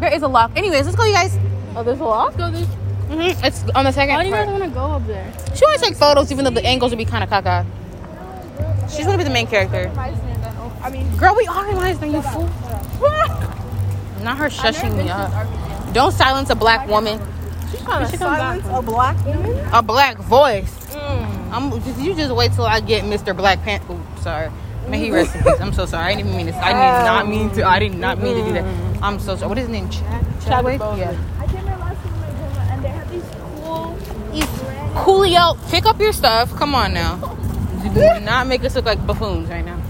There 0.00 0.12
is 0.12 0.22
a 0.22 0.28
lock. 0.28 0.52
Anyways, 0.56 0.84
let's 0.86 0.96
go, 0.96 1.04
you 1.04 1.12
guys. 1.12 1.38
Oh, 1.76 1.82
there's 1.82 2.00
a 2.00 2.04
lock? 2.04 2.36
Go 2.36 2.50
this. 2.50 2.68
Mm-hmm. 3.08 3.44
It's 3.44 3.64
on 3.74 3.84
the 3.84 3.92
second 3.92 4.14
Why 4.16 4.22
do 4.22 4.28
you 4.28 4.34
guys 4.34 4.46
part. 4.46 4.60
want 4.60 4.72
to 4.72 4.74
go 4.74 4.84
up 4.86 5.06
there? 5.06 5.32
She 5.54 5.64
wanna 5.64 5.78
take 5.78 5.96
photos, 5.96 6.32
even 6.32 6.44
though 6.44 6.50
the 6.50 6.64
angles 6.64 6.90
would 6.90 6.98
be 6.98 7.04
kind 7.04 7.22
of 7.24 7.30
caca. 7.30 7.66
She's 8.90 9.06
gonna 9.06 9.18
be 9.18 9.24
the 9.24 9.30
main 9.30 9.46
character. 9.46 9.90
I 10.82 10.90
mean, 10.90 11.16
Girl, 11.16 11.34
we 11.34 11.46
are 11.46 11.68
in 11.70 11.76
Mizner, 11.76 12.12
you 12.12 12.22
fool. 12.22 12.48
Not 14.22 14.38
her 14.38 14.48
shushing 14.48 14.96
me 14.96 15.08
up. 15.10 15.30
Don't 15.92 16.12
silence 16.12 16.50
a 16.50 16.54
black 16.54 16.88
woman. 16.88 17.20
she's 17.70 17.80
trying 17.82 18.08
to 18.10 18.16
silence 18.16 18.64
a 18.68 18.82
black 18.82 19.24
woman. 19.24 19.68
A 19.72 19.82
black 19.82 20.16
voice. 20.18 20.94
I'm 21.52 21.70
just, 21.82 22.00
you 22.00 22.14
just 22.14 22.34
wait 22.34 22.52
till 22.52 22.64
I 22.64 22.80
get 22.80 23.04
Mr. 23.04 23.36
Black 23.36 23.62
Panther. 23.62 23.92
Ooh, 23.92 24.02
sorry. 24.20 24.50
May 24.88 24.98
he 24.98 25.10
rest 25.10 25.34
in 25.36 25.42
peace. 25.44 25.60
I'm 25.60 25.72
so 25.72 25.86
sorry. 25.86 26.12
I 26.12 26.16
didn't 26.16 26.26
even 26.28 26.36
mean 26.36 26.46
this. 26.46 26.56
I 26.56 26.72
did 26.72 27.04
not 27.06 27.28
mean 27.28 27.50
to. 27.50 27.64
I 27.64 27.78
did 27.78 27.94
not 27.94 28.20
mean 28.20 28.36
to 28.36 28.44
do 28.44 28.52
that. 28.54 29.02
I'm 29.02 29.18
so 29.20 29.36
sorry. 29.36 29.48
What 29.48 29.58
is 29.58 29.68
his 29.68 29.72
name? 29.72 29.88
Chad? 29.88 30.26
Chadwick? 30.44 30.80
Yeah. 30.80 31.16
I 31.38 31.46
came 31.46 31.64
here 31.64 31.76
last 31.76 32.02
time 32.02 32.14
in 32.14 32.34
Goma 32.36 32.72
and 32.72 32.84
they 32.84 32.88
had 32.88 33.08
these 33.08 33.24
cool. 34.42 35.20
Coolio, 35.22 35.70
pick 35.70 35.86
up 35.86 36.00
your 36.00 36.12
stuff. 36.12 36.54
Come 36.56 36.74
on 36.74 36.92
now. 36.94 37.16
Do 37.94 38.20
not 38.20 38.46
make 38.46 38.64
us 38.64 38.74
look 38.74 38.86
like 38.86 39.04
buffoons 39.06 39.48
right 39.48 39.64
now. 39.64 39.80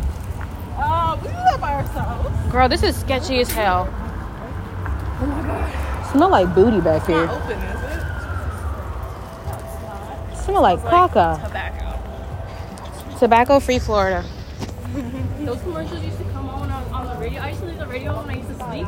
Uh, 0.76 1.16
we 1.22 1.28
do 1.28 1.34
that 1.34 1.60
by 1.60 1.74
ourselves. 1.74 2.52
Girl, 2.52 2.68
this 2.68 2.82
is 2.82 2.96
sketchy 2.96 3.40
as 3.40 3.50
hell. 3.50 3.88
Oh 3.88 5.26
my 5.26 5.42
god. 5.42 6.12
Smell 6.12 6.28
like 6.30 6.54
booty 6.54 6.80
back 6.80 7.06
here. 7.06 7.28
Open, 7.28 7.58
is 7.58 7.82
it? 10.36 10.44
Smell 10.44 10.62
like 10.62 10.80
caca. 10.80 11.40
Tobacco. 11.42 13.18
Tobacco 13.18 13.60
free 13.60 13.78
Florida. 13.78 14.24
Those 15.40 15.60
commercials 15.62 16.02
used 16.04 16.18
to 16.18 16.24
come 16.24 16.48
on, 16.48 16.70
on 16.70 16.92
on 16.92 17.06
the 17.14 17.20
radio. 17.22 17.40
I 17.40 17.48
used 17.50 17.60
to 17.60 17.66
leave 17.66 17.78
the 17.78 17.86
radio 17.86 18.16
when 18.20 18.30
I 18.30 18.34
used 18.36 18.48
to 18.48 18.56
sleep, 18.56 18.86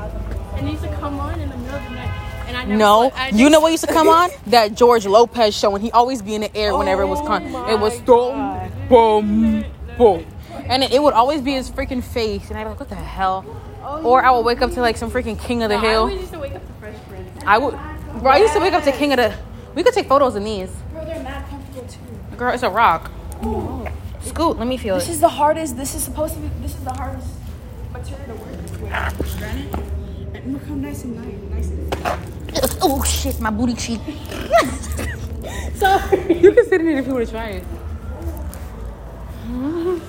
and 0.54 0.66
they 0.66 0.72
used 0.72 0.82
to 0.84 0.90
come 0.96 1.18
on 1.20 1.40
in 1.40 1.48
the 1.48 1.56
middle 1.56 1.76
of 1.76 1.84
the 1.84 1.90
night. 1.90 2.25
And 2.46 2.56
I 2.56 2.64
never 2.64 2.76
No, 2.78 3.00
slept- 3.10 3.18
I 3.18 3.28
you 3.30 3.50
know 3.50 3.60
what 3.60 3.72
used 3.72 3.84
to 3.86 3.92
come 3.92 4.08
on? 4.08 4.30
That 4.46 4.74
George 4.74 5.06
Lopez 5.06 5.56
show, 5.56 5.74
and 5.74 5.82
he 5.84 5.90
always 5.90 6.22
be 6.22 6.34
in 6.34 6.42
the 6.42 6.56
air 6.56 6.76
whenever 6.76 7.02
it 7.02 7.06
was 7.06 7.20
oh 7.20 7.26
con. 7.26 7.42
It 7.68 7.78
was 7.80 8.00
boom, 8.00 8.70
boom, 8.88 9.64
boom, 9.98 10.26
and 10.68 10.84
it, 10.84 10.92
it 10.92 11.02
would 11.02 11.14
always 11.14 11.40
be 11.42 11.52
his 11.52 11.68
freaking 11.70 12.02
face, 12.02 12.48
and 12.48 12.58
I'd 12.58 12.64
be 12.64 12.70
like, 12.70 12.80
what 12.80 12.88
the 12.88 12.94
hell? 12.94 13.44
Oh, 13.82 14.02
or 14.04 14.24
I 14.24 14.30
would 14.30 14.44
wake 14.44 14.62
up 14.62 14.70
to 14.72 14.80
like 14.80 14.96
some 14.96 15.10
freaking 15.10 15.38
King 15.38 15.62
of 15.62 15.68
the 15.70 15.76
I 15.76 15.80
Hill. 15.80 16.00
always 16.02 16.20
used 16.20 16.32
to 16.32 16.38
wake 16.38 16.54
up 16.54 16.64
to 16.66 16.72
Fresh 16.74 16.96
Prince. 17.08 17.28
I 17.46 17.58
would, 17.58 17.74
bro. 18.20 18.32
I 18.32 18.38
used 18.38 18.52
to 18.54 18.60
wake 18.60 18.72
up 18.74 18.84
to 18.84 18.92
King 18.92 19.12
of 19.12 19.16
the. 19.18 19.34
We 19.74 19.82
could 19.82 19.92
take 19.94 20.08
photos 20.08 20.36
in 20.36 20.44
these. 20.44 20.70
Bro, 20.92 21.04
they're 21.04 21.22
mad 21.22 21.48
comfortable 21.48 21.86
too. 21.88 22.36
Girl, 22.36 22.52
it's 22.54 22.62
a 22.62 22.70
rock. 22.70 23.10
Oh. 23.42 23.86
Scoot, 24.22 24.58
let 24.58 24.66
me 24.66 24.76
feel 24.76 24.96
it. 24.96 25.00
This 25.00 25.08
is 25.10 25.20
the 25.20 25.28
hardest. 25.28 25.76
This 25.76 25.94
is 25.94 26.02
supposed 26.02 26.34
to 26.34 26.40
be. 26.40 26.48
This 26.62 26.74
is 26.74 26.82
the 26.84 26.92
hardest 26.92 27.28
material 27.92 28.26
to 28.26 28.42
work 28.42 28.50
with. 28.60 29.38
Granite. 29.38 30.46
Look 30.46 30.64
how 30.66 30.74
nice 30.74 31.02
and 31.04 31.16
nice. 31.16 31.68
nice 31.68 31.70
and 31.70 32.32
Oh 32.82 33.02
shit, 33.04 33.40
my 33.40 33.50
booty 33.50 33.74
cheek. 33.74 34.00
Sorry. 35.74 36.34
You 36.42 36.52
can 36.52 36.64
sit 36.68 36.80
in 36.80 36.88
it 36.88 36.98
if 36.98 37.06
you 37.06 37.14
want 37.14 37.26
to 37.26 37.32
try 37.32 37.48
it. 37.48 37.62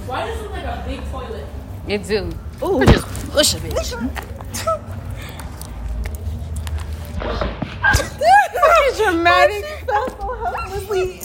Why 0.07 0.25
does 0.25 0.39
it 0.39 0.43
look 0.43 0.51
like 0.51 0.65
a 0.65 0.83
big 0.87 1.11
toilet? 1.11 1.45
It 1.87 2.03
do. 2.05 2.31
Ooh, 2.63 2.85
just 2.85 3.05
push 3.31 3.53
a 3.53 3.57
bitch. 3.57 4.97
dramatic. 8.97 9.63
helplessly. 9.87 11.21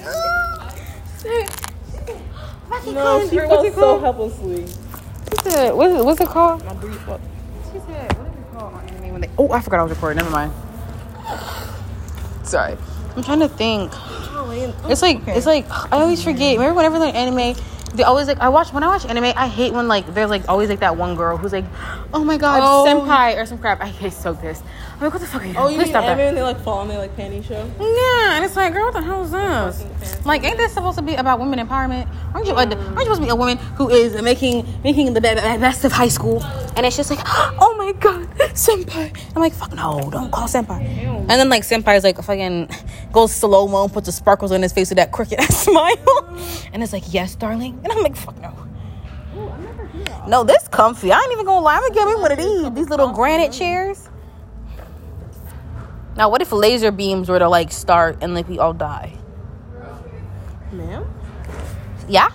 No, 2.92 3.28
she 3.28 3.38
felt 3.38 3.74
so 3.74 4.00
helplessly. 4.00 4.66
She 4.66 5.50
said, 5.50 5.72
what's 5.74 5.94
it, 5.94 6.04
what's 6.04 6.20
it 6.20 6.28
called? 6.28 6.64
My 6.64 6.74
booty 6.74 6.94
fucked. 6.98 7.24
She 7.72 7.78
said, 7.80 8.12
what 8.18 8.26
is 8.26 8.34
it 8.34 8.52
called 8.52 8.74
on 8.74 8.88
anime 8.88 9.12
when 9.12 9.20
they? 9.22 9.30
Oh, 9.38 9.50
I 9.50 9.60
forgot 9.60 9.80
I 9.80 9.82
was 9.84 9.92
recording. 9.92 10.18
Never 10.18 10.30
mind. 10.30 10.52
Sorry. 12.44 12.76
I'm 13.16 13.22
trying 13.22 13.40
to 13.40 13.48
think. 13.48 13.92
It's 14.88 15.02
like 15.02 15.20
it's 15.28 15.46
like 15.46 15.70
I 15.70 16.00
always 16.00 16.22
forget. 16.22 16.56
Remember 16.58 16.74
whenever 16.76 16.98
like 16.98 17.14
anime, 17.14 17.54
they 17.94 18.02
always 18.02 18.26
like 18.26 18.38
I 18.40 18.48
watch 18.48 18.72
when 18.72 18.82
I 18.82 18.88
watch 18.88 19.04
anime. 19.06 19.32
I 19.36 19.48
hate 19.48 19.72
when 19.72 19.86
like 19.88 20.12
there's 20.14 20.30
like 20.30 20.48
always 20.48 20.68
like 20.68 20.80
that 20.80 20.96
one 20.96 21.14
girl 21.14 21.36
who's 21.36 21.52
like, 21.52 21.64
oh 22.12 22.24
my 22.24 22.36
god, 22.38 22.60
Oh. 22.62 22.84
senpai 22.86 23.36
or 23.40 23.46
some 23.46 23.58
crap. 23.58 23.80
I 23.80 23.90
get 23.90 24.12
so 24.12 24.34
pissed. 24.34 24.62
I'm 25.02 25.06
like, 25.06 25.14
what 25.14 25.20
the 25.20 25.26
fuck 25.26 25.42
are 25.42 25.46
you 25.46 25.52
doing? 25.54 25.64
Oh, 25.64 25.68
you 25.68 25.74
Please 25.78 25.86
mean 25.86 25.92
stop 25.94 26.04
anime 26.04 26.18
that. 26.18 26.34
they 26.36 26.42
like 26.42 26.60
fall 26.60 26.78
on 26.78 26.86
their 26.86 26.98
like 26.98 27.16
panty 27.16 27.42
show? 27.44 27.68
Yeah, 27.80 28.36
and 28.36 28.44
it's 28.44 28.54
like, 28.54 28.72
girl, 28.72 28.84
what 28.84 28.94
the 28.94 29.02
hell 29.02 29.24
is 29.24 29.32
this? 29.32 30.24
Like, 30.24 30.44
ain't 30.44 30.58
this 30.58 30.72
supposed 30.72 30.96
to 30.96 31.02
be 31.02 31.14
about 31.16 31.40
women 31.40 31.58
empowerment? 31.58 32.06
Aren't 32.32 32.46
you? 32.46 32.54
Aren't 32.54 32.70
you 32.70 32.78
supposed 33.00 33.20
to 33.20 33.26
be 33.26 33.30
a 33.30 33.34
woman 33.34 33.58
who 33.74 33.90
is 33.90 34.22
making 34.22 34.64
making 34.84 35.12
the 35.12 35.20
be- 35.20 35.30
be- 35.30 35.34
best 35.34 35.84
of 35.84 35.90
high 35.90 36.06
school? 36.06 36.40
And 36.76 36.86
it's 36.86 36.96
just 36.96 37.10
like, 37.10 37.18
oh 37.26 37.74
my 37.76 37.90
god, 37.98 38.28
senpai. 38.54 39.18
I'm 39.34 39.42
like, 39.42 39.54
fuck 39.54 39.74
no, 39.74 40.08
don't 40.12 40.30
call 40.30 40.46
senpai. 40.46 40.80
And 40.82 41.28
then 41.28 41.48
like 41.48 41.64
senpai 41.64 41.96
is 41.96 42.04
like 42.04 42.22
fucking 42.22 42.70
goes 43.10 43.34
slow 43.34 43.66
mo 43.66 43.82
and 43.82 43.92
puts 43.92 44.06
the 44.06 44.12
sparkles 44.12 44.52
on 44.52 44.62
his 44.62 44.72
face 44.72 44.88
with 44.90 44.98
that 44.98 45.10
crooked 45.10 45.40
ass 45.40 45.56
smile, 45.64 45.96
and 46.72 46.80
it's 46.80 46.92
like, 46.92 47.12
yes, 47.12 47.34
darling. 47.34 47.80
And 47.82 47.92
I'm 47.92 48.04
like, 48.04 48.14
fuck 48.14 48.40
no. 48.40 48.56
No, 50.28 50.44
this 50.44 50.68
comfy. 50.68 51.10
I 51.10 51.18
ain't 51.18 51.32
even 51.32 51.44
gonna 51.44 51.60
lie. 51.60 51.74
I'm 51.74 51.82
gonna 51.82 51.94
get 51.94 52.06
me 52.06 52.14
one 52.14 52.30
of 52.30 52.38
these. 52.38 52.70
These 52.74 52.88
little 52.88 53.12
granite 53.12 53.50
chairs. 53.50 54.08
Now, 56.16 56.28
what 56.28 56.42
if 56.42 56.52
laser 56.52 56.90
beams 56.92 57.28
were 57.28 57.38
to 57.38 57.48
like 57.48 57.72
start 57.72 58.18
and 58.20 58.34
like 58.34 58.48
we 58.48 58.58
all 58.58 58.72
die? 58.74 59.14
Ma'am? 60.72 61.04
Yeah. 62.08 62.28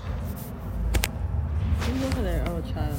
Look 2.02 2.16
at 2.18 2.24
that. 2.24 2.48
Oh, 2.50 2.62
child. 2.74 2.96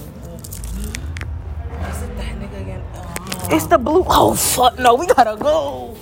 Is 1.90 2.02
it 2.02 2.16
that 2.16 2.36
nigga 2.38 2.60
again? 2.60 2.82
Oh. 2.94 3.48
It's 3.50 3.66
the 3.66 3.78
blue. 3.78 4.04
Oh 4.06 4.34
fuck 4.34 4.78
no, 4.78 4.94
we 4.94 5.06
gotta 5.06 5.36
go. 5.36 5.96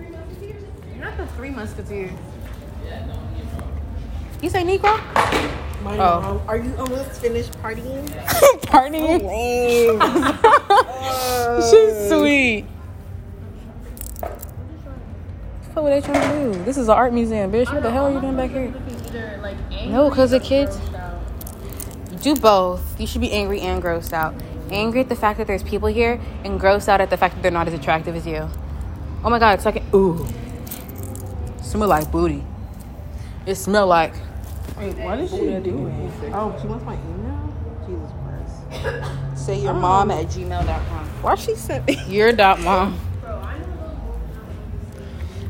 You're 0.00 1.04
not 1.04 1.16
the 1.16 1.26
three 1.28 1.50
musketeers. 1.50 2.12
You 4.42 4.50
say 4.50 4.64
Negro? 4.64 4.98
My 5.84 5.98
Oh. 5.98 6.20
mom. 6.20 6.40
Are 6.48 6.56
you 6.58 6.74
almost 6.78 7.20
finished 7.20 7.52
partying? 7.62 8.06
Party. 8.66 8.98
Lame. 8.98 10.00
She's 11.70 12.08
sweet. 12.08 12.66
What 15.72 15.84
were 15.84 15.90
they 15.90 16.02
trying 16.02 16.20
to 16.20 16.52
do? 16.52 16.64
This 16.64 16.76
is 16.76 16.88
an 16.88 16.94
art 16.94 17.14
museum, 17.14 17.50
bitch. 17.50 17.72
What 17.72 17.82
the 17.82 17.90
hell 17.90 18.06
are 18.06 18.12
you 18.12 18.20
doing 18.20 18.36
back 18.36 18.50
here? 18.50 18.74
Either 19.06 19.38
like 19.42 19.56
No, 19.86 20.10
because 20.10 20.30
the 20.30 20.40
kids 20.40 20.76
out. 20.94 22.22
do 22.22 22.34
both. 22.34 23.00
You 23.00 23.06
should 23.06 23.22
be 23.22 23.32
angry 23.32 23.60
and 23.62 23.82
grossed 23.82 24.12
out. 24.12 24.34
Angry 24.70 25.00
at 25.00 25.08
the 25.08 25.16
fact 25.16 25.38
that 25.38 25.46
there's 25.46 25.62
people 25.62 25.88
here, 25.88 26.20
and 26.44 26.60
grossed 26.60 26.88
out 26.88 27.00
at 27.00 27.08
the 27.08 27.16
fact 27.16 27.34
that 27.34 27.42
they're 27.42 27.50
not 27.50 27.68
as 27.68 27.74
attractive 27.74 28.14
as 28.14 28.26
you. 28.26 28.48
Oh 29.24 29.30
my 29.30 29.38
god, 29.38 29.54
it's 29.54 29.64
like 29.64 29.82
ooh, 29.94 30.26
smell 31.62 31.88
like 31.88 32.10
booty. 32.10 32.44
It 33.46 33.54
smell 33.54 33.86
like 33.86 34.14
Wait, 34.76 34.96
what 34.98 35.18
is 35.20 35.30
she 35.30 35.38
doing? 35.38 36.12
Oh, 36.34 36.56
she 36.60 36.66
wants 36.66 36.84
my 36.84 36.94
email? 36.94 37.54
Jesus 37.86 38.10
Christ. 38.80 39.38
Say 39.46 39.60
your 39.60 39.72
oh. 39.72 39.80
mom 39.80 40.10
at 40.10 40.26
gmail.com. 40.26 41.06
Why 41.22 41.34
she 41.34 41.54
sent 41.54 41.86
me? 41.86 41.98
Your 42.08 42.32
dot 42.32 42.60
mom. 42.60 42.98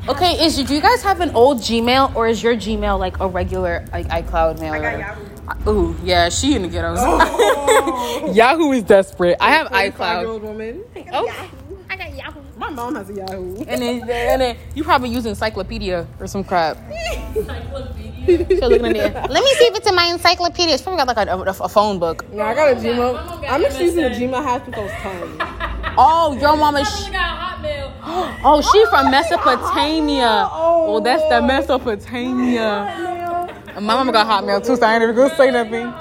Okay, 0.09 0.45
is 0.45 0.57
do 0.57 0.75
you 0.75 0.81
guys 0.81 1.01
have 1.03 1.21
an 1.21 1.31
old 1.31 1.59
Gmail 1.59 2.15
or 2.17 2.27
is 2.27 2.43
your 2.43 2.57
Gmail 2.57 2.99
like 2.99 3.21
a 3.21 3.29
regular 3.29 3.85
like 3.93 4.09
iCloud 4.09 4.59
mail? 4.59 4.73
I 4.75 4.81
got 4.81 4.99
Yahoo. 4.99 5.71
Ooh, 5.71 5.97
yeah, 6.03 6.29
she 6.29 6.57
in 6.57 6.63
the 6.63 6.69
ghettos. 6.69 6.99
Oh. 7.01 8.33
Yahoo 8.35 8.73
is 8.73 8.83
desperate. 8.83 9.37
I 9.39 9.53
have 9.53 9.69
iCloud. 9.69 9.93
Five-year-old 9.97 10.43
woman. 10.43 10.85
Oh, 11.13 11.51
My 12.57 12.69
mom 12.71 12.97
has 12.97 13.11
a 13.11 13.15
Yahoo. 13.15 13.57
and 13.69 13.81
then 13.81 14.01
and 14.11 14.41
then 14.41 14.57
you 14.75 14.83
probably 14.83 15.09
use 15.09 15.25
encyclopedia 15.25 16.07
or 16.19 16.27
some 16.27 16.43
crap. 16.43 16.79
Encyclopedia. 17.37 18.59
So 18.59 18.69
looking 18.69 18.87
in 18.87 18.93
there. 18.95 19.13
Let 19.13 19.31
me 19.45 19.55
see 19.55 19.65
if 19.67 19.77
it's 19.77 19.89
in 19.89 19.95
my 19.95 20.07
encyclopedia. 20.07 20.75
It's 20.75 20.83
probably 20.83 21.05
got 21.05 21.17
like 21.17 21.29
a, 21.29 21.31
a, 21.33 21.65
a 21.65 21.69
phone 21.69 22.01
book. 22.01 22.29
No, 22.33 22.43
I 22.43 22.55
got 22.55 22.73
a 22.73 22.75
Gmail. 22.75 23.49
I'm 23.49 23.63
just 23.63 23.81
using 23.81 24.03
the. 24.03 24.11
Gmail 24.11 24.35
I 24.35 24.57
I 24.57 24.81
was 24.81 24.91
10. 25.61 25.69
Oh, 25.99 26.37
your 26.41 26.57
mama. 26.57 26.85
Someone 26.85 27.11
Sh- 27.11 27.13
got 27.13 27.59
Hotmail. 27.59 27.93
oh, 28.45 28.63
she 28.73 28.87
from 28.87 29.11
Mesopotamia. 29.11 30.49
Oh, 30.51 30.97
oh 30.97 31.01
that's 31.01 31.23
the 31.29 31.43
Mesopotamia. 31.43 33.51
My 33.75 33.81
mama 33.81 34.13
got 34.13 34.27
Hotmail 34.27 34.65
too, 34.65 34.77
so 34.77 34.87
I 34.87 34.95
ain't 34.95 35.03
even 35.03 35.15
gonna 35.15 35.37
say 35.37 35.51
nothing. 35.51 35.93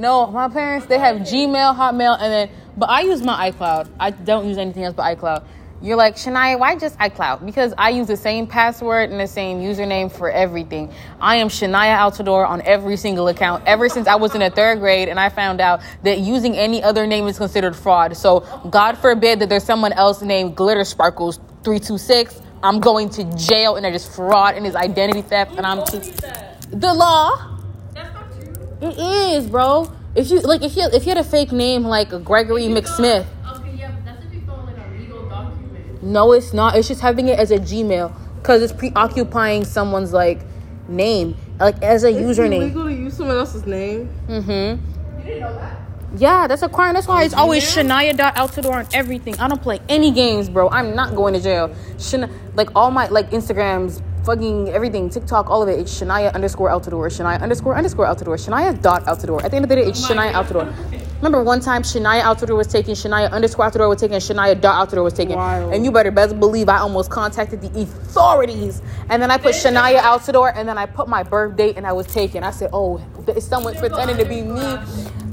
No, 0.00 0.28
my 0.28 0.48
parents 0.48 0.86
they 0.86 0.98
have 0.98 1.18
Gmail, 1.18 1.76
Hotmail, 1.76 2.16
and 2.20 2.32
then 2.32 2.50
but 2.76 2.88
I 2.88 3.02
use 3.02 3.22
my 3.22 3.50
iCloud. 3.50 3.88
I 3.98 4.10
don't 4.10 4.46
use 4.46 4.58
anything 4.58 4.84
else 4.84 4.94
but 4.94 5.04
iCloud. 5.16 5.44
You're 5.82 5.96
like 5.96 6.16
Shania, 6.16 6.58
why 6.58 6.76
just 6.76 6.98
iCloud? 6.98 7.46
Because 7.46 7.72
I 7.78 7.88
use 7.90 8.06
the 8.06 8.16
same 8.16 8.46
password 8.46 9.10
and 9.10 9.18
the 9.18 9.26
same 9.26 9.60
username 9.60 10.12
for 10.12 10.30
everything. 10.30 10.92
I 11.20 11.36
am 11.36 11.48
Shania 11.48 11.96
Altador 11.96 12.46
on 12.46 12.60
every 12.62 12.98
single 12.98 13.28
account 13.28 13.64
ever 13.66 13.88
since 13.88 14.06
I 14.06 14.16
was 14.16 14.34
in 14.34 14.40
the 14.40 14.50
third 14.50 14.80
grade, 14.80 15.08
and 15.08 15.18
I 15.18 15.30
found 15.30 15.58
out 15.60 15.80
that 16.02 16.18
using 16.18 16.54
any 16.54 16.82
other 16.82 17.06
name 17.06 17.26
is 17.28 17.38
considered 17.38 17.74
fraud. 17.74 18.14
So 18.16 18.40
God 18.68 18.98
forbid 18.98 19.40
that 19.40 19.48
there's 19.48 19.64
someone 19.64 19.92
else 19.94 20.20
named 20.20 20.54
Glitter 20.54 20.84
Sparkles 20.84 21.40
three 21.64 21.78
two 21.80 21.96
six. 21.96 22.40
I'm 22.62 22.78
going 22.80 23.08
to 23.10 23.24
jail, 23.38 23.76
and 23.76 23.84
that 23.86 23.94
is 23.94 24.06
fraud 24.06 24.56
and 24.56 24.66
is 24.66 24.76
identity 24.76 25.22
theft, 25.22 25.52
and 25.56 25.64
I'm 25.66 25.78
Told 25.78 26.02
too. 26.04 26.10
that. 26.20 26.60
the 26.70 26.92
law. 26.92 27.58
That's 27.94 28.12
not 28.12 28.30
true. 28.32 28.52
It 28.82 28.98
is, 29.34 29.46
bro. 29.46 29.90
If 30.14 30.30
you 30.30 30.40
like, 30.40 30.62
if 30.62 30.76
you 30.76 30.88
if 30.92 31.04
you 31.06 31.08
had 31.08 31.18
a 31.18 31.24
fake 31.24 31.52
name 31.52 31.84
like 31.84 32.10
Gregory 32.22 32.64
McSmith, 32.64 33.24
Okay, 33.56 33.76
yeah, 33.78 33.92
but 33.92 34.04
that's 34.04 34.22
if 34.26 34.34
you 34.34 34.40
found 34.42 34.66
like 34.66 34.76
a 34.76 34.90
legal 35.00 35.26
document. 35.26 35.89
No, 36.02 36.32
it's 36.32 36.52
not. 36.52 36.76
It's 36.76 36.88
just 36.88 37.00
having 37.00 37.28
it 37.28 37.38
as 37.38 37.50
a 37.50 37.58
Gmail 37.58 38.12
because 38.36 38.62
it's 38.62 38.72
preoccupying 38.72 39.64
someone's 39.64 40.12
like 40.12 40.40
name, 40.88 41.36
like 41.58 41.82
as 41.82 42.04
a 42.04 42.08
It's 42.08 42.38
username. 42.38 42.56
illegal 42.62 42.84
to 42.84 42.92
use 42.92 43.16
someone 43.16 43.36
else's 43.36 43.66
name. 43.66 44.08
Mm-hmm. 44.28 46.16
Yeah, 46.16 46.48
that's 46.48 46.62
a 46.62 46.68
crime. 46.68 46.94
That's 46.94 47.06
why 47.06 47.22
it's 47.22 47.34
always 47.34 47.62
Shania 47.64 48.16
dot 48.16 48.34
Altador 48.34 48.72
on 48.72 48.86
everything. 48.92 49.38
I 49.38 49.46
don't 49.46 49.62
play 49.62 49.80
any 49.88 50.10
games, 50.10 50.48
bro. 50.48 50.68
I'm 50.70 50.96
not 50.96 51.14
going 51.14 51.34
to 51.34 51.40
jail. 51.40 51.68
Shania, 51.98 52.28
like 52.54 52.70
all 52.74 52.90
my 52.90 53.06
like 53.08 53.30
Instagrams, 53.30 54.02
fucking 54.24 54.70
everything, 54.70 55.08
TikTok, 55.08 55.48
all 55.48 55.62
of 55.62 55.68
it. 55.68 55.78
It's 55.78 56.00
Shania 56.00 56.34
underscore 56.34 56.68
Altador, 56.70 57.06
Shania 57.06 57.40
underscore 57.40 57.76
underscore 57.76 58.06
Altador, 58.06 58.34
Shania 58.44 58.80
dot 58.82 59.04
Altador. 59.04 59.44
At 59.44 59.50
the 59.52 59.56
end 59.56 59.64
of 59.66 59.68
the 59.68 59.76
day, 59.76 59.82
it's 59.84 60.04
Shania 60.04 60.32
Altador. 60.32 60.74
Remember 61.20 61.42
one 61.42 61.60
time 61.60 61.82
Shania 61.82 62.22
Altador 62.22 62.56
was 62.56 62.66
taken, 62.66 62.94
Shania 62.94 63.30
underscore 63.30 63.70
Altador 63.70 63.90
was 63.90 64.00
taken, 64.00 64.16
Shania 64.16 64.58
dot 64.58 64.88
Altador 64.88 65.04
was 65.04 65.12
taken, 65.12 65.36
Wild. 65.36 65.74
and 65.74 65.84
you 65.84 65.92
better 65.92 66.10
best 66.10 66.40
believe 66.40 66.70
I 66.70 66.78
almost 66.78 67.10
contacted 67.10 67.60
the 67.60 67.82
authorities. 67.82 68.80
And 69.10 69.20
then 69.20 69.30
I 69.30 69.36
put 69.36 69.54
Shania 69.54 69.98
Altador, 69.98 70.50
and 70.56 70.66
then 70.66 70.78
I 70.78 70.86
put 70.86 71.08
my 71.08 71.22
birth 71.22 71.58
date, 71.58 71.76
and 71.76 71.86
I 71.86 71.92
was 71.92 72.06
taken. 72.06 72.42
I 72.42 72.50
said, 72.50 72.70
oh, 72.72 73.06
it's 73.28 73.46
someone 73.46 73.74
pretending 73.74 74.16
to 74.16 74.24
be 74.24 74.40
me, 74.40 74.60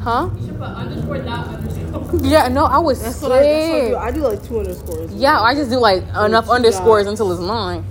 huh? 0.02 0.30
You 0.36 0.48
should 0.48 0.58
put 0.58 0.68
underscore 0.68 1.20
dot 1.20 1.48
underscore. 1.48 2.20
Yeah, 2.22 2.50
no, 2.50 2.66
I 2.66 2.80
was 2.80 3.02
That's 3.02 3.22
what 3.22 3.32
I, 3.32 3.44
that's 3.44 3.70
what 3.70 3.82
I 3.82 3.88
do. 3.88 3.96
I 3.96 4.12
do 4.12 4.20
like 4.20 4.44
two 4.44 4.60
underscores. 4.60 5.14
Yeah, 5.14 5.40
I 5.40 5.56
just 5.56 5.70
do 5.70 5.78
like 5.78 6.04
oh, 6.14 6.26
enough 6.26 6.50
underscores 6.50 7.06
dots. 7.06 7.20
until 7.20 7.32
it's 7.32 7.42
mine. 7.42 7.86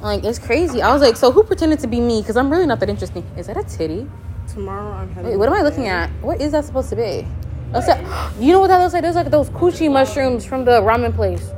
Like 0.00 0.24
it's 0.24 0.38
crazy. 0.38 0.80
I 0.80 0.90
was 0.90 1.02
like, 1.02 1.16
so 1.18 1.30
who 1.30 1.42
pretended 1.42 1.80
to 1.80 1.86
be 1.86 2.00
me? 2.00 2.22
Because 2.22 2.38
I'm 2.38 2.50
really 2.50 2.66
not 2.66 2.80
that 2.80 2.88
interesting. 2.88 3.24
Is 3.36 3.46
that 3.46 3.58
a 3.58 3.62
titty? 3.62 4.08
Tomorrow 4.52 4.92
I'm 4.92 5.10
heading. 5.12 5.30
Wait, 5.30 5.36
what 5.38 5.48
am 5.48 5.54
I 5.54 5.62
looking 5.62 5.88
at? 5.88 6.10
What 6.20 6.40
is 6.40 6.52
that 6.52 6.64
supposed 6.66 6.90
to 6.90 6.96
be? 6.96 7.26
That's 7.72 7.88
a, 7.88 8.32
you 8.38 8.52
know 8.52 8.60
what 8.60 8.68
that 8.68 8.78
looks 8.78 8.92
like? 8.92 9.00
There's 9.02 9.14
like 9.14 9.30
those 9.30 9.48
coochie 9.50 9.90
mushrooms 9.90 10.44
from 10.44 10.66
the 10.66 10.82
ramen 10.82 11.14
place. 11.14 11.50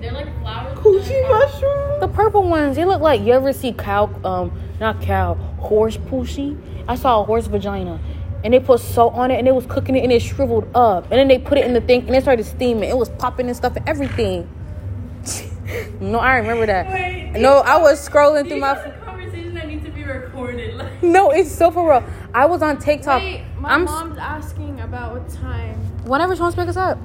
They're 0.00 0.12
like 0.12 0.28
flowers. 0.40 0.78
Coochie 0.78 1.28
mushroom. 1.28 2.00
The 2.00 2.06
purple 2.06 2.48
ones. 2.48 2.76
They 2.76 2.84
look 2.84 3.00
like 3.00 3.20
you 3.22 3.32
ever 3.32 3.52
see 3.52 3.72
cow? 3.72 4.04
Um, 4.24 4.52
not 4.78 5.02
cow. 5.02 5.34
Horse 5.58 5.96
pussy. 5.96 6.56
I 6.86 6.94
saw 6.94 7.20
a 7.20 7.24
horse 7.24 7.48
vagina, 7.48 8.00
and 8.44 8.54
they 8.54 8.60
put 8.60 8.78
salt 8.78 9.14
on 9.14 9.32
it, 9.32 9.38
and 9.38 9.46
they 9.46 9.52
was 9.52 9.66
cooking 9.66 9.96
it, 9.96 10.04
and 10.04 10.12
it 10.12 10.22
shriveled 10.22 10.68
up, 10.74 11.04
and 11.10 11.14
then 11.14 11.26
they 11.26 11.38
put 11.38 11.58
it 11.58 11.66
in 11.66 11.72
the 11.72 11.80
thing, 11.80 12.06
and 12.06 12.14
it 12.14 12.22
started 12.22 12.44
steaming. 12.44 12.88
It 12.88 12.96
was 12.96 13.08
popping 13.08 13.48
and 13.48 13.56
stuff 13.56 13.74
and 13.74 13.88
everything. 13.88 14.48
no, 16.00 16.20
I 16.20 16.36
remember 16.36 16.66
that. 16.66 16.88
Wait, 16.92 17.32
No, 17.40 17.58
I 17.58 17.76
was 17.76 18.08
scrolling 18.08 18.42
through 18.42 18.54
These 18.54 18.60
my. 18.60 18.76
are 18.76 18.84
the 18.88 19.04
conversations 19.04 19.54
that 19.54 19.66
need 19.66 19.84
to 19.84 19.90
be 20.56 20.62
recorded. 20.66 20.76
Like, 20.78 21.02
No, 21.02 21.30
it's 21.30 21.50
so 21.50 21.70
for 21.70 21.88
real. 21.90 22.04
I 22.34 22.46
was 22.46 22.62
on 22.62 22.78
TikTok. 22.78 23.22
Wait, 23.22 23.44
my 23.58 23.70
I'm 23.70 23.84
mom's 23.84 24.18
asking 24.18 24.80
about 24.80 25.12
what 25.14 25.28
time. 25.28 25.74
whenever 26.04 26.34
she 26.34 26.42
wants 26.42 26.54
to 26.56 26.62
pick 26.62 26.68
us 26.68 26.76
up. 26.76 26.98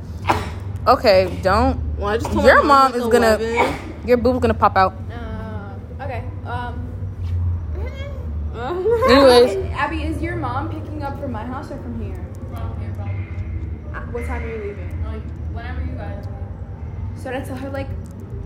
Okay, 0.87 1.39
don't. 1.41 1.79
Well, 1.97 2.09
I 2.09 2.17
just 2.17 2.31
told 2.31 2.45
Your 2.45 2.61
my 2.63 2.67
mom 2.67 2.91
like 2.91 3.01
is 3.01 3.07
gonna. 3.07 3.79
Your 4.05 4.17
boob's 4.17 4.39
gonna 4.39 4.53
pop 4.53 4.77
out. 4.77 4.93
Uh, 5.11 6.03
okay. 6.03 6.23
Um. 6.45 6.91
Anyways, 9.09 9.71
Abby, 9.73 10.03
is 10.03 10.21
your 10.21 10.35
mom 10.35 10.69
picking 10.69 11.03
up 11.03 11.19
from 11.19 11.31
my 11.31 11.43
house 11.43 11.71
or 11.71 11.77
from 11.77 12.01
here? 12.01 12.15
from 12.53 12.79
here, 12.79 12.93
from 12.93 13.95
Uh, 13.95 13.99
What 14.11 14.25
time 14.25 14.43
are 14.43 14.47
you 14.47 14.57
leaving? 14.63 15.03
like 15.05 15.21
whenever 15.53 15.81
you 15.81 15.93
guys. 15.97 16.25
So 17.21 17.31
I 17.31 17.39
tell 17.41 17.55
her 17.57 17.69
like 17.69 17.89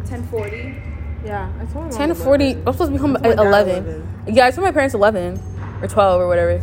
10:40. 0.05 0.81
Yeah, 1.25 1.51
I 1.59 1.65
told 1.65 1.85
him. 1.85 1.91
Ten 1.91 2.13
forty. 2.15 2.51
I'm 2.53 2.71
supposed 2.73 2.91
to 2.91 2.91
be 2.91 2.97
home 2.97 3.15
at 3.17 3.25
eleven. 3.37 4.07
Yeah, 4.27 4.47
I 4.47 4.51
told 4.51 4.65
my 4.65 4.71
parents 4.71 4.93
eleven 4.95 5.39
or 5.81 5.87
twelve 5.87 6.21
or 6.21 6.27
whatever. 6.27 6.61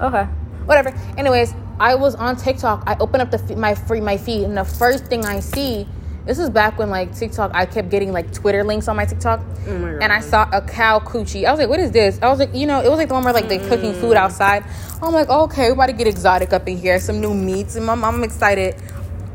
Okay, 0.00 0.24
whatever. 0.66 0.92
Anyways, 1.16 1.54
I 1.78 1.94
was 1.94 2.14
on 2.16 2.36
TikTok. 2.36 2.82
I 2.86 2.96
opened 2.98 3.22
up 3.22 3.30
the 3.30 3.38
fe- 3.38 3.54
my 3.54 3.74
free 3.74 4.00
my 4.00 4.16
feed, 4.16 4.44
and 4.44 4.56
the 4.56 4.64
first 4.64 5.06
thing 5.06 5.24
I 5.24 5.38
see, 5.40 5.86
this 6.26 6.38
is 6.38 6.50
back 6.50 6.78
when 6.78 6.90
like 6.90 7.14
TikTok, 7.14 7.52
I 7.54 7.64
kept 7.64 7.90
getting 7.90 8.12
like 8.12 8.32
Twitter 8.32 8.64
links 8.64 8.88
on 8.88 8.96
my 8.96 9.04
TikTok, 9.04 9.40
Oh 9.68 9.78
my 9.78 9.92
god. 9.92 10.02
and 10.02 10.12
I 10.12 10.18
saw 10.20 10.48
a 10.52 10.60
cow 10.60 10.98
coochie. 10.98 11.44
I 11.46 11.50
was 11.52 11.60
like, 11.60 11.68
"What 11.68 11.78
is 11.80 11.92
this?" 11.92 12.18
I 12.20 12.28
was 12.28 12.40
like, 12.40 12.52
"You 12.54 12.66
know, 12.66 12.80
it 12.82 12.88
was 12.88 12.98
like 12.98 13.08
the 13.08 13.14
one 13.14 13.22
where 13.24 13.32
like 13.32 13.48
they 13.48 13.58
cooking 13.58 13.92
Mm. 13.92 14.00
food 14.00 14.16
outside." 14.16 14.64
I'm 15.00 15.12
like, 15.12 15.28
"Okay, 15.30 15.68
we're 15.68 15.74
about 15.74 15.86
to 15.86 15.92
get 15.92 16.08
exotic 16.08 16.52
up 16.52 16.66
in 16.68 16.76
here, 16.76 16.98
some 16.98 17.20
new 17.20 17.32
meats," 17.32 17.76
and 17.76 17.88
I'm, 17.88 18.04
I'm 18.04 18.24
excited. 18.24 18.74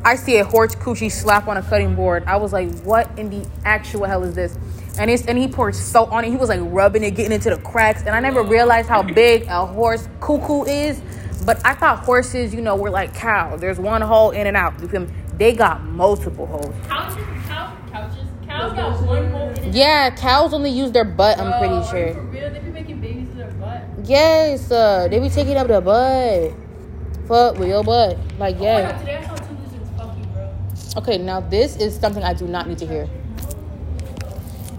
I 0.03 0.15
see 0.15 0.37
a 0.37 0.45
horse 0.45 0.75
coochie 0.75 1.11
slap 1.11 1.47
on 1.47 1.57
a 1.57 1.61
cutting 1.61 1.95
board. 1.95 2.23
I 2.25 2.37
was 2.37 2.53
like, 2.53 2.69
"What 2.81 3.09
in 3.17 3.29
the 3.29 3.47
actual 3.65 4.05
hell 4.05 4.23
is 4.23 4.35
this?" 4.35 4.57
And 4.97 5.09
it's 5.09 5.25
and 5.25 5.37
he 5.37 5.47
poured 5.47 5.75
salt 5.75 6.11
on 6.11 6.23
it. 6.25 6.29
He 6.31 6.37
was 6.37 6.49
like 6.49 6.61
rubbing 6.63 7.03
it, 7.03 7.11
getting 7.11 7.31
into 7.33 7.49
the 7.49 7.57
cracks, 7.57 8.01
and 8.01 8.09
I 8.09 8.19
never 8.19 8.41
realized 8.43 8.87
how 8.89 9.03
big 9.03 9.43
a 9.47 9.65
horse 9.65 10.07
cuckoo 10.19 10.63
is. 10.65 11.01
But 11.45 11.61
I 11.65 11.73
thought 11.73 11.99
horses, 11.99 12.53
you 12.53 12.61
know, 12.61 12.75
were 12.75 12.89
like 12.89 13.13
cows. 13.13 13.59
There's 13.61 13.79
one 13.79 14.01
hole 14.01 14.31
in 14.31 14.47
and 14.47 14.55
out. 14.57 14.79
You 14.81 14.87
feel 14.87 15.01
me? 15.01 15.07
They 15.37 15.53
got 15.53 15.83
multiple 15.85 16.45
holes. 16.45 16.73
Couches, 16.87 17.15
cow, 17.47 17.73
couches, 17.91 18.27
cows 18.45 18.73
got 18.73 19.01
one 19.05 19.31
hole 19.31 19.49
in 19.49 19.57
it. 19.57 19.73
Yeah, 19.73 20.09
cows 20.15 20.53
only 20.53 20.69
use 20.69 20.91
their 20.91 21.05
butt. 21.05 21.39
I'm 21.39 21.57
pretty 21.59 21.75
Oh, 21.75 21.89
sure. 21.89 22.13
For 22.13 22.21
real, 22.23 22.49
they 22.51 22.59
be 22.59 22.71
making 22.71 22.99
babies 22.99 23.29
in 23.29 23.37
their 23.37 23.51
butt. 23.51 23.83
Yes, 24.03 24.69
uh, 24.69 25.07
they 25.09 25.19
be 25.19 25.29
taking 25.29 25.55
up 25.55 25.67
the 25.67 25.79
butt. 25.79 26.51
Fuck 27.27 27.57
with 27.57 27.69
your 27.69 27.83
butt. 27.83 28.17
Like, 28.37 28.57
Oh 28.59 28.63
yeah. 28.63 28.91
god, 28.91 28.99
today 28.99 29.15
I 29.17 29.23
saw 29.27 29.35
two 29.35 29.55
lizards 29.63 29.89
fucking, 29.97 30.29
bro. 30.33 30.49
Okay, 30.97 31.17
now 31.17 31.39
this 31.39 31.75
is 31.77 31.97
something 31.99 32.23
I 32.23 32.33
do 32.33 32.47
not 32.47 32.67
need 32.67 32.77
to 32.79 32.87
hear. 32.87 33.07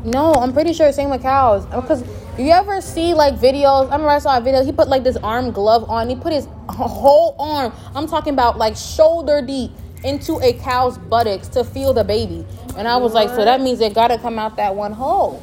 No, 0.05 0.33
I'm 0.35 0.53
pretty 0.53 0.73
sure 0.73 0.91
same 0.93 1.11
with 1.11 1.23
cows. 1.23 1.67
Because 1.67 2.03
you 2.39 2.51
ever 2.51 2.81
see 2.81 3.15
like 3.15 3.35
videos? 3.35 3.83
I 3.83 3.85
remember 3.85 4.09
I 4.09 4.19
saw 4.19 4.37
a 4.39 4.41
video. 4.41 4.65
He 4.65 4.73
put 4.73 4.89
like 4.89 5.05
this 5.05 5.17
arm 5.19 5.51
glove 5.53 5.89
on. 5.91 6.09
He 6.09 6.17
put 6.17 6.33
his 6.33 6.49
whole 6.69 7.37
arm. 7.39 7.73
I'm 7.95 8.07
talking 8.07 8.33
about 8.33 8.59
like 8.59 8.77
shoulder 8.77 9.43
deep 9.43 9.73
into 10.03 10.41
a 10.41 10.55
cow's 10.55 10.97
buttocks 10.97 11.49
to 11.49 11.63
feel 11.65 11.93
the 11.93 12.05
baby. 12.05 12.47
And 12.77 12.89
I 12.89 12.97
was 12.97 13.13
like, 13.13 13.29
so 13.29 13.45
that 13.45 13.61
means 13.61 13.81
it 13.81 13.95
gotta 13.95 14.19
come 14.19 14.39
out 14.39 14.57
that 14.57 14.75
one 14.75 14.93
hole. 14.93 15.43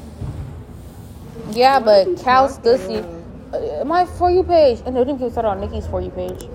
Yeah, 1.52 1.80
but 1.80 2.18
cows 2.24 2.58
pussy. 2.60 3.04
Uh, 3.54 3.84
my 3.86 4.06
for 4.06 4.30
you 4.32 4.44
page. 4.44 4.82
And 4.86 4.96
no, 4.96 5.04
didn't 5.04 5.20
get 5.20 5.32
started 5.32 5.50
on 5.50 5.62
Nikki's 5.62 5.88
for 5.88 6.02
you 6.02 6.10
page. 6.10 6.48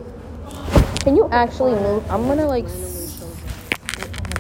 Can 1.01 1.17
you 1.17 1.29
actually 1.31 1.73
move? 1.75 2.05
I'm 2.11 2.27
gonna 2.27 2.47
like. 2.47 2.65
s- 2.65 2.99
Oh 3.21 3.99
my 3.99 4.05
God, 4.05 4.17
I'm 4.17 4.23
gonna- 4.25 4.32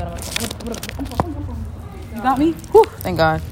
You 2.14 2.22
got 2.22 2.38
me? 2.38 2.52
Whew, 2.52 2.84
thank 2.98 3.18
God. 3.18 3.42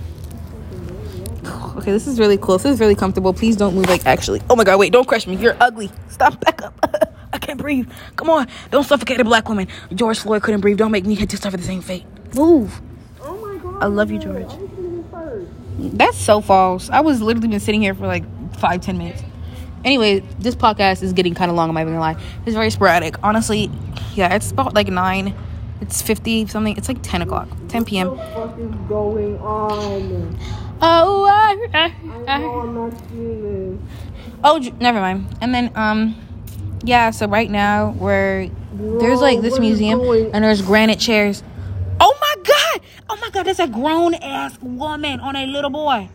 Okay, 1.80 1.92
this 1.92 2.06
is 2.06 2.18
really 2.18 2.36
cool. 2.36 2.58
This 2.58 2.74
is 2.74 2.80
really 2.80 2.94
comfortable. 2.94 3.32
Please 3.32 3.56
don't 3.56 3.74
move. 3.74 3.88
Like, 3.88 4.04
actually. 4.04 4.42
Oh 4.50 4.56
my 4.56 4.64
God, 4.64 4.78
wait, 4.78 4.92
don't 4.92 5.06
crush 5.06 5.26
me. 5.26 5.36
You're 5.36 5.56
ugly. 5.60 5.90
Stop, 6.08 6.38
back 6.40 6.60
up. 6.62 6.74
I 7.32 7.38
can't 7.38 7.58
breathe. 7.58 7.90
Come 8.16 8.28
on. 8.28 8.48
Don't 8.70 8.84
suffocate 8.84 9.20
a 9.20 9.24
black 9.24 9.48
woman. 9.48 9.68
George 9.94 10.18
Floyd 10.18 10.42
couldn't 10.42 10.60
breathe. 10.60 10.76
Don't 10.76 10.90
make 10.90 11.06
me 11.06 11.16
to 11.16 11.36
suffer 11.36 11.56
the 11.56 11.62
same 11.62 11.80
fate. 11.80 12.04
Move. 12.34 12.82
Oh 13.22 13.36
my 13.36 13.56
god. 13.58 13.82
I 13.82 13.86
love 13.86 14.10
you, 14.10 14.18
George. 14.18 14.50
That's 15.78 16.18
so 16.18 16.40
false. 16.40 16.90
I 16.90 17.00
was 17.00 17.22
literally 17.22 17.48
been 17.48 17.60
sitting 17.60 17.80
here 17.80 17.94
for 17.94 18.06
like 18.06 18.24
five, 18.56 18.80
ten 18.82 18.98
minutes. 18.98 19.22
Anyway, 19.84 20.20
this 20.38 20.54
podcast 20.54 21.02
is 21.02 21.12
getting 21.14 21.34
kind 21.34 21.50
of 21.50 21.56
long. 21.56 21.70
I'm 21.70 21.74
not 21.74 21.82
even 21.82 21.94
gonna 21.94 22.00
lie. 22.00 22.22
It's 22.44 22.54
very 22.54 22.70
sporadic. 22.70 23.16
Honestly, 23.22 23.70
yeah, 24.14 24.34
it's 24.34 24.50
about 24.50 24.74
like 24.74 24.88
nine. 24.88 25.34
It's 25.80 26.02
fifty 26.02 26.46
something. 26.46 26.76
It's 26.76 26.88
like 26.88 27.02
ten 27.02 27.22
o'clock, 27.22 27.48
ten 27.68 27.84
p.m. 27.84 28.08
What 28.08 28.58
is 28.58 28.74
going 28.88 29.38
on? 29.38 30.38
Oh, 30.82 31.24
I, 31.24 31.68
I, 31.74 31.78
I 31.78 32.34
I, 32.34 32.38
know 32.38 32.54
uh. 32.54 32.62
I'm 32.62 32.74
not 32.74 32.94
oh, 34.44 34.58
j- 34.60 34.72
never 34.80 35.00
mind. 35.00 35.36
And 35.40 35.54
then, 35.54 35.70
um, 35.74 36.16
yeah. 36.84 37.10
So 37.10 37.26
right 37.26 37.50
now 37.50 37.90
we're 37.98 38.50
there's 38.72 39.20
like 39.20 39.40
this 39.40 39.58
museum 39.58 40.00
and 40.00 40.44
there's 40.44 40.62
granite 40.62 40.98
chairs. 40.98 41.42
Oh 42.00 42.16
my 42.20 42.34
god! 42.44 42.80
Oh 43.10 43.16
my 43.16 43.30
god! 43.30 43.44
That's 43.44 43.58
a 43.58 43.68
grown 43.68 44.14
ass 44.14 44.58
woman 44.62 45.20
on 45.20 45.36
a 45.36 45.46
little 45.46 45.70
boy. 45.70 46.08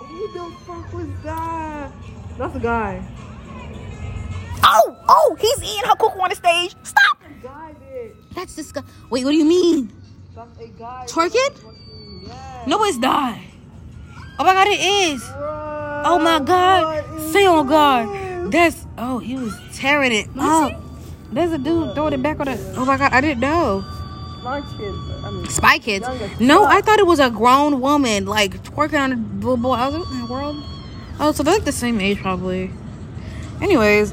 Who 0.00 0.32
the 0.32 0.50
fuck 0.64 0.92
was 0.92 1.08
that? 1.22 1.92
That's 2.38 2.54
a 2.56 2.60
guy. 2.60 3.04
Oh, 4.64 4.96
oh, 5.08 5.36
he's 5.40 5.62
eating 5.62 5.88
her 5.88 5.94
cuckoo 5.94 6.18
on 6.20 6.30
the 6.30 6.36
stage. 6.36 6.74
Stop. 6.82 7.13
That's 8.34 8.54
disgusting. 8.54 8.92
Wait, 9.10 9.24
what 9.24 9.30
do 9.30 9.36
you 9.36 9.44
mean? 9.44 9.92
Guy. 10.78 11.06
Twerking? 11.08 12.26
Yeah. 12.26 12.64
No, 12.66 12.82
it's 12.84 12.98
not. 12.98 13.38
Oh 14.38 14.44
my 14.44 14.52
god, 14.52 14.66
it 14.68 14.80
is. 14.80 15.22
Bruh, 15.22 16.02
Oh 16.06 16.18
my 16.18 16.40
god. 16.40 17.20
Say 17.32 17.46
oh 17.46 17.62
god. 17.62 18.50
That's 18.50 18.84
oh, 18.98 19.18
he 19.18 19.36
was 19.36 19.54
tearing 19.72 20.12
it 20.12 20.28
up. 20.38 20.80
There's 21.30 21.52
a 21.52 21.58
dude 21.58 21.94
throwing 21.94 22.14
it 22.14 22.22
back 22.22 22.40
on 22.40 22.46
the. 22.46 22.74
Oh 22.76 22.84
my 22.84 22.96
god, 22.96 23.12
I 23.12 23.20
didn't 23.20 23.40
know. 23.40 23.84
My 24.42 24.60
kids. 24.76 24.98
I 25.24 25.30
mean, 25.30 25.48
Spy 25.48 25.78
Kids. 25.78 26.06
No. 26.40 26.64
I 26.64 26.80
thought 26.82 26.98
it 26.98 27.06
was 27.06 27.18
a 27.20 27.30
grown 27.30 27.80
woman 27.80 28.26
like 28.26 28.62
twerking 28.64 29.00
on 29.00 29.12
a 29.12 29.16
little 29.16 29.56
boy. 29.56 29.72
I 29.72 29.86
was 29.88 29.94
like, 29.94 30.04
what 30.04 30.12
in 30.12 30.20
the 30.26 30.32
world? 30.32 30.56
Oh, 31.20 31.32
so 31.32 31.42
they're 31.42 31.54
like 31.54 31.64
the 31.64 31.72
same 31.72 32.00
age 32.00 32.18
probably. 32.18 32.70
Anyways, 33.62 34.12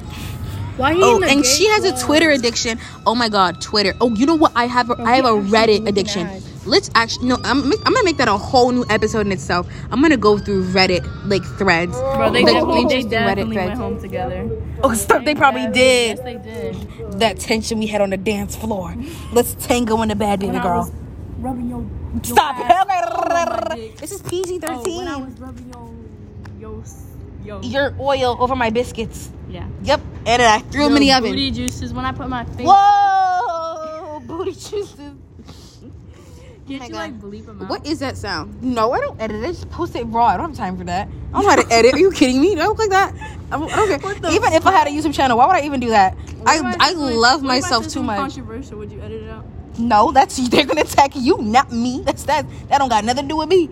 Why 0.78 0.94
oh, 0.96 1.22
and 1.24 1.46
she 1.46 1.68
has 1.70 1.84
a 1.84 1.98
Twitter 2.06 2.30
addiction. 2.32 2.80
Oh 3.06 3.14
my 3.16 3.30
god, 3.30 3.62
Twitter. 3.62 3.94
Oh, 4.02 4.14
you 4.16 4.26
know 4.26 4.36
what? 4.36 4.52
I 4.56 4.66
have 4.68 4.90
a, 4.90 4.96
oh, 5.00 5.04
I 5.04 5.16
have 5.18 5.26
a 5.26 5.30
Reddit 5.30 5.88
addiction. 5.88 6.30
Let's 6.66 6.90
actually 6.96 7.28
no. 7.28 7.38
I'm 7.44 7.64
I'm 7.64 7.72
gonna 7.94 8.04
make 8.04 8.18
that 8.18 8.28
a 8.28 8.38
whole 8.38 8.72
new 8.72 8.86
episode 8.90 9.26
in 9.26 9.32
itself. 9.32 9.68
I'm 9.92 10.02
gonna 10.02 10.16
go 10.16 10.38
through 10.38 10.66
Reddit 10.72 11.04
like 11.28 11.44
threads. 11.44 11.94
Bro, 12.00 12.32
they 12.32 12.44
Like, 12.44 12.54
definitely, 12.54 12.86
they 12.86 13.04
definitely 13.04 13.44
Reddit 13.44 13.48
went 13.48 13.54
threads. 13.54 13.80
home 13.80 14.00
together. 14.02 14.50
Oh, 14.84 14.94
stop! 14.94 15.26
They 15.26 15.34
probably 15.36 15.68
did. 15.72 16.18
Yes, 16.18 16.20
they 16.22 16.36
did. 16.38 17.20
That 17.20 17.40
tension 17.40 17.80
we 17.80 17.88
had 17.88 18.02
on 18.02 18.12
the 18.12 18.18
dance 18.18 18.56
floor. 18.56 18.96
Let's 19.34 19.56
tango 19.56 20.02
in 20.04 20.10
the 20.10 20.16
bed, 20.16 20.40
baby 20.40 20.52
When 20.52 20.62
I 20.62 20.64
girl. 20.64 20.80
was 20.82 20.92
rubbing 21.40 21.70
your, 21.70 21.82
your 22.14 22.24
Stop! 22.24 22.56
ass- 22.58 23.68
oh, 23.72 23.72
Okay. 23.74 23.94
This 23.98 24.12
is 24.12 24.22
PG 24.22 24.60
Oh, 24.64 24.84
when 24.84 25.08
I 25.08 25.20
thirteen. 25.20 25.26
was 25.26 27.06
rubbing 27.46 27.72
your, 27.72 27.96
oil 28.00 28.38
over 28.40 28.56
my 28.56 28.70
biscuits. 28.70 29.32
yeah. 29.50 29.68
Yep, 29.84 30.02
and 30.26 30.42
then 30.42 30.42
I 30.42 30.60
threw 30.70 30.84
them 30.86 30.96
in 30.98 31.02
the 31.02 31.12
oven. 31.14 31.32
Booty 31.32 31.52
juices. 31.52 31.94
When 31.94 32.06
I 32.06 32.12
put 32.12 32.30
my 32.30 32.46
face. 32.46 32.66
Whoa! 32.68 34.20
Booty 34.26 34.52
juices. 34.52 34.98
Can't 36.68 36.84
oh 36.84 36.86
my 36.86 36.86
you 36.86 36.92
God. 36.94 36.98
like 37.00 37.20
bleep 37.20 37.46
them 37.48 37.62
out? 37.64 37.70
What 37.70 37.86
is 37.86 38.00
that 38.00 38.16
sound? 38.18 38.62
No, 38.64 38.94
I 38.94 39.00
don't 39.00 39.20
edit 39.20 39.44
it. 39.44 39.48
Just 39.48 39.70
post 39.72 39.96
it 39.96 40.04
raw. 40.06 40.28
I 40.28 40.38
don't 40.38 40.50
have 40.50 40.58
time 40.58 40.78
for 40.78 40.84
that. 40.86 41.08
I 41.08 41.42
don't 41.42 41.44
know 41.44 41.50
how 41.50 41.56
to 41.58 41.74
edit. 41.74 41.96
Are 41.96 42.00
you 42.00 42.12
kidding 42.12 42.40
me? 42.40 42.56
Do 42.56 42.62
I 42.62 42.68
look 42.68 42.78
like 42.80 42.92
that? 42.92 43.14
I 43.52 43.56
I 43.56 43.58
don't 43.58 44.02
care. 44.22 44.32
Even 44.32 44.54
if 44.54 44.66
I 44.66 44.72
had 44.72 44.88
a 44.88 44.92
YouTube 44.92 45.14
channel, 45.14 45.38
why 45.38 45.48
would 45.48 45.56
I 45.56 45.66
even 45.66 45.80
do 45.80 45.90
that? 45.90 46.16
I 46.46 46.62
What 46.62 46.82
I 46.82 46.88
said 46.90 46.98
something- 46.98 47.18
love 47.18 47.42
myself 47.44 47.88
too 47.88 48.04
much. 48.04 48.18
Controversial. 48.20 48.78
Would 48.78 48.92
you 48.92 49.02
edit 49.02 49.24
it 49.24 49.30
out? 49.30 49.46
No, 49.80 50.12
that's 50.12 50.38
they're 50.50 50.66
gonna 50.66 50.82
attack 50.82 51.12
you, 51.16 51.40
not 51.40 51.72
me. 51.72 52.02
That's 52.06 52.24
that. 52.24 52.46
That 52.70 52.78
don't 52.78 52.90
got 52.90 53.04
nothing 53.04 53.24
to 53.24 53.28
do 53.30 53.38
with 53.38 53.50
me. 53.50 53.66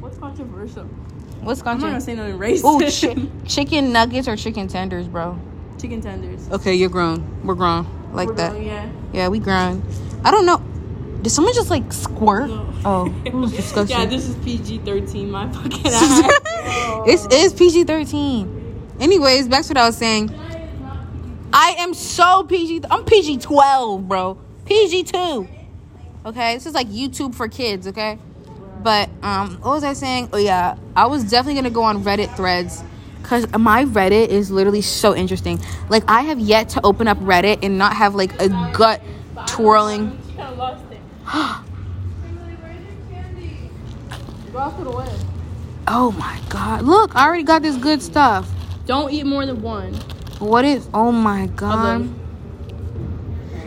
What's 0.00 0.18
controversial? 0.18 0.88
What's 1.48 1.60
I'm 1.62 1.78
not 1.78 1.80
gonna 1.80 1.92
going 1.92 2.00
say 2.02 2.14
nothing 2.14 2.38
racist. 2.38 2.60
Oh, 2.62 2.78
chi- 2.78 3.46
chicken 3.48 3.90
nuggets 3.90 4.28
or 4.28 4.36
chicken 4.36 4.68
tenders, 4.68 5.08
bro. 5.08 5.38
Chicken 5.80 6.02
tenders. 6.02 6.46
Okay, 6.50 6.74
you're 6.74 6.90
grown. 6.90 7.24
We're 7.42 7.54
grown 7.54 7.86
like 8.12 8.28
We're 8.28 8.34
that. 8.34 8.52
going, 8.52 8.66
yeah. 8.66 8.90
Yeah, 9.14 9.28
we 9.28 9.38
grown. 9.38 9.82
I 10.26 10.30
don't 10.30 10.44
know. 10.44 10.58
Did 11.22 11.30
someone 11.30 11.54
just 11.54 11.70
like 11.70 11.90
squirt? 11.90 12.50
No. 12.50 12.68
Oh, 12.84 13.22
it 13.24 13.32
was 13.32 13.52
disgusting. 13.56 13.98
Yeah, 13.98 14.04
this 14.04 14.28
is 14.28 14.36
PG 14.44 14.80
13. 14.80 15.30
My 15.30 15.50
fucking 15.50 15.86
ass. 15.86 17.02
this 17.06 17.26
is 17.32 17.54
PG 17.54 17.84
13. 17.84 18.96
Anyways, 19.00 19.48
back 19.48 19.62
to 19.64 19.68
what 19.70 19.78
I 19.78 19.86
was 19.86 19.96
saying. 19.96 20.30
I 21.50 21.76
am 21.78 21.94
so 21.94 22.44
PG. 22.44 22.82
I'm 22.90 23.04
PG 23.04 23.38
12, 23.38 24.06
bro. 24.06 24.36
PG 24.66 25.04
2. 25.04 25.48
Okay, 26.26 26.54
this 26.54 26.66
is 26.66 26.74
like 26.74 26.88
YouTube 26.88 27.34
for 27.34 27.48
kids, 27.48 27.86
okay? 27.88 28.18
But, 28.82 29.10
um, 29.22 29.56
what 29.56 29.72
was 29.72 29.84
I 29.84 29.92
saying? 29.92 30.30
Oh, 30.32 30.38
yeah, 30.38 30.76
I 30.96 31.06
was 31.06 31.24
definitely 31.24 31.54
gonna 31.54 31.70
go 31.70 31.82
on 31.82 32.04
Reddit 32.04 32.34
threads 32.36 32.82
because 33.22 33.46
my 33.58 33.84
Reddit 33.84 34.28
is 34.28 34.50
literally 34.50 34.82
so 34.82 35.14
interesting. 35.14 35.60
Like, 35.88 36.04
I 36.08 36.22
have 36.22 36.38
yet 36.38 36.70
to 36.70 36.80
open 36.84 37.08
up 37.08 37.18
Reddit 37.18 37.58
and 37.62 37.76
not 37.76 37.94
have 37.94 38.14
like 38.14 38.40
a 38.40 38.48
gut 38.72 39.02
twirling. 39.46 40.18
She 40.26 40.36
kind 40.36 40.52
of 40.52 40.58
lost 40.58 40.84
it. 40.90 41.00
Oh 45.86 46.12
my 46.12 46.40
god. 46.48 46.82
Look, 46.82 47.14
I 47.16 47.26
already 47.26 47.44
got 47.44 47.62
this 47.62 47.76
good 47.76 48.02
stuff. 48.02 48.48
Don't 48.86 49.12
eat 49.12 49.24
more 49.24 49.46
than 49.46 49.62
one. 49.62 49.94
What 50.38 50.64
is? 50.64 50.88
Oh 50.92 51.12
my 51.12 51.46
god. 51.46 52.08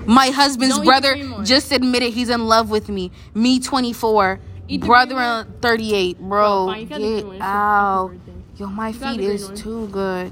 My 0.05 0.30
husband's 0.30 0.78
Don't 0.78 0.86
brother 0.86 1.16
just 1.43 1.72
admitted 1.72 2.14
he's 2.14 2.30
in 2.30 2.47
love 2.47 2.70
with 2.70 2.89
me. 2.89 3.12
Me, 3.34 3.59
24. 3.59 4.39
Eat 4.68 4.82
brother, 4.82 5.16
uh, 5.18 5.43
38. 5.62 6.20
Bro, 6.20 6.68
fine, 6.68 6.80
you 6.82 6.86
got 6.86 6.95
the 6.95 7.01
green 7.01 7.16
get 7.18 7.26
one. 7.26 7.36
It's 7.36 7.39
your 7.39 7.47
out. 7.47 8.12
Yo, 8.57 8.68
my 8.68 8.91
got 8.91 9.12
feet 9.16 9.22
is 9.22 9.47
one. 9.47 9.55
too 9.55 9.88
good. 9.88 10.32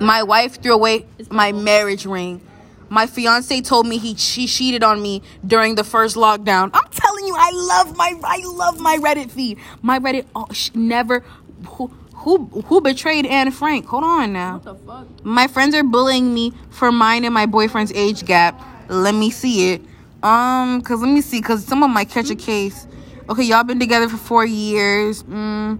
My 0.00 0.22
wife 0.22 0.62
threw 0.62 0.72
away 0.72 1.06
my 1.30 1.52
marriage 1.52 2.06
ring. 2.06 2.40
My 2.88 3.06
fiance 3.06 3.60
told 3.60 3.86
me 3.86 3.98
he 3.98 4.16
she 4.16 4.46
cheated 4.46 4.82
on 4.82 5.00
me 5.00 5.22
during 5.46 5.76
the 5.76 5.84
first 5.84 6.16
lockdown. 6.16 6.70
I'm 6.74 6.90
telling 6.90 7.26
you, 7.26 7.36
I 7.38 7.50
love 7.52 7.96
my 7.96 8.18
I 8.24 8.42
love 8.44 8.80
my 8.80 8.96
Reddit 8.96 9.30
feed. 9.30 9.58
My 9.82 9.98
Reddit 10.00 10.26
oh, 10.34 10.46
sh- 10.52 10.70
never 10.74 11.20
who 11.66 11.88
who 12.14 12.46
who 12.46 12.80
betrayed 12.80 13.26
Anne 13.26 13.52
Frank. 13.52 13.86
Hold 13.86 14.04
on 14.04 14.32
now. 14.32 14.54
What 14.54 14.64
the 14.64 14.74
fuck? 14.74 15.24
My 15.24 15.46
friends 15.46 15.74
are 15.74 15.84
bullying 15.84 16.34
me 16.34 16.52
for 16.70 16.90
mine 16.90 17.24
and 17.24 17.32
my 17.32 17.46
boyfriend's 17.46 17.92
age 17.92 18.24
gap. 18.24 18.60
Let 18.88 19.14
me 19.14 19.30
see 19.30 19.72
it. 19.72 19.82
Um, 20.22 20.82
cause 20.82 21.00
let 21.00 21.10
me 21.12 21.20
see, 21.22 21.40
cause 21.40 21.64
someone 21.64 21.92
might 21.92 22.10
catch 22.10 22.30
a 22.30 22.34
case. 22.34 22.86
Okay, 23.28 23.44
y'all 23.44 23.64
been 23.64 23.80
together 23.80 24.08
for 24.08 24.16
four 24.16 24.44
years. 24.44 25.22
Mm, 25.22 25.78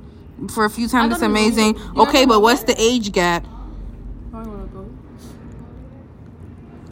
for 0.51 0.65
a 0.65 0.71
few 0.71 0.89
times, 0.89 1.15
it's 1.15 1.23
amazing. 1.23 1.77
Okay, 1.97 2.25
but 2.25 2.41
what's 2.41 2.63
the 2.65 2.75
age 2.81 3.13
gap? 3.13 3.47
I 4.33 4.37
wanna 4.39 4.67
go. 4.67 4.89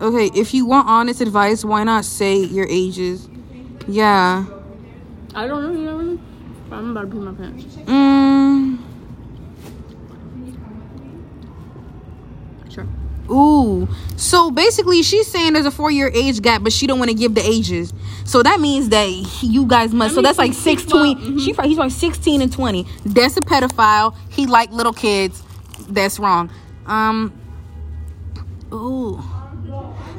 Okay, 0.00 0.30
if 0.38 0.52
you 0.52 0.66
want 0.66 0.88
honest 0.88 1.20
advice, 1.20 1.64
why 1.64 1.84
not 1.84 2.04
say 2.04 2.36
your 2.36 2.66
ages? 2.68 3.28
Yeah. 3.86 4.44
I 5.34 5.46
don't 5.46 5.62
know. 5.62 5.72
You 5.72 5.84
know 5.84 5.98
I 5.98 6.02
mean? 6.02 6.24
I'm 6.70 6.90
about 6.90 7.02
to 7.02 7.06
pee 7.06 7.18
my 7.18 7.32
pants. 7.32 7.64
Mm. 7.86 8.78
Sure. 12.70 12.86
Ooh. 13.30 13.88
So 14.16 14.50
basically, 14.50 15.02
she's 15.02 15.26
saying 15.26 15.52
there's 15.52 15.66
a 15.66 15.70
four 15.70 15.90
year 15.90 16.10
age 16.14 16.40
gap, 16.40 16.62
but 16.62 16.72
she 16.72 16.86
don't 16.86 16.98
want 16.98 17.10
to 17.10 17.16
give 17.16 17.34
the 17.34 17.44
ages. 17.44 17.92
So 18.24 18.42
that 18.42 18.60
means 18.60 18.88
that 18.90 19.06
you 19.42 19.66
guys 19.66 19.92
must. 19.92 20.14
So 20.14 20.22
that's 20.22 20.38
like 20.38 20.54
six 20.54 20.82
he's 20.82 20.92
well. 20.92 21.14
She 21.38 21.52
he's 21.52 21.78
like 21.78 21.92
sixteen 21.92 22.42
and 22.42 22.52
twenty. 22.52 22.86
That's 23.04 23.36
a 23.36 23.40
pedophile. 23.40 24.14
He 24.30 24.46
like 24.46 24.70
little 24.70 24.92
kids. 24.92 25.42
That's 25.88 26.18
wrong. 26.18 26.50
Um. 26.86 27.32
Ooh. 28.72 29.22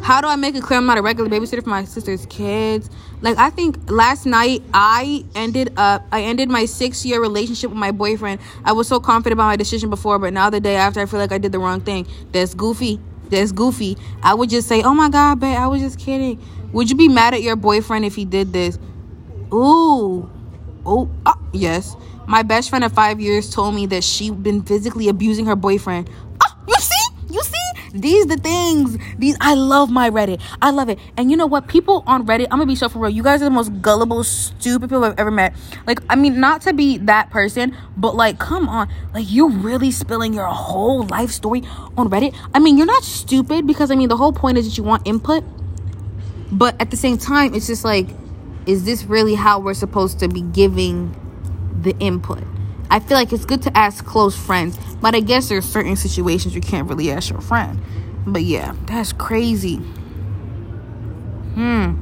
How 0.02 0.22
do 0.22 0.28
I 0.28 0.36
make 0.36 0.56
it 0.56 0.64
clear 0.64 0.80
I'm 0.80 0.86
not 0.86 0.98
a 0.98 1.02
regular 1.02 1.30
babysitter 1.30 1.64
for 1.64 1.70
my 1.70 1.84
sister's 1.84 2.26
kids? 2.28 2.90
Like 3.22 3.38
I 3.38 3.50
think 3.50 3.92
last 3.92 4.26
night 4.26 4.64
I 4.74 5.26
ended 5.36 5.74
up 5.78 6.04
I 6.12 6.24
ended 6.24 6.50
my 6.50 6.66
six 6.66 7.06
year 7.06 7.22
relationship 7.22 7.70
with 7.70 7.80
my 7.80 7.92
boyfriend. 7.92 8.40
I 8.64 8.72
was 8.72 8.88
so 8.88 9.00
confident 9.00 9.34
about 9.34 9.48
my 9.48 9.56
decision 9.56 9.90
before, 9.90 10.20
but 10.20 10.34
now 10.34 10.50
the 10.50 10.60
day 10.60 10.76
after 10.76 11.00
I 11.02 11.06
feel 11.06 11.20
like 11.20 11.32
I 11.32 11.38
did 11.38 11.52
the 11.52 11.60
wrong 11.60 11.82
thing. 11.82 12.08
That's 12.32 12.54
goofy. 12.54 13.00
That's 13.30 13.52
goofy. 13.52 13.98
I 14.24 14.34
would 14.34 14.50
just 14.50 14.68
say, 14.68 14.82
Oh 14.84 14.94
my 14.94 15.10
god, 15.10 15.40
babe, 15.40 15.58
I 15.58 15.68
was 15.68 15.82
just 15.82 16.00
kidding. 16.00 16.42
Would 16.72 16.90
you 16.90 16.96
be 16.96 17.08
mad 17.08 17.34
at 17.34 17.42
your 17.42 17.56
boyfriend 17.56 18.06
if 18.06 18.16
he 18.16 18.26
did 18.26 18.54
this? 18.54 18.78
Ooh. 19.54 20.30
Oh, 20.86 21.10
ah, 21.26 21.38
yes. 21.52 21.96
My 22.28 22.44
best 22.44 22.70
friend 22.70 22.84
of 22.84 22.94
five 22.94 23.20
years 23.20 23.50
told 23.50 23.76
me 23.76 23.86
that 23.88 24.04
she'd 24.04 24.42
been 24.44 24.62
physically 24.62 25.10
abusing 25.10 25.46
her 25.48 25.56
boyfriend. 25.56 26.10
These 27.94 28.28
the 28.28 28.38
things. 28.38 28.98
These 29.18 29.38
I 29.42 29.54
love 29.56 29.90
my 29.90 30.10
Reddit. 30.10 30.42
I 30.62 30.72
love 30.72 30.90
it. 30.90 31.00
And 31.18 31.32
you 31.32 31.38
know 31.38 31.48
what? 31.48 31.68
People 31.68 32.04
on 32.06 32.26
Reddit, 32.26 32.46
I'm 32.46 32.60
gonna 32.60 32.66
be 32.66 32.76
so 32.76 32.90
for 32.90 33.00
real. 33.00 33.10
You 33.10 33.24
guys 33.24 33.42
are 33.42 33.46
the 33.46 33.52
most 33.52 33.82
gullible, 33.82 34.24
stupid 34.24 34.90
people 34.90 35.04
I've 35.04 35.20
ever 35.20 35.32
met. 35.32 35.56
Like, 35.88 36.00
I 36.10 36.16
mean, 36.16 36.40
not 36.40 36.62
to 36.64 36.74
be 36.74 36.98
that 37.00 37.30
person, 37.30 37.76
but 37.98 38.16
like, 38.16 38.40
come 38.40 38.70
on. 38.70 38.90
Like, 39.14 39.30
you 39.30 39.50
really 39.50 39.92
spilling 39.92 40.34
your 40.34 40.48
whole 40.48 41.04
life 41.04 41.32
story 41.32 41.64
on 41.98 42.10
Reddit. 42.10 42.36
I 42.54 42.60
mean, 42.60 42.78
you're 42.78 42.88
not 42.88 43.04
stupid 43.04 43.66
because 43.66 43.92
I 43.92 43.96
mean 43.96 44.10
the 44.10 44.18
whole 44.18 44.34
point 44.34 44.58
is 44.58 44.68
that 44.68 44.78
you 44.78 44.84
want 44.84 45.08
input. 45.08 45.44
But 46.52 46.80
at 46.82 46.92
the 46.92 46.98
same 46.98 47.18
time, 47.18 47.54
it's 47.54 47.68
just 47.68 47.86
like, 47.86 48.08
is 48.66 48.84
this 48.86 49.04
really 49.06 49.36
how 49.36 49.60
we're 49.60 49.74
supposed 49.74 50.20
to 50.20 50.28
be 50.28 50.42
giving 50.42 51.16
the 51.82 51.96
input? 52.00 52.44
I 52.90 53.00
feel 53.00 53.18
like 53.18 53.32
it's 53.32 53.46
good 53.46 53.62
to 53.64 53.78
ask 53.78 54.04
close 54.04 54.36
friends, 54.36 54.78
but 55.02 55.16
I 55.16 55.20
guess 55.20 55.50
there's 55.50 55.66
certain 55.66 55.96
situations 55.96 56.56
you 56.56 56.62
can't 56.62 56.90
really 56.90 57.12
ask 57.12 57.30
your 57.30 57.42
friend. 57.42 57.80
But 58.26 58.44
yeah, 58.44 58.76
that's 58.86 59.14
crazy. 59.14 59.76
Hmm. 61.56 61.94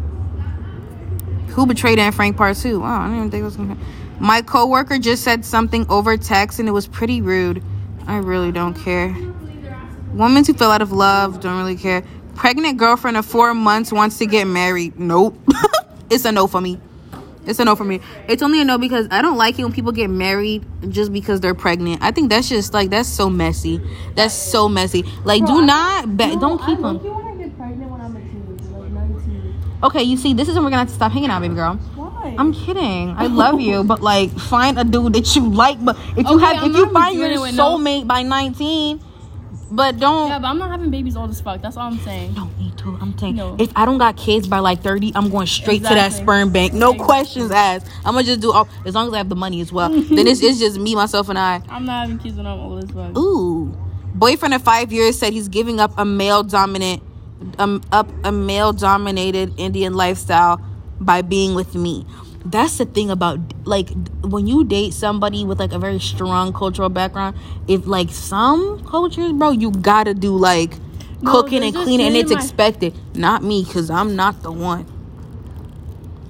Who 1.49 1.65
betrayed 1.65 1.99
Anne 1.99 2.11
Frank 2.11 2.37
Part 2.37 2.57
Two? 2.57 2.79
Wow, 2.79 3.01
I 3.01 3.05
didn't 3.05 3.17
even 3.17 3.31
think 3.31 3.41
it 3.41 3.45
was 3.45 3.57
gonna. 3.57 3.75
Happen. 3.75 3.85
My 4.19 4.41
coworker 4.41 4.97
just 4.97 5.23
said 5.23 5.45
something 5.45 5.85
over 5.89 6.17
text 6.17 6.59
and 6.59 6.67
it 6.67 6.71
was 6.71 6.87
pretty 6.87 7.21
rude. 7.21 7.61
I 8.07 8.17
really 8.17 8.51
don't 8.51 8.73
care. 8.73 9.15
Women 10.13 10.45
who 10.45 10.53
fell 10.53 10.71
out 10.71 10.81
of 10.81 10.91
love 10.91 11.39
don't 11.39 11.57
really 11.57 11.75
care. 11.75 12.03
Pregnant 12.35 12.77
girlfriend 12.77 13.17
of 13.17 13.25
four 13.25 13.53
months 13.53 13.91
wants 13.91 14.17
to 14.19 14.25
get 14.25 14.45
married. 14.45 14.99
Nope. 14.99 15.37
it's 16.09 16.25
a 16.25 16.31
no 16.31 16.47
for 16.47 16.61
me. 16.61 16.79
It's 17.47 17.59
a 17.59 17.65
no 17.65 17.75
for 17.75 17.83
me. 17.85 18.01
It's 18.27 18.43
only 18.43 18.61
a 18.61 18.65
no 18.65 18.77
because 18.77 19.07
I 19.09 19.21
don't 19.21 19.37
like 19.37 19.57
it 19.57 19.63
when 19.63 19.73
people 19.73 19.91
get 19.91 20.09
married 20.09 20.65
just 20.89 21.11
because 21.13 21.39
they're 21.39 21.55
pregnant. 21.55 22.03
I 22.03 22.11
think 22.11 22.29
that's 22.29 22.49
just 22.49 22.73
like 22.73 22.89
that's 22.89 23.09
so 23.09 23.29
messy. 23.29 23.81
That's 24.15 24.33
so 24.33 24.67
messy. 24.69 25.03
Like, 25.23 25.45
do 25.45 25.65
not 25.65 26.17
be- 26.17 26.35
don't 26.35 26.59
keep 26.65 26.79
them. 26.81 26.99
You 27.03 27.11
want 27.11 27.37
to 27.39 27.43
get 27.45 27.57
pregnant 27.57 27.89
when 27.91 28.01
I'm 28.01 28.15
a 28.15 28.19
teenager, 28.19 28.89
like 29.79 29.83
Okay, 29.83 30.03
you 30.03 30.17
see, 30.17 30.33
this 30.33 30.47
is 30.49 30.55
when 30.55 30.63
we're 30.63 30.69
gonna 30.71 30.79
have 30.81 30.89
to 30.89 30.93
stop 30.95 31.11
hanging 31.11 31.29
out, 31.29 31.41
baby 31.41 31.55
girl. 31.55 31.75
Why? 31.95 32.35
I'm 32.37 32.51
kidding. 32.53 33.11
I 33.11 33.27
love 33.27 33.61
you, 33.61 33.83
but 33.83 34.01
like, 34.01 34.31
find 34.37 34.77
a 34.79 34.83
dude 34.83 35.13
that 35.13 35.35
you 35.35 35.47
like. 35.49 35.83
But 35.83 35.97
if 36.17 36.27
you 36.29 36.35
Okay, 36.35 36.45
have, 36.45 36.63
I'm 36.63 36.71
if 36.71 36.75
you 36.77 36.89
find 36.91 37.17
your 37.17 37.29
no- 37.51 37.77
soulmate 37.77 38.07
by 38.07 38.23
19, 38.23 38.99
but 39.71 39.99
don't. 39.99 40.29
yeah, 40.29 40.39
but 40.39 40.47
I'm 40.47 40.57
not 40.57 40.71
having 40.71 40.89
babies 40.91 41.15
old 41.17 41.29
as 41.29 41.41
fuck. 41.41 41.61
That's 41.61 41.77
all 41.77 41.87
I'm 41.91 41.99
saying. 41.99 42.33
don't 42.33 42.57
need 42.59 42.77
to. 42.79 42.97
I'm 43.01 43.17
saying 43.17 43.35
No. 43.35 43.55
if 43.59 43.71
I 43.75 43.85
don't 43.85 43.97
got 43.97 44.15
kids 44.17 44.47
by 44.47 44.59
like 44.59 44.81
30, 44.81 45.11
I'm 45.15 45.29
going 45.29 45.47
straight 45.47 45.83
to 45.83 45.89
that 45.89 46.13
sperm 46.13 46.51
bank. 46.51 46.73
No 46.73 46.91
Exactly. 46.91 47.05
questions 47.05 47.51
asked. 47.51 47.87
I'm 48.05 48.13
gonna 48.13 48.23
just 48.23 48.41
do 48.41 48.51
all 48.51 48.67
as 48.85 48.95
long 48.95 49.07
as 49.07 49.13
I 49.13 49.17
have 49.17 49.29
the 49.29 49.35
money 49.35 49.61
as 49.61 49.71
well. 49.71 49.89
then 49.89 50.27
it's, 50.27 50.41
it's 50.41 50.59
just 50.59 50.79
me, 50.79 50.95
myself, 50.95 51.29
and 51.29 51.37
I. 51.39 51.61
I'm 51.69 51.85
not 51.85 52.01
having 52.03 52.19
kids 52.19 52.37
when 52.37 52.45
I'm 52.47 52.59
old 52.59 52.83
as 52.83 52.91
fuck. 52.91 53.17
Ooh. 53.17 53.75
Boyfriend 54.15 54.53
of 54.53 54.63
five 54.63 54.91
years 54.91 55.17
said 55.17 55.33
he's 55.33 55.47
giving 55.47 55.79
up 55.79 55.91
a 55.97 56.05
male 56.05 56.43
dominant 56.43 57.03
um 57.59 57.83
up 57.91 58.09
a 58.23 58.31
male 58.31 58.73
dominated 58.73 59.53
Indian 59.57 59.93
lifestyle 59.93 60.59
by 60.99 61.21
being 61.21 61.53
with 61.53 61.75
me. 61.75 62.03
That's 62.49 62.77
the 62.77 62.85
thing 62.85 63.09
about 63.11 63.39
like 63.65 63.89
when 64.21 64.47
you 64.47 64.63
date 64.63 64.93
somebody 64.93 65.43
with 65.43 65.59
like 65.59 65.73
a 65.73 65.79
very 65.79 65.99
strong 65.99 66.53
cultural 66.53 66.89
background, 66.89 67.35
if 67.67 67.85
like 67.87 68.09
some 68.11 68.83
cultures, 68.85 69.33
bro, 69.33 69.51
you 69.51 69.71
gotta 69.71 70.13
do 70.13 70.35
like 70.35 70.77
No, 71.21 71.31
cooking 71.31 71.63
and 71.63 71.75
cleaning 71.75 72.07
and 72.07 72.15
it's 72.15 72.31
my- 72.31 72.37
expected. 72.39 72.93
Not 73.15 73.43
me, 73.43 73.65
cause 73.65 73.89
I'm 73.89 74.15
not 74.15 74.43
the 74.43 74.51
one. 74.51 74.85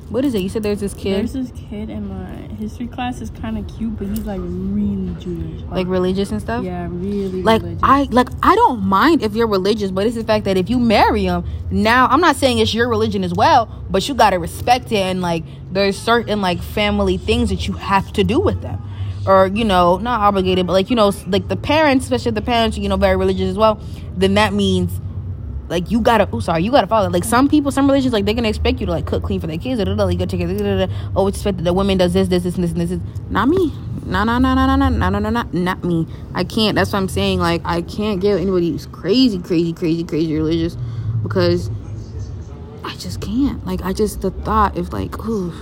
What 0.09 0.23
is 0.23 0.33
it? 0.35 0.41
You 0.41 0.49
said 0.49 0.63
there's 0.63 0.79
this 0.79 0.93
kid 0.93 1.15
There's 1.17 1.33
this 1.33 1.51
kid 1.51 1.89
in 1.89 2.07
my 2.07 2.55
history 2.55 2.87
class. 2.87 3.19
is 3.19 3.29
kind 3.29 3.57
of 3.57 3.67
cute, 3.67 3.97
but 3.97 4.07
he's 4.07 4.25
like 4.25 4.39
really 4.41 5.13
Jewish. 5.19 5.61
like 5.69 5.87
religious 5.87 6.31
and 6.31 6.41
stuff? 6.41 6.63
yeah, 6.63 6.87
really 6.89 7.43
like 7.43 7.61
religious. 7.61 7.83
I 7.83 8.03
like 8.03 8.29
I 8.41 8.55
don't 8.55 8.83
mind 8.83 9.21
if 9.21 9.35
you're 9.35 9.47
religious, 9.47 9.91
but 9.91 10.07
it's 10.07 10.15
the 10.15 10.23
fact 10.23 10.45
that 10.45 10.55
if 10.57 10.69
you 10.69 10.79
marry 10.79 11.23
him, 11.23 11.43
now 11.71 12.07
I'm 12.07 12.21
not 12.21 12.37
saying 12.37 12.59
it's 12.59 12.73
your 12.73 12.87
religion 12.87 13.23
as 13.23 13.33
well, 13.33 13.83
but 13.89 14.07
you 14.07 14.15
gotta 14.15 14.39
respect 14.39 14.91
it 14.91 14.99
and 14.99 15.21
like 15.21 15.43
there's 15.71 15.97
certain 15.97 16.41
like 16.41 16.61
family 16.61 17.17
things 17.17 17.49
that 17.49 17.67
you 17.67 17.73
have 17.73 18.11
to 18.13 18.23
do 18.23 18.39
with 18.39 18.61
them. 18.61 18.81
Or, 19.25 19.47
you 19.47 19.65
know, 19.65 19.97
not 19.97 20.21
obligated, 20.21 20.65
but 20.65 20.71
like, 20.71 20.89
you 20.89 20.95
know, 20.95 21.11
like 21.27 21.49
the 21.49 21.57
parents, 21.57 22.05
especially 22.05 22.31
the 22.31 22.41
parents, 22.41 22.77
you 22.77 22.87
know, 22.87 22.95
very 22.95 23.17
religious 23.17 23.49
as 23.49 23.57
well, 23.57 23.81
then 24.15 24.35
that 24.35 24.53
means 24.53 25.01
like 25.69 25.91
you 25.91 25.99
gotta 25.99 26.27
oh 26.31 26.39
sorry 26.39 26.63
you 26.63 26.71
gotta 26.71 26.87
follow. 26.87 27.09
Like 27.09 27.23
some 27.23 27.49
people 27.49 27.71
some 27.71 27.87
religions 27.87 28.13
like 28.13 28.25
they're 28.25 28.33
gonna 28.33 28.49
expect 28.49 28.79
you 28.79 28.85
to 28.85 28.91
like 28.91 29.05
cook 29.05 29.23
clean 29.23 29.39
for 29.39 29.47
their 29.47 29.57
kids 29.57 29.79
da, 29.79 29.85
da, 29.85 29.95
da, 29.95 30.03
like, 30.05 30.17
go 30.17 30.25
take 30.25 30.39
da. 30.39 30.87
oh 31.15 31.27
it's 31.27 31.37
expected 31.37 31.65
that 31.65 31.73
women 31.73 31.97
does 31.97 32.13
this 32.13 32.27
this 32.27 32.43
this 32.43 32.55
and 32.55 32.63
this 32.63 32.71
and 32.71 32.81
this, 32.81 32.99
not 33.29 33.49
me. 33.49 33.73
No 34.05 34.23
no 34.23 34.37
no 34.37 34.53
no 34.53 34.65
no 34.65 34.75
no 34.75 34.89
no 34.89 35.09
no 35.09 35.19
no 35.19 35.29
not 35.29 35.53
not 35.53 35.83
me. 35.83 36.07
I 36.33 36.43
can't 36.43 36.75
that's 36.75 36.93
what 36.93 36.99
i'm 36.99 37.09
saying. 37.09 37.39
Like 37.39 37.61
i 37.65 37.81
can't 37.81 38.21
get 38.21 38.39
anybody 38.39 38.71
who's 38.71 38.85
crazy 38.85 39.39
crazy 39.39 39.73
crazy 39.73 40.03
crazy 40.03 40.33
religious 40.35 40.77
because 41.23 41.69
i 42.83 42.95
just 42.95 43.19
can't. 43.19 43.65
Like 43.65 43.83
i 43.83 43.91
just 43.91 44.21
the 44.21 44.31
thought 44.31 44.77
of 44.77 44.93
like 44.93 45.17
ooh 45.27 45.53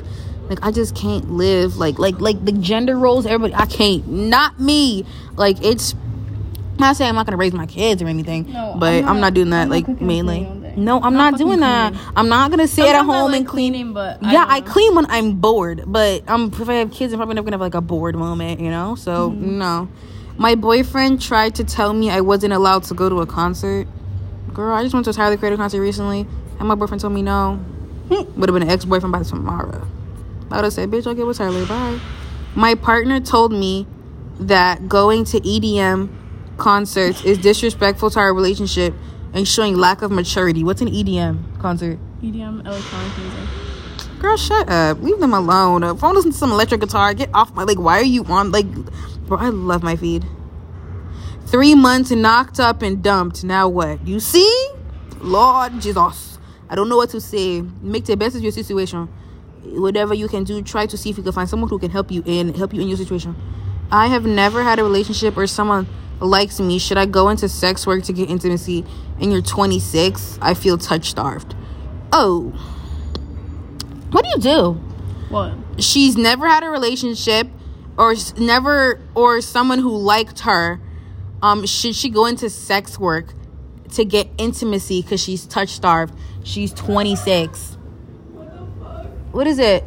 like 0.49 0.59
i 0.61 0.71
just 0.71 0.95
can't 0.95 1.31
live. 1.31 1.77
Like 1.77 1.97
like 1.97 2.19
like 2.19 2.45
the 2.45 2.51
gender 2.51 2.97
roles 2.97 3.25
everybody 3.25 3.55
i 3.55 3.65
can't. 3.65 4.07
Not 4.07 4.59
me. 4.59 5.05
Like 5.35 5.63
it's 5.63 5.95
not 6.79 6.95
saying 6.95 7.09
I'm 7.09 7.15
not 7.15 7.25
gonna 7.25 7.37
raise 7.37 7.53
my 7.53 7.65
kids 7.65 8.01
or 8.01 8.07
anything, 8.07 8.51
No, 8.51 8.75
but 8.77 8.93
I'm 9.03 9.07
I'm 9.09 9.15
not, 9.15 9.21
not- 9.21 9.33
doing 9.35 9.49
that 9.51 9.63
I'm 9.63 9.69
like 9.69 9.87
mainly. 10.01 10.39
cleaning 10.39 10.47
all 10.51 10.69
day. 10.69 10.73
No, 10.77 10.95
I'm 11.01 11.13
Not 11.13 11.31
not 11.31 11.37
doing 11.39 11.59
that. 11.61 11.93
cleaning. 11.93 12.09
I'm 12.17 12.29
not 12.29 12.51
gonna 12.51 12.67
sit 12.67 12.85
at 12.85 12.95
Sometimes 12.95 13.09
I 13.09 13.13
home 13.13 13.31
like 13.31 13.39
and 13.41 13.47
clean. 13.47 13.73
cleaning, 13.73 13.93
but 13.93 14.23
I 14.23 14.31
yeah, 14.33 14.45
I 14.47 14.61
clean 14.61 14.93
when 14.95 15.05
I'm 15.09 15.35
bored, 15.39 15.83
but 15.87 16.23
I'm 16.27 16.47
if 16.53 16.67
I 16.69 16.73
have 16.75 16.91
kids, 16.91 17.13
I'm 17.13 17.19
probably 17.19 17.35
never 17.35 17.45
gonna 17.45 17.55
have 17.55 17.61
like 17.61 17.75
a 17.75 17.81
bored 17.81 18.15
moment, 18.15 18.59
you 18.59 18.69
know. 18.69 18.95
So 18.95 19.31
Mm-hmm. 19.31 19.57
no, 19.59 19.87
my 20.37 20.55
boyfriend 20.55 21.21
tried 21.21 21.55
to 21.55 21.63
tell 21.63 21.93
me 21.93 22.09
I 22.09 22.19
wasn't 22.21 22.51
allowed 22.53 22.83
to 22.85 22.93
go 22.93 23.07
to 23.09 23.21
a 23.21 23.25
concert. 23.25 23.87
Girl, 24.53 24.73
I 24.73 24.83
just 24.83 24.93
went 24.93 25.05
to 25.05 25.09
a 25.11 25.13
Tyler 25.13 25.37
Creator 25.37 25.57
concert 25.57 25.81
recently, 25.81 26.27
and 26.59 26.67
my 26.67 26.75
boyfriend 26.75 26.99
told 27.01 27.13
me 27.13 27.21
no. 27.21 27.59
Would 28.09 28.49
have 28.49 28.53
been 28.53 28.63
an 28.63 28.69
ex 28.69 28.85
boyfriend 28.85 29.11
by 29.13 29.23
tomorrow. 29.23 29.87
I 30.51 30.57
would 30.57 30.63
have 30.65 30.73
said, 30.73 30.91
"Bitch, 30.91 31.07
I'll 31.07 31.15
get 31.15 31.25
with 31.25 31.37
Tyler." 31.37 31.65
Bye. 31.65 31.99
My 32.53 32.75
partner 32.75 33.19
told 33.19 33.51
me 33.51 33.87
that 34.39 34.87
going 34.87 35.23
to 35.25 35.39
EDM 35.39 36.09
concerts 36.57 37.23
is 37.23 37.37
disrespectful 37.37 38.09
to 38.11 38.19
our 38.19 38.33
relationship 38.33 38.93
and 39.33 39.47
showing 39.47 39.75
lack 39.75 40.01
of 40.01 40.11
maturity. 40.11 40.63
What's 40.63 40.81
an 40.81 40.87
EDM 40.87 41.59
concert? 41.59 41.99
EDM 42.21 42.65
electronic 42.65 43.17
music. 43.17 44.19
Girl, 44.19 44.37
shut 44.37 44.69
up. 44.69 45.01
Leave 45.01 45.19
them 45.19 45.33
alone. 45.33 45.83
If 45.83 46.03
I 46.03 46.07
want 46.07 46.15
to 46.15 46.19
listen 46.19 46.31
to 46.31 46.37
some 46.37 46.51
electric 46.51 46.81
guitar, 46.81 47.13
get 47.13 47.29
off 47.33 47.53
my 47.53 47.63
like. 47.63 47.79
Why 47.79 47.99
are 47.99 48.03
you 48.03 48.23
on 48.25 48.51
like? 48.51 48.65
Bro, 49.27 49.39
I 49.39 49.49
love 49.49 49.83
my 49.83 49.95
feed. 49.95 50.25
Three 51.47 51.75
months 51.75 52.11
knocked 52.11 52.59
up 52.59 52.81
and 52.81 53.03
dumped. 53.03 53.43
Now 53.43 53.67
what? 53.67 54.07
You 54.07 54.19
see? 54.19 54.69
Lord 55.19 55.79
Jesus. 55.79 56.39
I 56.69 56.75
don't 56.75 56.89
know 56.89 56.97
what 56.97 57.09
to 57.11 57.21
say. 57.21 57.61
Make 57.81 58.05
the 58.05 58.17
best 58.17 58.35
of 58.35 58.41
your 58.41 58.51
situation. 58.51 59.07
Whatever 59.63 60.13
you 60.13 60.27
can 60.27 60.43
do, 60.43 60.61
try 60.61 60.85
to 60.85 60.97
see 60.97 61.09
if 61.09 61.17
you 61.17 61.23
can 61.23 61.33
find 61.33 61.49
someone 61.49 61.69
who 61.69 61.77
can 61.77 61.91
help 61.91 62.11
you 62.11 62.23
in 62.25 62.53
help 62.53 62.73
you 62.73 62.81
in 62.81 62.87
your 62.87 62.97
situation. 62.97 63.35
I 63.91 64.07
have 64.07 64.25
never 64.25 64.63
had 64.63 64.79
a 64.79 64.83
relationship 64.83 65.37
or 65.37 65.45
someone 65.45 65.87
likes 66.19 66.59
me. 66.59 66.79
Should 66.79 66.97
I 66.97 67.05
go 67.05 67.29
into 67.29 67.47
sex 67.49 67.85
work 67.85 68.03
to 68.03 68.13
get 68.13 68.29
intimacy? 68.29 68.85
And 69.19 69.31
you're 69.31 69.41
26. 69.41 70.39
I 70.41 70.53
feel 70.53 70.77
touch 70.77 71.09
starved. 71.09 71.55
Oh, 72.11 72.49
what 74.11 74.23
do 74.23 74.29
you 74.29 74.39
do? 74.39 74.71
What? 75.29 75.53
she's 75.77 76.15
never 76.15 76.47
had 76.47 76.63
a 76.63 76.69
relationship 76.69 77.47
or 77.97 78.15
never 78.37 78.99
or 79.13 79.41
someone 79.41 79.79
who 79.79 79.95
liked 79.97 80.41
her 80.41 80.79
um 81.41 81.65
should 81.65 81.95
she 81.95 82.09
go 82.09 82.25
into 82.25 82.49
sex 82.49 82.97
work 82.97 83.33
to 83.91 84.05
get 84.05 84.27
intimacy 84.37 85.01
because 85.01 85.21
she's 85.21 85.45
touch 85.45 85.69
starved 85.69 86.13
she's 86.43 86.71
26 86.73 87.77
What, 88.33 88.45
what 89.33 89.47
is 89.47 89.59
it 89.59 89.83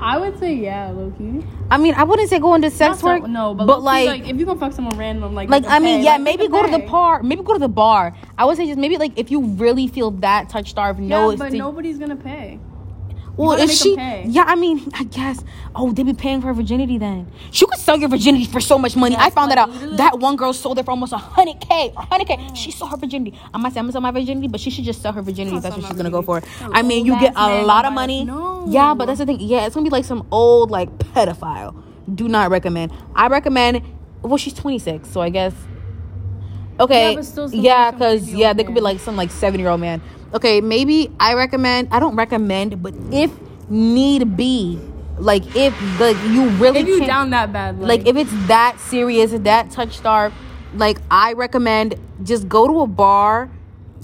I 0.00 0.18
would 0.18 0.38
say 0.38 0.54
yeah, 0.54 0.90
low-key. 0.90 1.44
i 1.70 1.76
mean 1.76 1.94
i 1.94 2.04
wouldn't 2.04 2.28
say 2.28 2.38
go 2.38 2.54
into 2.54 2.70
sex 2.70 2.80
Not 2.90 2.98
so- 2.98 3.06
work 3.06 3.28
no, 3.30 3.54
but, 3.54 3.66
but 3.66 3.82
low-key, 3.82 4.06
like 4.06 4.28
if 4.28 4.36
you 4.38 4.46
gonna 4.46 4.58
fuck 4.58 4.72
someone 4.72 4.96
random, 4.98 5.34
like 5.34 5.48
like 5.48 5.64
I 5.66 5.78
mean, 5.78 6.00
pay, 6.00 6.04
yeah, 6.04 6.12
like, 6.12 6.20
maybe 6.22 6.48
go 6.48 6.64
to 6.64 6.70
the 6.70 6.84
bar. 6.86 7.22
Maybe 7.22 7.42
go 7.42 7.52
to 7.52 7.58
the 7.58 7.68
bar. 7.68 8.14
I 8.38 8.44
would 8.44 8.56
say 8.56 8.66
just 8.66 8.78
maybe 8.78 8.96
like 8.98 9.12
if 9.18 9.30
you 9.30 9.40
really 9.42 9.86
feel 9.88 10.10
that 10.26 10.48
touch 10.48 10.70
starved, 10.70 11.00
no, 11.00 11.26
Yeah, 11.26 11.32
it's 11.32 11.38
but 11.38 11.52
nobody's 11.52 11.98
gonna 11.98 12.16
pay. 12.16 12.58
Well, 13.36 13.58
if 13.60 13.70
she, 13.70 13.94
yeah, 14.26 14.44
I 14.46 14.54
mean, 14.56 14.90
I 14.94 15.04
guess. 15.04 15.44
Oh, 15.74 15.92
they 15.92 16.02
be 16.02 16.14
paying 16.14 16.40
for 16.40 16.46
her 16.46 16.54
virginity 16.54 16.96
then. 16.96 17.30
She 17.50 17.66
could 17.66 17.78
sell 17.78 17.98
your 17.98 18.08
virginity 18.08 18.46
for 18.46 18.60
so 18.62 18.78
much 18.78 18.96
money. 18.96 19.14
I 19.18 19.28
found 19.28 19.50
that 19.50 19.58
out. 19.58 19.68
literally. 19.70 19.96
That 19.98 20.18
one 20.20 20.36
girl 20.36 20.54
sold 20.54 20.78
it 20.78 20.86
for 20.86 20.92
almost 20.92 21.12
a 21.12 21.18
hundred 21.18 21.60
k. 21.60 21.92
Hundred 21.94 22.28
k. 22.28 22.48
She 22.54 22.70
sold 22.70 22.92
her 22.92 22.96
virginity. 22.96 23.38
I 23.52 23.58
might 23.58 23.74
say 23.74 23.80
I'm 23.80 23.84
gonna 23.84 23.92
sell 23.92 24.00
my 24.00 24.10
virginity, 24.10 24.48
but 24.48 24.58
she 24.58 24.70
should 24.70 24.84
just 24.84 25.02
sell 25.02 25.12
her 25.12 25.20
virginity 25.20 25.58
that's 25.60 25.76
what 25.76 25.84
she's 25.84 25.96
gonna 25.96 26.10
go 26.10 26.22
for. 26.22 26.40
I 26.72 26.80
mean, 26.82 27.04
you 27.04 27.18
get 27.20 27.34
a 27.36 27.62
lot 27.64 27.84
of 27.84 27.92
money. 27.92 28.24
No. 28.24 28.66
Yeah, 28.68 28.94
but 28.94 29.04
that's 29.04 29.18
the 29.18 29.26
thing. 29.26 29.38
Yeah, 29.40 29.66
it's 29.66 29.74
gonna 29.74 29.84
be 29.84 29.90
like 29.90 30.06
some 30.06 30.26
old 30.30 30.70
like 30.70 30.88
pedophile. 30.96 31.82
Do 32.14 32.28
not 32.28 32.50
recommend. 32.50 32.90
I 33.14 33.26
recommend. 33.28 33.82
Well, 34.22 34.38
she's 34.38 34.54
26, 34.54 35.08
so 35.10 35.20
I 35.20 35.28
guess. 35.28 35.52
Okay. 36.78 37.14
Yeah, 37.14 37.20
some- 37.22 37.50
yeah, 37.52 37.90
because 37.90 38.32
yeah, 38.32 38.52
they 38.52 38.64
could 38.64 38.74
be 38.74 38.80
like 38.80 39.00
some 39.00 39.16
like 39.16 39.30
seven 39.30 39.60
year 39.60 39.68
old 39.68 39.80
man. 39.80 40.02
Okay, 40.34 40.60
maybe 40.60 41.10
I 41.20 41.34
recommend. 41.34 41.88
I 41.92 42.00
don't 42.00 42.16
recommend, 42.16 42.82
but 42.82 42.94
if 43.12 43.30
need 43.70 44.36
be, 44.36 44.78
like 45.18 45.44
if 45.56 45.74
like 46.00 46.16
you 46.28 46.48
really 46.50 46.80
If 46.80 46.86
you 46.88 47.06
down 47.06 47.30
that 47.30 47.52
bad, 47.52 47.78
like, 47.80 48.00
like 48.00 48.08
if 48.08 48.16
it's 48.16 48.46
that 48.48 48.78
serious, 48.80 49.32
that 49.32 49.70
touch 49.70 49.96
star, 49.96 50.32
like 50.74 50.98
I 51.10 51.32
recommend 51.34 51.94
just 52.22 52.48
go 52.48 52.66
to 52.66 52.80
a 52.80 52.86
bar, 52.86 53.50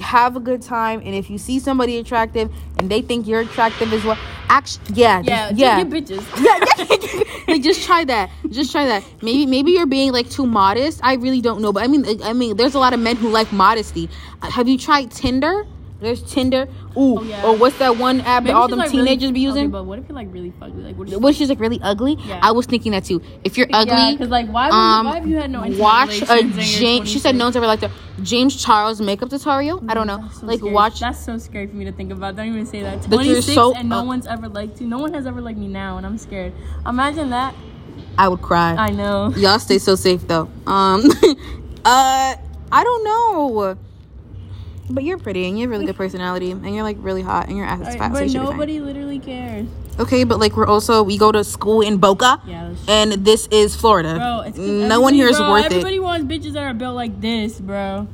have 0.00 0.36
a 0.36 0.40
good 0.40 0.62
time, 0.62 1.00
and 1.04 1.14
if 1.14 1.28
you 1.28 1.38
see 1.38 1.58
somebody 1.58 1.98
attractive 1.98 2.50
and 2.78 2.88
they 2.90 3.02
think 3.02 3.26
you're 3.26 3.40
attractive 3.40 3.92
as 3.92 4.04
well, 4.04 4.18
actually, 4.48 4.94
yeah, 4.94 5.20
yeah, 5.24 5.48
just- 5.50 5.58
yeah, 5.60 5.84
bitches. 5.84 6.24
yeah, 6.42 7.16
yeah. 7.18 7.52
like 7.52 7.62
just 7.62 7.84
try 7.84 8.04
that. 8.04 8.30
Just 8.48 8.72
try 8.72 8.86
that. 8.86 9.04
Maybe 9.22 9.44
maybe 9.46 9.72
you're 9.72 9.86
being 9.86 10.12
like 10.12 10.30
too 10.30 10.46
modest. 10.46 11.00
I 11.02 11.14
really 11.14 11.40
don't 11.40 11.60
know, 11.60 11.72
but 11.72 11.82
I 11.82 11.88
mean, 11.88 12.04
I 12.22 12.32
mean, 12.32 12.56
there's 12.56 12.74
a 12.74 12.78
lot 12.78 12.94
of 12.94 13.00
men 13.00 13.16
who 13.16 13.28
like 13.28 13.52
modesty. 13.52 14.08
Have 14.40 14.68
you 14.68 14.78
tried 14.78 15.10
Tinder? 15.10 15.66
There's 16.02 16.22
Tinder. 16.22 16.68
Ooh, 16.96 17.18
Oh, 17.18 17.22
yeah. 17.22 17.44
or 17.46 17.56
what's 17.56 17.78
that 17.78 17.96
one 17.96 18.20
app 18.22 18.44
that 18.44 18.54
all 18.54 18.68
them 18.68 18.78
like, 18.80 18.90
really- 18.92 19.04
teenagers 19.04 19.30
be 19.32 19.40
using? 19.40 19.64
Okay, 19.66 19.70
but 19.72 19.84
what 19.84 19.98
if 19.98 20.08
you're 20.08 20.16
like 20.16 20.28
really 20.30 20.52
ugly? 20.60 20.82
Like, 20.82 20.98
what 20.98 21.08
if 21.08 21.18
What 21.20 21.34
she's 21.34 21.48
like 21.48 21.60
really 21.60 21.80
ugly? 21.82 22.18
Yeah. 22.26 22.40
I 22.42 22.52
was 22.52 22.66
thinking 22.66 22.92
that 22.92 23.04
too. 23.04 23.22
If 23.44 23.56
you're 23.56 23.68
ugly, 23.72 23.94
Yeah, 23.94 24.16
'cause, 24.16 24.28
like, 24.28 24.48
why 24.50 24.66
would- 24.66 24.74
um, 24.74 25.06
why 25.06 25.14
have 25.14 25.26
you 25.26 25.36
had 25.36 25.50
no 25.50 25.60
watch 25.60 26.08
a 26.08 26.26
relations 26.26 26.30
and 26.30 26.54
you're 26.56 26.80
James. 26.80 27.08
She 27.08 27.18
said 27.18 27.34
no 27.36 27.44
one's 27.46 27.56
ever 27.56 27.66
liked 27.66 27.82
her. 27.82 27.90
James 28.22 28.54
Charles 28.62 29.00
makeup 29.00 29.30
tutorial. 29.30 29.82
I 29.88 29.94
don't 29.94 30.06
know. 30.06 30.22
So 30.38 30.46
like 30.46 30.58
scary. 30.58 30.72
watch. 30.74 31.00
That's 31.00 31.24
so 31.24 31.38
scary 31.38 31.66
for 31.68 31.76
me 31.76 31.84
to 31.86 31.92
think 31.92 32.12
about. 32.12 32.36
Don't 32.36 32.48
even 32.48 32.66
say 32.66 32.82
that. 32.82 33.02
That 33.02 33.10
you're 33.10 33.36
26 33.36 33.54
so- 33.54 33.74
and 33.74 33.88
no 33.88 34.04
one's 34.04 34.26
ever 34.26 34.48
liked 34.48 34.80
you. 34.80 34.86
No 34.86 34.98
one 34.98 35.14
has 35.14 35.26
ever 35.26 35.40
liked 35.40 35.58
me 35.58 35.68
now, 35.68 35.96
and 35.96 36.04
I'm 36.04 36.18
scared. 36.18 36.52
Imagine 36.86 37.30
that. 37.30 37.54
I 38.18 38.28
would 38.28 38.42
cry. 38.42 38.74
I 38.74 38.90
know. 38.90 39.32
Y'all 39.36 39.58
stay 39.58 39.78
so 39.78 39.94
safe 39.94 40.26
though. 40.28 40.48
Um, 40.66 41.04
uh, 41.84 42.34
I 42.74 42.84
don't 42.84 43.04
know. 43.04 43.76
But 44.94 45.04
you're 45.04 45.18
pretty 45.18 45.46
and 45.48 45.58
you 45.58 45.62
have 45.62 45.70
really 45.70 45.86
good 45.86 45.96
personality 45.96 46.50
and 46.50 46.74
you're 46.74 46.82
like 46.84 46.98
really 47.00 47.22
hot 47.22 47.48
and 47.48 47.56
your 47.56 47.66
ass 47.66 47.80
is 47.80 47.86
Alright, 47.86 47.98
fat. 47.98 48.08
so 48.08 48.12
but 48.14 48.22
you 48.24 48.28
should 48.28 48.40
be 48.40 48.44
nobody 48.50 48.80
literally 48.80 49.18
cares. 49.18 49.66
Okay, 49.98 50.24
but 50.24 50.38
like 50.38 50.56
we're 50.56 50.66
also 50.66 51.02
we 51.02 51.16
go 51.18 51.32
to 51.32 51.42
school 51.44 51.80
in 51.80 51.96
Boca. 51.98 52.40
Yeah, 52.46 52.68
that's- 52.68 52.84
And 52.88 53.12
this 53.24 53.46
is 53.50 53.74
Florida. 53.74 54.14
Bro, 54.16 54.40
it's 54.46 54.56
'cause 54.58 54.66
no 54.66 55.00
one 55.00 55.14
everybody- 55.14 55.16
here 55.16 55.28
is 55.28 55.38
bro, 55.38 55.50
worth 55.50 55.64
Everybody 55.66 55.96
it. 55.96 56.02
wants 56.02 56.26
bitches 56.26 56.52
that 56.54 56.62
are 56.64 56.74
built 56.74 56.94
like 56.94 57.20
this, 57.20 57.58
bro. 57.60 58.06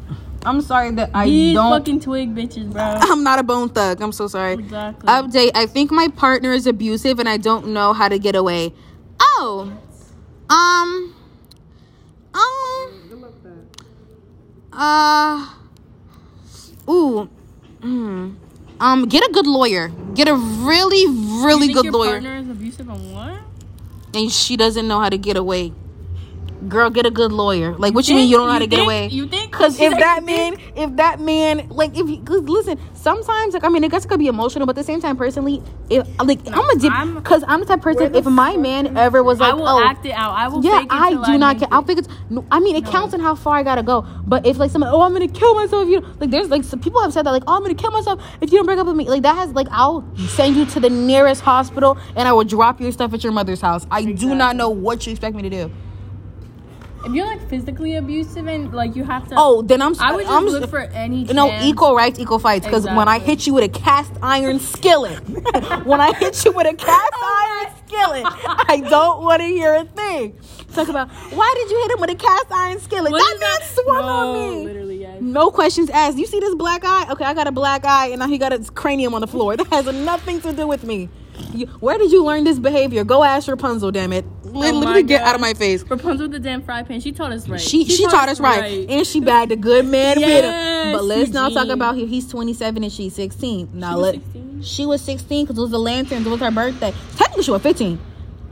I'm 0.44 0.60
sorry 0.60 0.92
that 0.92 1.10
I 1.14 1.24
These 1.26 1.54
don't. 1.54 1.70
fucking 1.72 2.00
twig 2.00 2.34
bitches, 2.34 2.70
bro. 2.72 2.82
I'm 3.00 3.24
not 3.24 3.38
a 3.40 3.42
bone 3.42 3.68
thug. 3.70 4.00
I'm 4.00 4.12
so 4.12 4.28
sorry. 4.28 4.54
Exactly. 4.54 5.08
Update. 5.08 5.50
I 5.56 5.66
think 5.66 5.90
my 5.90 6.08
partner 6.08 6.52
is 6.52 6.66
abusive 6.66 7.18
and 7.18 7.28
I 7.28 7.36
don't 7.38 7.68
know 7.68 7.92
how 7.92 8.08
to 8.08 8.18
get 8.20 8.36
away. 8.36 8.72
Oh. 9.20 9.72
Um. 10.48 11.14
Um. 12.34 13.24
Uh. 14.72 15.48
Ooh. 16.88 17.28
Mm. 17.80 18.36
Um. 18.80 19.08
Get 19.08 19.28
a 19.28 19.32
good 19.32 19.46
lawyer. 19.46 19.88
Get 20.14 20.28
a 20.28 20.34
really, 20.34 21.06
really 21.44 21.72
good 21.72 21.92
lawyer. 21.92 22.12
partner 22.12 22.36
is 22.36 22.48
abusive 22.48 22.88
on 22.88 23.12
what? 23.12 23.40
And 24.14 24.32
she 24.32 24.56
doesn't 24.56 24.88
know 24.88 25.00
how 25.00 25.08
to 25.08 25.18
get 25.18 25.36
away. 25.36 25.72
Girl, 26.66 26.90
get 26.90 27.06
a 27.06 27.10
good 27.10 27.30
lawyer. 27.30 27.76
Like, 27.76 27.94
what 27.94 28.08
you 28.08 28.16
mean 28.16 28.28
you 28.28 28.36
don't 28.36 28.46
know 28.46 28.52
how 28.52 28.58
to 28.58 28.64
You 28.64 28.70
get 28.70 28.80
away? 28.80 29.06
You 29.08 29.28
think? 29.28 29.52
Because 29.52 29.80
if 29.80 29.96
that 29.96 30.24
man, 30.24 30.56
think- 30.56 30.72
if 30.76 30.96
that 30.96 31.20
man, 31.20 31.68
like, 31.68 31.96
if 31.96 32.08
you, 32.08 32.20
cause 32.22 32.40
listen, 32.42 32.80
sometimes, 32.94 33.54
like, 33.54 33.62
I 33.62 33.68
mean, 33.68 33.84
I 33.84 33.88
guess 33.88 34.04
it 34.04 34.08
could 34.08 34.18
be 34.18 34.26
emotional, 34.26 34.66
but 34.66 34.76
at 34.76 34.80
the 34.80 34.84
same 34.84 35.00
time, 35.00 35.16
personally, 35.16 35.62
if, 35.88 36.06
like, 36.18 36.40
I'm 36.48 36.68
a 36.68 36.74
dip, 36.76 36.92
because 37.14 37.44
I'm 37.46 37.60
the 37.60 37.66
type 37.66 37.78
of 37.78 37.82
person, 37.82 38.14
if 38.14 38.24
my 38.26 38.56
man 38.56 38.96
ever 38.96 39.22
was 39.22 39.38
like, 39.38 39.52
I 39.52 39.54
will 39.54 39.68
oh, 39.68 39.84
act 39.84 40.04
it 40.04 40.10
out. 40.12 40.32
I 40.32 40.48
will. 40.48 40.64
yeah, 40.64 40.82
it 40.82 40.88
I 40.90 41.10
do 41.10 41.38
not 41.38 41.58
care. 41.58 41.68
it. 41.68 41.72
I'll 41.72 41.82
think 41.82 42.00
it's. 42.00 42.08
No, 42.28 42.44
I 42.50 42.60
mean, 42.60 42.76
it 42.76 42.84
counts 42.84 43.14
in 43.14 43.20
how 43.20 43.34
far 43.34 43.56
I 43.56 43.62
gotta 43.62 43.82
go. 43.82 44.04
But 44.26 44.46
if 44.46 44.58
like 44.58 44.70
someone, 44.70 44.90
oh, 44.92 45.02
I'm 45.02 45.12
gonna 45.12 45.28
kill 45.28 45.54
myself. 45.54 45.84
If 45.84 45.90
you 45.90 46.00
like, 46.18 46.30
there's 46.30 46.48
like 46.48 46.64
some 46.64 46.80
people 46.80 47.00
have 47.02 47.12
said 47.12 47.24
that 47.24 47.30
like, 47.30 47.44
oh, 47.46 47.56
I'm 47.56 47.62
gonna 47.62 47.74
kill 47.74 47.90
myself 47.90 48.22
if 48.40 48.52
you 48.52 48.58
don't 48.58 48.66
break 48.66 48.78
up 48.78 48.86
with 48.86 48.96
me. 48.96 49.08
Like 49.08 49.22
that 49.22 49.36
has 49.36 49.50
like, 49.52 49.68
I'll 49.70 50.04
send 50.16 50.56
you 50.56 50.66
to 50.66 50.80
the 50.80 50.90
nearest 50.90 51.42
hospital 51.42 51.98
and 52.16 52.28
I 52.28 52.32
will 52.32 52.44
drop 52.44 52.80
your 52.80 52.92
stuff 52.92 53.14
at 53.14 53.22
your 53.22 53.32
mother's 53.32 53.60
house. 53.60 53.86
I 53.90 54.04
do 54.04 54.34
not 54.34 54.56
know 54.56 54.70
what 54.70 55.06
you 55.06 55.12
expect 55.12 55.36
me 55.36 55.42
to 55.42 55.50
do. 55.50 55.72
If 57.08 57.14
you're 57.14 57.26
like 57.26 57.48
physically 57.48 57.96
abusive 57.96 58.46
and 58.46 58.70
like 58.74 58.94
you 58.94 59.02
have 59.02 59.26
to. 59.28 59.34
Oh, 59.38 59.62
then 59.62 59.80
I'm. 59.80 59.98
I 59.98 60.14
would 60.14 60.26
just 60.26 60.32
I'm 60.32 60.44
look 60.44 60.68
for 60.68 60.80
any. 60.80 61.24
You 61.24 61.32
know, 61.32 61.58
equal 61.62 61.94
rights, 61.94 62.18
equal 62.18 62.38
fights. 62.38 62.66
Because 62.66 62.84
when 62.84 63.08
I 63.08 63.18
hit 63.18 63.46
you 63.46 63.54
with 63.54 63.64
a 63.64 63.68
cast 63.68 64.12
iron 64.22 64.60
skillet, 64.60 65.16
when 65.86 66.02
I 66.02 66.12
hit 66.18 66.44
you 66.44 66.52
with 66.52 66.66
a 66.66 66.74
cast 66.74 67.12
oh 67.14 67.64
iron 67.64 67.74
skillet, 67.86 68.24
I 68.26 68.82
don't 68.90 69.22
want 69.22 69.40
to 69.40 69.46
hear 69.46 69.74
a 69.74 69.84
thing. 69.84 70.38
Talk 70.74 70.88
about 70.88 71.10
why 71.32 71.50
did 71.56 71.70
you 71.70 71.80
hit 71.80 71.92
him 71.92 72.00
with 72.00 72.10
a 72.10 72.14
cast 72.14 72.52
iron 72.52 72.78
skillet? 72.78 73.10
What 73.10 73.20
that 73.20 73.40
man 73.40 73.58
that? 73.58 73.64
swung 73.64 74.02
no, 74.02 74.08
on 74.08 74.58
me. 74.58 74.64
Literally, 74.66 75.00
yes. 75.00 75.22
No 75.22 75.50
questions 75.50 75.88
asked. 75.88 76.18
You 76.18 76.26
see 76.26 76.40
this 76.40 76.54
black 76.56 76.84
eye? 76.84 77.10
Okay, 77.10 77.24
I 77.24 77.32
got 77.32 77.46
a 77.46 77.52
black 77.52 77.86
eye, 77.86 78.08
and 78.08 78.18
now 78.18 78.28
he 78.28 78.36
got 78.36 78.52
his 78.52 78.68
cranium 78.68 79.14
on 79.14 79.22
the 79.22 79.26
floor. 79.26 79.56
That 79.56 79.66
has 79.68 79.86
nothing 79.86 80.42
to 80.42 80.52
do 80.52 80.66
with 80.66 80.84
me. 80.84 81.08
You, 81.54 81.66
where 81.80 81.96
did 81.96 82.12
you 82.12 82.24
learn 82.24 82.44
this 82.44 82.58
behavior? 82.58 83.04
Go 83.04 83.24
ask 83.24 83.48
Rapunzel, 83.48 83.92
damn 83.92 84.12
it. 84.12 84.26
Let, 84.52 84.74
Oh 84.74 84.78
let 84.78 84.96
me 84.96 85.02
get 85.02 85.20
God. 85.20 85.28
out 85.28 85.34
of 85.34 85.40
my 85.40 85.54
face. 85.54 85.82
Rapunzel 85.82 86.24
with 86.24 86.32
the 86.32 86.38
damn 86.38 86.62
fry 86.62 86.82
pan. 86.82 87.00
She 87.00 87.12
taught 87.12 87.32
us 87.32 87.48
right. 87.48 87.60
She 87.60 87.84
she, 87.84 88.04
taught 88.06 88.28
us 88.28 88.40
right. 88.40 88.88
and 88.88 89.06
she 89.06 89.20
bagged 89.20 89.52
a 89.52 89.56
good 89.56 89.86
man 89.86 90.18
with 90.18 90.44
him. 90.44 90.92
But 90.92 91.04
let's 91.04 91.30
not 91.30 91.52
talk 91.52 91.68
about 91.68 91.96
him. 91.96 92.08
He's 92.08 92.28
27 92.28 92.82
and 92.82 92.92
she's 92.92 93.14
16. 93.14 93.70
Now 93.72 93.96
was 93.96 94.02
let 94.02 94.14
16? 94.14 94.62
she 94.62 94.86
was 94.86 95.02
16 95.02 95.44
because 95.44 95.58
it 95.58 95.62
was 95.62 95.70
the 95.70 95.78
lanterns. 95.78 96.26
It 96.26 96.30
was 96.30 96.40
her 96.40 96.50
birthday. 96.50 96.92
Technically, 97.16 97.44
she 97.44 97.50
was 97.50 97.62
15, 97.62 97.98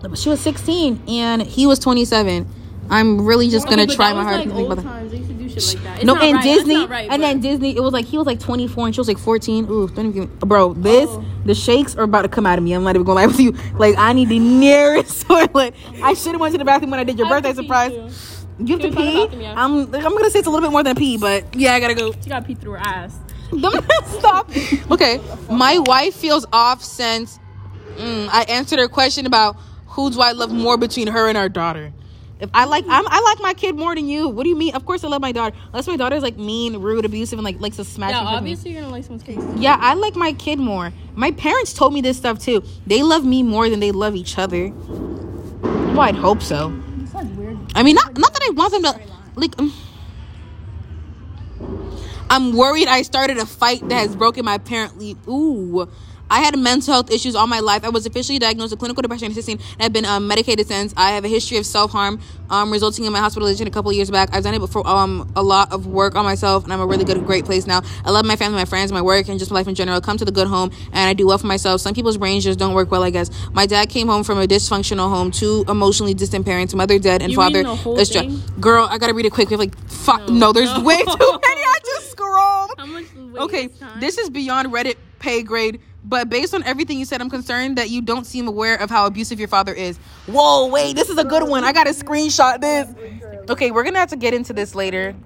but 0.03 0.19
she 0.19 0.29
was 0.29 0.41
16 0.41 1.03
and 1.09 1.43
he 1.43 1.67
was 1.67 1.79
27. 1.79 2.47
I'm 2.89 3.25
really 3.27 3.49
just 3.49 3.69
gonna 3.69 3.87
try 3.87 4.13
my 4.13 4.23
hardest 4.23 4.55
Like 4.55 4.79
to 5.57 5.61
think 5.61 5.81
old 5.81 5.85
about 5.85 5.85
that. 5.85 5.85
times, 5.85 5.85
they 5.85 5.85
used 5.85 5.85
to 5.85 5.85
do 5.85 5.85
shit 5.85 5.85
like 5.85 5.85
that. 5.85 5.97
It's 5.97 6.05
No, 6.07 6.15
not 6.15 6.23
and 6.25 6.35
right. 6.37 6.45
Disney, 6.45 6.87
right, 6.87 7.01
and 7.03 7.11
but- 7.11 7.19
then 7.27 7.41
Disney, 7.41 7.77
it 7.77 7.81
was 7.83 7.93
like 7.93 8.05
he 8.07 8.19
was 8.19 8.27
like 8.27 8.41
24 8.41 8.87
and 8.87 8.95
she 8.95 9.01
was 9.01 9.09
like 9.09 9.19
14. 9.19 9.67
Ooh, 9.71 9.89
don't 9.89 10.07
even, 10.07 10.27
bro. 10.39 10.75
This, 10.75 11.09
Oh. 11.11 11.25
the 11.45 11.55
shakes 11.55 11.97
are 11.97 12.03
about 12.05 12.23
to 12.23 12.29
come 12.29 12.47
out 12.47 12.59
of 12.59 12.65
me. 12.65 12.73
I'm 12.73 12.85
not 12.85 12.95
even 12.97 13.05
gonna 13.05 13.21
lie 13.21 13.27
with 13.27 13.41
you. 13.41 13.53
Like 13.79 13.95
I 13.99 14.13
need 14.13 14.29
the 14.29 14.39
nearest 14.39 15.23
toilet. 15.27 15.75
I 16.03 16.15
should 16.15 16.33
have 16.33 16.41
went 16.41 16.53
to 16.53 16.59
the 16.59 16.65
bathroom 16.65 16.91
when 16.91 17.01
I 17.01 17.05
did 17.05 17.19
your 17.19 17.27
I 17.27 17.31
birthday 17.31 17.55
surprise. 17.55 17.93
you. 17.93 18.67
You 18.67 18.79
have 18.79 18.81
to 18.83 18.89
on 18.89 18.95
the 18.95 19.01
pee. 19.01 19.19
bathroom, 19.27 19.41
yeah. 19.43 19.55
I'm, 19.57 19.73
I'm 19.95 20.03
gonna 20.17 20.31
say 20.31 20.39
it's 20.39 20.49
a 20.49 20.51
little 20.51 20.67
bit 20.67 20.73
more 20.73 20.83
than 20.83 20.93
a 20.97 20.99
pee, 20.99 21.19
but 21.19 21.55
yeah, 21.55 21.75
I 21.75 21.81
gotta 21.81 21.95
go. 21.95 22.13
She 22.13 22.29
gotta 22.31 22.45
pee 22.47 22.55
through 22.55 22.73
her 22.73 22.79
ass. 22.79 23.19
Stop. 24.19 24.51
Okay, 24.91 25.21
my 25.51 25.79
wife 25.81 26.15
feels 26.15 26.47
off 26.53 26.83
since 26.83 27.39
mm, 27.97 28.29
I 28.33 28.43
answered 28.49 28.79
her 28.79 28.89
question 28.89 29.27
about 29.27 29.57
who 29.89 30.11
do 30.11 30.21
I 30.21 30.33
love 30.33 30.51
more 30.53 30.77
between 30.77 31.07
her 31.09 31.29
and 31.29 31.37
our 31.39 31.49
daughter. 31.49 31.93
If 32.39 32.51
I 32.53 32.65
like, 32.67 32.85
I'm, 32.87 33.07
I 33.09 33.21
like 33.21 33.41
my 33.41 33.55
kid 33.55 33.77
more 33.77 33.95
than 33.95 34.09
you. 34.09 34.29
What 34.29 34.43
do 34.45 34.51
you 34.51 34.57
mean? 34.57 34.75
Of 34.75 34.85
course, 34.85 35.05
I 35.05 35.09
love 35.09 35.23
my 35.23 35.33
daughter. 35.33 35.57
Unless 35.69 35.87
my 35.87 35.97
daughter's 35.97 36.23
like 36.23 36.37
mean, 36.37 36.77
rude, 36.77 37.05
abusive, 37.07 37.39
and 37.39 37.45
like 37.45 37.61
likes 37.61 37.77
to 37.77 37.85
smash 37.85 38.11
Yeah, 38.11 38.21
obviously 38.21 38.73
you're 38.73 38.83
gonna 38.83 38.93
like 38.93 39.05
someone's 39.05 39.23
case. 39.23 39.43
Yeah, 39.57 39.79
I 39.81 39.95
like 39.95 40.17
my 40.17 40.33
kid 40.35 40.59
more. 40.59 40.93
My 41.15 41.31
parents 41.33 41.73
told 41.73 41.95
me 41.95 42.03
this 42.03 42.19
stuff 42.19 42.39
too. 42.39 42.63
They 42.87 43.03
love 43.03 43.25
me 43.25 43.43
more 43.43 43.71
than 43.71 43.81
they 43.81 43.91
love 43.91 44.15
each 44.15 44.39
other. 44.39 44.69
Well, 44.69 46.01
I'd 46.01 46.15
hope 46.15 46.43
so. 46.43 46.79
It's 47.01 47.15
like 47.15 47.27
weird. 47.37 47.59
I 47.75 47.83
mean, 47.83 47.95
not 47.95 48.19
not 48.19 48.35
that 48.35 48.43
I 48.47 48.51
want 48.53 48.73
them 48.73 48.83
to 48.83 49.01
like. 49.37 49.59
um, 49.59 49.73
I'm 52.29 52.55
worried 52.55 52.89
I 52.89 53.03
started 53.03 53.39
a 53.39 53.47
fight 53.47 53.89
that 53.89 54.01
has 54.01 54.15
broken 54.15 54.45
my 54.45 54.59
parent. 54.59 54.93
Ooh. 55.29 55.89
I 56.31 56.41
had 56.41 56.59
mental 56.59 56.93
health 56.95 57.11
issues 57.11 57.35
all 57.35 57.47
my 57.47 57.61
life. 57.61 57.85
I 57.85 57.89
was 57.89 58.07
officially 58.07 58.39
diagnosed 58.39 58.73
with 58.73 58.81
clinical 58.81 59.03
depression 59.03 59.29
at 59.29 59.35
16 59.35 59.59
and 59.59 59.83
have 59.83 59.93
been 59.93 60.05
um, 60.05 60.27
medicated 60.27 60.67
since. 60.67 60.93
I 60.97 61.11
have 61.13 61.25
a 61.25 61.29
history 61.29 61.57
of 61.59 61.67
self 61.67 61.93
harm, 61.93 62.21
um, 62.51 62.73
resulting 62.73 63.05
in 63.05 63.13
my 63.13 63.19
hospitalization 63.21 63.67
a 63.67 63.71
couple 63.71 63.93
years 63.93 64.11
back. 64.11 64.31
I've 64.33 64.43
done 64.43 64.55
it 64.55 64.59
before, 64.59 64.87
um, 64.87 65.31
a 65.37 65.43
lot 65.43 65.73
of 65.73 65.87
work 65.87 66.15
on 66.17 66.25
myself, 66.25 66.65
and 66.65 66.73
I'm 66.73 66.81
a 66.81 66.87
really 66.87 67.05
good, 67.05 67.25
great 67.27 67.45
place 67.45 67.67
now. 67.67 67.83
I 68.05 68.11
love 68.11 68.25
my 68.25 68.37
family, 68.37 68.57
my 68.59 68.65
friends, 68.65 68.91
my 68.93 69.03
work, 69.03 69.29
and 69.29 69.39
just 69.39 69.51
my 69.51 69.57
life 69.61 69.69
in 69.69 69.75
general. 69.75 70.01
Come 70.01 70.17
to 70.19 70.25
the 70.25 70.33
good 70.33 70.49
home, 70.49 70.71
and 70.93 71.09
I 71.09 71.13
do 71.15 71.27
well 71.27 71.39
for 71.39 71.47
myself. 71.47 71.81
Some 71.81 71.95
people's 71.95 72.17
brains 72.17 72.45
just 72.45 72.59
don't 72.59 72.75
work 72.75 72.91
well, 72.91 73.03
I 73.03 73.11
guess. 73.11 73.31
My 73.53 73.67
dad 73.67 73.89
came 73.89 74.09
home 74.09 74.25
from 74.25 74.39
a 74.39 74.47
dysfunctional 74.47 75.09
home, 75.09 75.31
two 75.31 75.65
emotionally 75.69 76.15
distant 76.15 76.45
parents, 76.45 76.75
mother 76.75 76.99
dead, 76.99 77.23
and 77.23 77.31
You 77.31 77.37
father. 77.37 77.59
reading 77.59 77.71
the 77.71 77.77
whole 77.77 77.99
is 78.01 78.11
dra- 78.11 78.27
Girl, 78.61 78.89
I 78.91 78.99
gotta 78.99 79.15
read 79.15 79.27
it 79.27 79.33
quick. 79.33 79.49
We 79.49 79.55
have 79.55 79.61
like 79.61 79.79
five. 79.89 80.29
No, 80.29 80.47
No, 80.47 80.53
there's 80.53 80.73
no. 80.77 80.83
way 80.85 81.03
too 81.03 81.09
many. 81.19 81.63
I 81.63 81.79
just 81.85 82.11
scrolled. 82.11 82.73
Okay, 83.39 83.69
this 84.01 84.19
is 84.19 84.29
beyond 84.31 84.73
Reddit 84.73 84.97
pay 85.19 85.43
grade, 85.43 85.81
but 86.09 86.29
based 86.29 86.55
on 86.55 86.63
everything 86.63 86.99
you 86.99 87.05
said, 87.05 87.21
I'm 87.21 87.29
concerned 87.29 87.79
that 87.79 87.91
you 87.91 88.01
don't 88.01 88.25
seem 88.25 88.47
aware 88.47 88.77
of 88.77 88.91
how 88.91 89.07
abusive 89.07 89.41
your 89.41 89.49
father 89.49 89.73
is. 89.73 89.99
Whoa, 90.27 90.69
wait, 90.69 90.95
this 90.95 91.11
is 91.11 91.19
a 91.19 91.25
good 91.25 91.49
one. 91.49 91.65
I 91.65 91.73
gotta 91.73 91.91
screenshot 91.91 92.61
this. 92.61 92.89
Okay, 93.51 93.73
we're 93.73 93.83
gonna 93.83 93.99
have 93.99 94.11
to 94.11 94.17
get 94.17 94.33
into 94.33 94.53
this 94.53 94.75
later. 94.75 95.17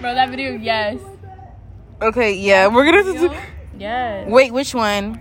Bro, 0.00 0.14
that 0.14 0.30
video, 0.30 0.52
yes. 0.52 1.00
Okay, 2.02 2.34
yeah, 2.34 2.66
we're 2.66 2.84
gonna 2.84 3.04
have 3.04 3.30
to. 3.30 3.42
Yes. 3.78 4.28
Wait, 4.28 4.52
which 4.52 4.74
one? 4.74 5.20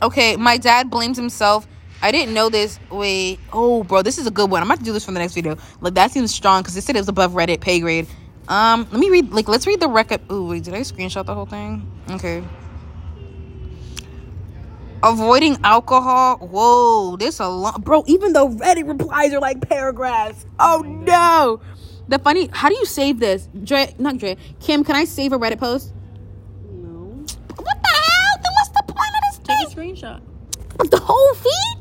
Okay, 0.00 0.36
my 0.36 0.56
dad 0.56 0.88
blames 0.88 1.16
himself. 1.16 1.66
I 2.02 2.12
didn't 2.12 2.32
know 2.32 2.48
this. 2.48 2.78
Wait, 2.90 3.40
oh, 3.52 3.82
bro, 3.84 4.02
this 4.02 4.18
is 4.18 4.26
a 4.26 4.30
good 4.30 4.50
one. 4.50 4.62
I'm 4.62 4.68
about 4.68 4.78
to 4.78 4.84
do 4.84 4.92
this 4.92 5.04
for 5.04 5.12
the 5.12 5.18
next 5.18 5.34
video. 5.34 5.56
Like 5.80 5.94
that 5.94 6.12
seems 6.12 6.32
strong 6.32 6.62
because 6.62 6.76
it 6.76 6.82
said 6.82 6.96
it 6.96 7.00
was 7.00 7.08
above 7.08 7.32
Reddit 7.32 7.60
pay 7.60 7.80
grade. 7.80 8.06
Um, 8.50 8.86
let 8.90 8.98
me 9.00 9.08
read. 9.10 9.32
Like, 9.32 9.48
let's 9.48 9.66
read 9.66 9.80
the 9.80 9.88
record. 9.88 10.20
Ooh, 10.30 10.46
wait, 10.48 10.64
did 10.64 10.74
I 10.74 10.80
screenshot 10.80 11.24
the 11.24 11.34
whole 11.34 11.46
thing? 11.46 11.90
Okay. 12.10 12.42
Avoiding 15.02 15.56
alcohol. 15.64 16.36
Whoa, 16.38 17.16
this 17.16 17.38
a 17.40 17.48
long, 17.48 17.80
bro. 17.80 18.04
Even 18.06 18.32
the 18.34 18.46
Reddit 18.46 18.86
replies 18.86 19.32
are 19.32 19.40
like 19.40 19.66
paragraphs. 19.66 20.44
Oh 20.58 20.82
no. 20.84 21.60
The 22.08 22.18
funny. 22.18 22.50
How 22.52 22.68
do 22.68 22.74
you 22.74 22.84
save 22.84 23.20
this? 23.20 23.48
Dre, 23.64 23.94
not 23.98 24.18
Dre. 24.18 24.36
Kim, 24.58 24.82
can 24.84 24.96
I 24.96 25.04
save 25.04 25.32
a 25.32 25.38
Reddit 25.38 25.58
post? 25.58 25.94
No. 26.68 27.24
What 27.56 27.78
the 27.82 27.88
hell? 27.88 28.42
Then 28.42 28.52
what's 28.56 28.68
the 28.70 28.82
point 28.88 29.14
of 29.16 29.22
this 29.30 29.38
Take 29.46 29.56
a 29.68 29.70
thing? 29.70 29.94
screenshot. 29.96 30.20
The 30.90 30.98
whole 31.00 31.34
feed? 31.34 31.79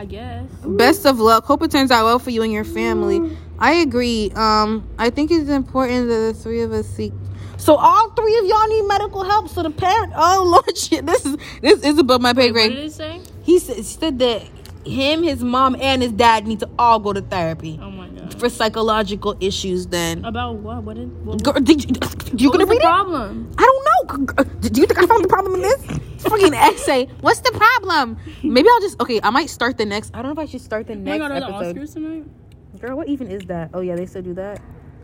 I 0.00 0.06
guess. 0.06 0.48
Best 0.64 1.04
of 1.04 1.18
luck. 1.20 1.44
Hope 1.44 1.62
it 1.62 1.70
turns 1.70 1.90
out 1.90 2.06
well 2.06 2.18
for 2.18 2.30
you 2.30 2.42
and 2.42 2.50
your 2.50 2.64
family. 2.64 3.36
I 3.58 3.72
agree. 3.72 4.32
Um, 4.34 4.88
I 4.98 5.10
think 5.10 5.30
it's 5.30 5.50
important 5.50 6.08
that 6.08 6.14
the 6.14 6.32
three 6.32 6.62
of 6.62 6.72
us 6.72 6.86
seek. 6.88 7.12
So 7.58 7.74
all 7.76 8.08
three 8.12 8.38
of 8.38 8.46
y'all 8.46 8.66
need 8.68 8.80
medical 8.88 9.22
help. 9.24 9.50
So 9.50 9.62
the 9.62 9.68
parent. 9.70 10.14
Oh 10.16 10.42
Lord, 10.46 10.78
shit. 10.78 11.04
This 11.04 11.26
is 11.26 11.36
this 11.60 11.82
is 11.84 11.98
above 11.98 12.22
my 12.22 12.32
pay 12.32 12.50
grade. 12.50 12.70
What 12.70 12.76
did 12.76 12.86
it 12.86 12.92
say? 12.92 13.20
He 13.42 13.58
said, 13.58 13.84
said 13.84 14.18
that 14.20 14.42
him, 14.86 15.22
his 15.22 15.44
mom, 15.44 15.76
and 15.78 16.00
his 16.00 16.12
dad 16.12 16.46
need 16.46 16.60
to 16.60 16.70
all 16.78 16.98
go 16.98 17.12
to 17.12 17.20
therapy 17.20 17.78
Oh 17.82 17.90
my 17.90 18.08
god. 18.08 18.40
for 18.40 18.48
psychological 18.48 19.36
issues. 19.38 19.86
Then, 19.88 20.24
About 20.24 20.54
what? 20.54 20.82
What 20.82 20.96
did? 20.96 21.26
What, 21.26 21.42
Girl, 21.42 21.52
did 21.60 21.84
you, 21.84 21.94
you 22.38 22.48
what 22.48 22.58
gonna 22.58 22.70
read 22.70 22.80
it? 22.80 22.84
problem? 22.84 23.54
I 23.58 23.62
don't 24.06 24.24
know. 24.24 24.44
Do 24.60 24.80
you 24.80 24.86
think 24.86 24.98
I 25.02 25.06
found 25.06 25.22
the 25.22 25.28
problem 25.28 25.56
in 25.56 25.60
this? 25.60 26.00
Fucking 26.30 26.54
essay. 26.54 27.06
What's 27.20 27.40
the 27.40 27.52
problem? 27.52 28.16
Maybe 28.42 28.68
I'll 28.72 28.80
just 28.80 29.00
okay. 29.00 29.20
I 29.22 29.30
might 29.30 29.50
start 29.50 29.76
the 29.78 29.84
next. 29.86 30.14
I 30.14 30.22
don't 30.22 30.34
know 30.34 30.42
if 30.42 30.48
I 30.48 30.50
should 30.50 30.60
start 30.60 30.86
the 30.86 30.94
next 30.94 31.16
Oh 31.22 31.28
my 31.28 31.28
god, 31.28 31.32
are 31.32 31.40
the 31.40 31.56
episode. 31.56 31.76
Oscars 31.76 31.92
tonight? 31.94 32.80
Girl, 32.80 32.96
what 32.96 33.08
even 33.08 33.30
is 33.30 33.42
that? 33.46 33.70
Oh 33.74 33.80
yeah, 33.80 33.96
they 33.96 34.06
still 34.06 34.22
do 34.22 34.34
that. 34.34 34.60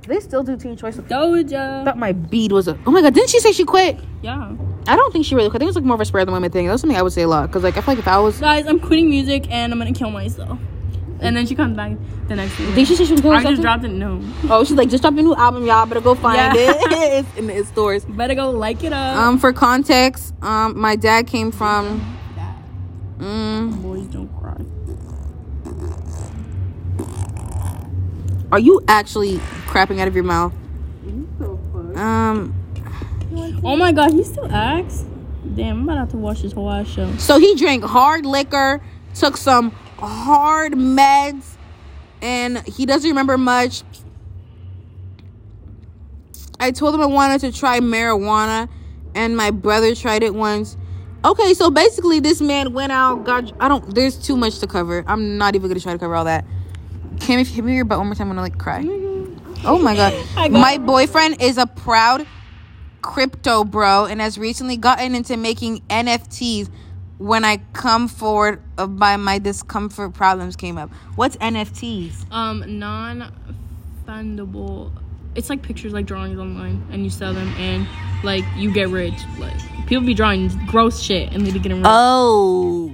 They 0.07 0.21
still 0.21 0.45
do 0.45 0.57
Teen 0.57 0.77
Choice. 0.77 0.99
I 0.99 1.03
Doja. 1.03 1.85
thought 1.85 1.99
my 1.99 2.13
bead 2.13 2.53
was 2.53 2.69
a. 2.69 2.79
Oh 2.87 2.91
my 2.93 3.03
god, 3.03 3.13
didn't 3.13 3.29
she 3.31 3.41
say 3.41 3.53
she 3.53 3.65
quit? 3.65 3.99
Yeah. 4.23 4.55
I 4.87 4.95
don't 4.95 5.13
think 5.13 5.27
she 5.27 5.35
really 5.35 5.51
quit. 5.51 5.61
I 5.61 5.65
think 5.65 5.67
it 5.67 5.71
was 5.71 5.77
like 5.77 5.85
more 5.85 5.97
of 5.97 6.01
a 6.01 6.05
spare 6.05 6.25
the 6.25 6.31
moment 6.31 6.53
thing. 6.53 6.69
That's 6.69 6.81
something 6.81 6.97
I 6.97 7.03
would 7.03 7.13
say 7.13 7.23
a 7.23 7.29
lot 7.29 7.49
because 7.49 7.65
like 7.65 7.77
I 7.77 7.81
feel 7.81 7.95
like 7.95 7.99
if 7.99 8.09
I 8.09 8.19
was, 8.19 8.39
Guys, 8.39 8.67
I'm 8.67 8.79
quitting 8.79 9.11
music 9.11 9.51
and 9.51 9.73
I'm 9.73 9.79
gonna 9.81 9.93
kill 9.93 10.11
myself. 10.11 10.59
And 11.21 11.37
then 11.37 11.47
she 11.47 11.55
comes 11.55 11.77
back 11.77 11.97
the 12.29 12.37
next 12.37 12.59
week. 12.59 12.75
did 12.75 12.87
she 12.89 12.97
say 12.97 13.05
she 13.05 13.13
was 13.13 13.21
going 13.21 13.39
I 13.39 13.43
just 13.51 13.63
dropped 13.63 13.85
it. 13.85 13.89
No. 13.89 14.21
Oh, 14.51 14.65
she's 14.65 14.77
like 14.77 14.89
just 14.89 15.03
dropped 15.03 15.19
a 15.19 15.23
new 15.23 15.35
album, 15.35 15.65
y'all. 15.65 15.87
Better 15.87 16.01
go 16.01 16.15
find 16.15 16.37
Yeah. 16.37 16.53
it. 16.55 16.77
it's 17.27 17.37
in 17.39 17.47
the 17.47 17.65
stores. 17.65 18.05
Better 18.05 18.35
go 18.35 18.51
like 18.51 18.85
it 18.85 18.93
up. 18.93 19.17
Um, 19.17 19.39
for 19.39 19.53
context, 19.53 20.35
um, 20.43 20.79
my 20.79 20.97
dad 20.97 21.27
came 21.27 21.51
from. 21.51 22.17
Mm, 23.19 23.83
Boys 23.83 24.07
don't 24.09 24.29
cry. 24.39 24.57
are 28.53 28.59
you 28.59 28.81
actually 28.89 29.39
crapping 29.67 30.01
out 30.01 30.09
of 30.09 30.15
your 30.15 30.25
mouth? 30.25 30.53
Um. 31.97 32.55
Oh 33.65 33.77
my 33.77 33.93
god, 33.93 34.13
he 34.13 34.23
still 34.23 34.51
acts? 34.53 35.05
Damn, 35.55 35.79
I'm 35.81 35.89
about 35.89 36.07
to 36.07 36.11
to 36.13 36.17
watch 36.19 36.43
this 36.43 36.53
whole 36.53 36.71
ass 36.71 36.89
show. 36.89 37.11
So 37.17 37.39
he 37.39 37.55
drank 37.55 37.85
hard 37.85 38.27
liquor, 38.27 38.83
took 39.15 39.37
some 39.37 39.75
hard 39.99 40.73
meds, 40.73 41.57
and 42.23 42.59
he 42.67 42.87
doesn't 42.87 43.09
remember 43.09 43.39
much. 43.39 43.83
I 46.59 46.71
told 46.71 46.95
him 46.95 47.01
I 47.01 47.07
wanted 47.07 47.41
to 47.43 47.53
try 47.53 47.81
marijuana, 47.81 48.69
and 49.15 49.37
my 49.37 49.51
brother 49.51 49.95
tried 49.95 50.23
it 50.23 50.35
once. 50.35 50.77
Okay, 51.25 51.55
so 51.55 51.71
basically, 51.71 52.21
this 52.21 52.41
man 52.41 52.73
went 52.73 52.93
out, 52.93 53.25
got. 53.25 53.53
I 53.61 53.69
don't. 53.69 53.95
There's 53.95 54.17
too 54.17 54.37
much 54.37 54.59
to 54.61 54.67
cover. 54.67 55.05
I'm 55.07 55.39
not 55.39 55.55
even 55.55 55.69
gonna 55.69 55.81
try 55.81 55.93
to 55.93 55.99
cover 55.99 56.15
all 56.15 56.25
that. 56.25 56.45
Kim, 57.21 57.41
if 57.41 57.49
you 57.49 57.57
hit 57.57 57.65
me 57.65 57.75
your 57.75 57.85
butt 57.85 57.99
one 57.99 58.07
more 58.07 58.15
time, 58.15 58.29
I'm 58.31 58.37
gonna 58.37 58.43
like 58.43 58.59
cry. 58.59 58.85
Oh 59.65 59.79
my 59.79 59.97
god. 59.97 60.51
My 60.53 60.79
boyfriend 60.79 61.43
is 61.43 61.59
a 61.59 61.67
proud 61.67 62.27
crypto 63.03 63.65
bro 63.65 64.07
and 64.07 64.21
has 64.21 64.37
recently 64.37 64.77
gotten 64.77 65.15
into 65.15 65.37
making 65.37 65.81
NFTs 65.89 66.69
when 67.19 67.45
I 67.45 67.59
come 67.73 68.09
forward 68.09 68.63
of 68.77 68.99
by 68.99 69.17
my 69.17 69.39
discomfort 69.39 70.13
problems 70.15 70.57
came 70.57 70.77
up. 70.79 70.91
What's 71.15 71.37
NFTs? 71.37 72.31
Um, 72.33 72.79
non 72.79 73.33
fundable. 74.07 74.93
It's 75.35 75.51
like 75.51 75.63
pictures, 75.63 75.93
like 75.93 76.07
drawings 76.07 76.39
online, 76.39 76.87
and 76.91 77.05
you 77.05 77.11
sell 77.11 77.35
them, 77.35 77.49
and 77.59 77.87
like 78.25 78.45
you 78.57 78.73
get 78.73 78.89
rich. 78.89 79.15
Like 79.39 79.55
people 79.87 80.05
be 80.07 80.15
drawing 80.15 80.49
gross 80.67 81.01
shit, 81.01 81.33
and 81.33 81.47
they 81.47 81.51
be 81.53 81.59
getting 81.59 81.79
rich. 81.79 81.87
Oh. 81.89 82.93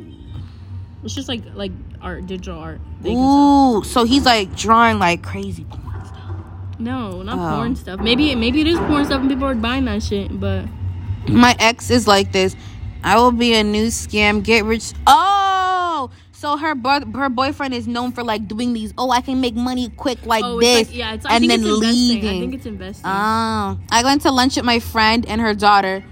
it's 1.04 1.14
just 1.14 1.28
like 1.28 1.42
like 1.54 1.72
art, 2.00 2.26
digital 2.26 2.58
art. 2.58 2.80
that 3.02 3.10
you 3.10 3.14
can 3.16 3.22
sell. 3.24 3.76
Ooh, 3.78 3.84
so 3.84 4.04
he's 4.04 4.24
like 4.24 4.56
drawing 4.56 4.98
like 4.98 5.22
crazy 5.22 5.64
porn 5.64 6.04
stuff. 6.04 6.34
No, 6.80 7.22
not 7.22 7.38
Oh. 7.38 7.56
porn 7.56 7.76
stuff. 7.76 8.00
Maybe 8.00 8.34
maybe 8.34 8.60
it 8.60 8.66
is 8.66 8.78
porn 8.78 9.04
stuff, 9.04 9.20
and 9.20 9.30
people 9.30 9.46
are 9.46 9.54
buying 9.54 9.84
that 9.84 10.02
shit. 10.02 10.38
But 10.40 10.66
My 11.28 11.54
ex 11.60 11.90
is 11.90 12.08
like 12.08 12.32
this. 12.32 12.56
I 13.04 13.16
will 13.16 13.32
be 13.32 13.54
a 13.54 13.64
new 13.64 13.86
scam, 13.86 14.42
get 14.42 14.64
rich. 14.64 14.92
Oh, 15.06 16.10
so 16.32 16.56
her 16.56 16.74
her 17.14 17.28
boyfriend 17.28 17.74
is 17.74 17.86
known 17.86 18.12
for 18.12 18.22
like 18.24 18.48
doing 18.48 18.72
these. 18.72 18.92
Oh, 18.98 19.10
I 19.10 19.20
can 19.20 19.40
make 19.40 19.54
money 19.54 19.88
quick 19.90 20.24
like 20.26 20.44
oh, 20.44 20.60
this, 20.60 20.82
it's 20.82 20.90
like 20.90 20.98
yeah, 20.98 21.14
it's 21.14 21.26
I 21.26 21.36
and 21.36 21.40
think 21.40 21.50
then 21.50 21.60
it's 21.60 21.68
investing. 21.68 21.98
leaving. 21.98 22.28
I 22.28 22.40
think 22.40 22.54
it's 22.54 22.66
investing. 22.66 23.04
Oh, 23.06 23.78
I 23.90 24.02
went 24.04 24.22
to 24.22 24.30
lunch 24.32 24.56
with 24.56 24.64
my 24.64 24.78
friend 24.78 25.24
and 25.26 25.40
her 25.40 25.54
daughter. 25.54 26.04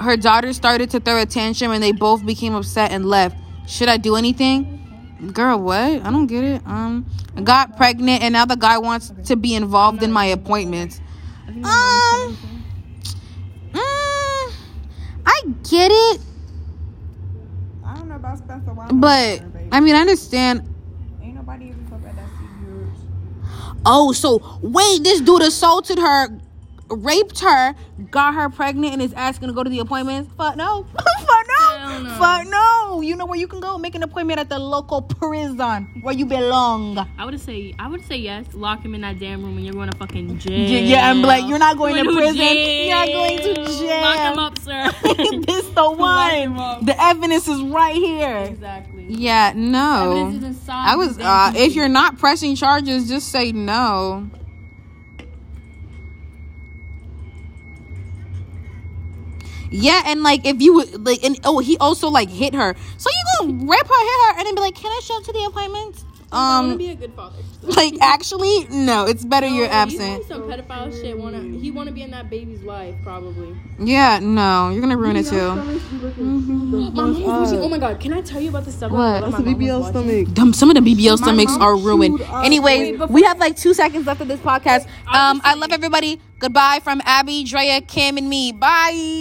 Her 0.00 0.16
daughter 0.16 0.52
started 0.52 0.90
to 0.90 1.00
throw 1.00 1.20
a 1.20 1.26
tantrum 1.26 1.72
and 1.72 1.82
they 1.82 1.92
both 1.92 2.24
became 2.24 2.54
upset 2.54 2.92
and 2.92 3.04
left. 3.04 3.36
Should 3.66 3.88
I 3.88 3.96
do 3.96 4.16
anything? 4.16 4.74
Girl, 5.32 5.60
what? 5.60 5.76
I 6.02 6.10
don't 6.10 6.26
get 6.26 6.44
it. 6.44 6.62
Um, 6.66 7.06
I 7.36 7.40
got 7.42 7.76
pregnant 7.76 8.22
and 8.22 8.32
now 8.32 8.44
the 8.44 8.56
guy 8.56 8.78
wants 8.78 9.12
to 9.24 9.36
be 9.36 9.54
involved 9.54 10.02
in 10.02 10.12
my 10.12 10.26
appointments. 10.26 11.00
I 11.48 11.52
think 11.52 11.62
my 11.62 11.70
mom's 11.70 12.38
Um, 12.38 12.38
mm, 13.72 14.52
I 15.26 15.42
get 15.68 15.90
it, 15.90 16.20
I 17.84 17.94
don't 17.96 18.08
know 18.08 18.16
about 18.16 18.18
Spencer. 18.20 18.20
Why 18.20 18.27
but 18.92 19.42
I 19.72 19.80
mean, 19.80 19.94
I 19.94 20.00
understand. 20.00 20.62
ain't 21.22 21.34
nobody 21.34 21.66
even 21.66 21.86
fuck 21.86 22.00
at 22.04 22.16
that. 22.16 22.24
Oh, 23.84 24.12
so 24.12 24.58
wait, 24.62 25.02
this 25.02 25.20
dude 25.20 25.42
assaulted 25.42 25.98
her, 25.98 26.28
raped 26.88 27.40
her, 27.40 27.74
got 28.10 28.34
her 28.34 28.48
pregnant, 28.48 28.94
and 28.94 29.02
is 29.02 29.12
asking 29.14 29.48
to 29.48 29.54
go 29.54 29.62
to 29.62 29.70
the 29.70 29.78
appointments? 29.78 30.30
Fuck 30.36 30.56
no. 30.56 30.86
Fuck 31.78 31.90
Hell 31.90 32.02
no. 32.02 32.08
no. 32.08 32.14
Fuck 32.18 32.46
no. 32.48 33.00
You 33.02 33.14
know 33.16 33.26
where 33.26 33.38
you 33.38 33.46
can 33.46 33.60
go? 33.60 33.78
Make 33.78 33.94
an 33.94 34.02
appointment 34.02 34.40
at 34.40 34.48
the 34.48 34.58
local 34.58 35.02
prison 35.02 35.88
where 36.00 36.14
you 36.14 36.26
belong. 36.26 36.98
I 37.16 37.24
would 37.24 37.40
say 37.40 37.74
I 37.78 37.86
would 37.88 38.04
say 38.04 38.16
yes. 38.16 38.46
Lock 38.54 38.82
him 38.84 38.94
in 38.94 39.02
that 39.02 39.18
damn 39.18 39.42
room, 39.44 39.56
and 39.56 39.64
you're 39.64 39.74
going 39.74 39.90
to 39.90 39.96
fucking 39.96 40.38
jail. 40.38 40.58
Yeah, 40.58 40.78
yeah, 40.80 41.10
and 41.10 41.22
like, 41.22 41.46
you're 41.48 41.58
not 41.58 41.76
going 41.78 41.94
to 41.96 42.02
Going 42.04 42.16
prison. 42.16 42.36
jail. 42.36 42.86
You're 42.86 42.96
not 42.96 43.08
going 43.08 43.38
to 43.38 43.54
jail. 43.78 44.00
Lock 44.00 44.32
him 44.32 44.38
up, 44.38 44.58
sir. 44.58 44.90
this 45.46 45.68
the 45.70 45.90
one. 45.90 46.84
The 46.84 46.96
evidence 47.00 47.46
is 47.48 47.60
right 47.62 47.94
here. 47.94 48.38
exactly. 48.50 49.06
Yeah, 49.08 49.52
no. 49.54 50.10
Evidence 50.26 50.36
is 50.36 50.44
inside 50.60 50.88
I 50.88 50.96
was. 50.96 51.18
Uh, 51.18 51.52
if 51.54 51.74
you're 51.74 51.88
not 51.88 52.18
pressing 52.18 52.56
charges, 52.56 53.08
just 53.08 53.28
say 53.28 53.52
no. 53.52 54.28
Yeah, 59.70 60.02
and 60.06 60.22
like 60.22 60.46
if 60.46 60.60
you 60.62 60.74
would 60.74 61.04
like, 61.06 61.22
and 61.24 61.38
oh, 61.44 61.58
he 61.58 61.76
also 61.78 62.08
like 62.08 62.28
hit 62.30 62.54
her. 62.54 62.74
So 62.96 63.10
you 63.10 63.48
gonna 63.48 63.64
rip 63.70 63.86
her, 63.86 64.00
hit 64.00 64.26
her, 64.34 64.38
and 64.38 64.46
then 64.46 64.54
be 64.54 64.60
like, 64.60 64.74
"Can 64.74 64.90
I 64.90 65.00
show 65.02 65.16
up 65.18 65.24
to 65.24 65.32
the 65.32 65.44
appointment?" 65.44 66.04
I 66.30 66.60
want 66.60 66.66
to 66.66 66.72
Um, 66.72 66.76
be 66.78 66.90
a 66.90 66.94
good 66.94 67.14
father. 67.14 67.38
like 67.62 67.94
actually, 68.02 68.66
no. 68.70 69.06
It's 69.06 69.24
better 69.24 69.46
you're 69.46 69.66
absent. 69.70 70.26
doing 70.28 70.28
some 70.28 70.42
pedophile 70.42 70.92
shit. 70.92 71.18
Wanna 71.18 71.40
he 71.40 71.70
want 71.70 71.88
to 71.88 71.94
be 71.94 72.02
in 72.02 72.10
that 72.10 72.28
baby's 72.28 72.62
life 72.62 72.94
probably. 73.02 73.56
Yeah, 73.78 74.18
no. 74.18 74.68
You're 74.68 74.82
gonna 74.82 74.98
ruin 74.98 75.16
it 75.16 75.24
too. 75.26 75.54
My 75.54 76.90
mom's 76.90 77.18
watching. 77.18 77.60
Oh 77.60 77.68
my 77.70 77.78
god! 77.78 77.98
Can 77.98 78.12
I 78.12 78.20
tell 78.20 78.42
you 78.42 78.50
about 78.50 78.66
the 78.66 78.72
stuff? 78.72 78.92
What? 78.92 79.20
That 79.20 79.30
That's 79.30 79.38
a 79.38 79.42
my 79.42 79.52
mom 79.52 79.58
was 79.58 79.68
BBL 79.68 79.80
watching? 79.80 80.08
stomach. 80.24 80.34
Dumb, 80.34 80.52
some 80.52 80.68
of 80.70 80.76
the 80.76 80.82
BBL 80.94 81.16
stomachs 81.16 81.56
are 81.56 81.76
ruined. 81.76 82.18
chewed 82.18 82.28
up. 82.28 82.44
Anyways, 82.44 82.98
we 83.08 83.22
have 83.22 83.38
like 83.38 83.56
two 83.56 83.72
seconds 83.72 84.06
left 84.06 84.20
of 84.20 84.28
this 84.28 84.40
podcast. 84.40 84.84
Um, 85.06 85.40
I 85.44 85.54
love 85.54 85.72
everybody. 85.72 86.20
Goodbye 86.40 86.80
from 86.84 87.00
Abby, 87.06 87.42
Drea, 87.44 87.80
Kim, 87.80 88.18
and 88.18 88.28
me. 88.28 88.52
Bye. 88.52 89.16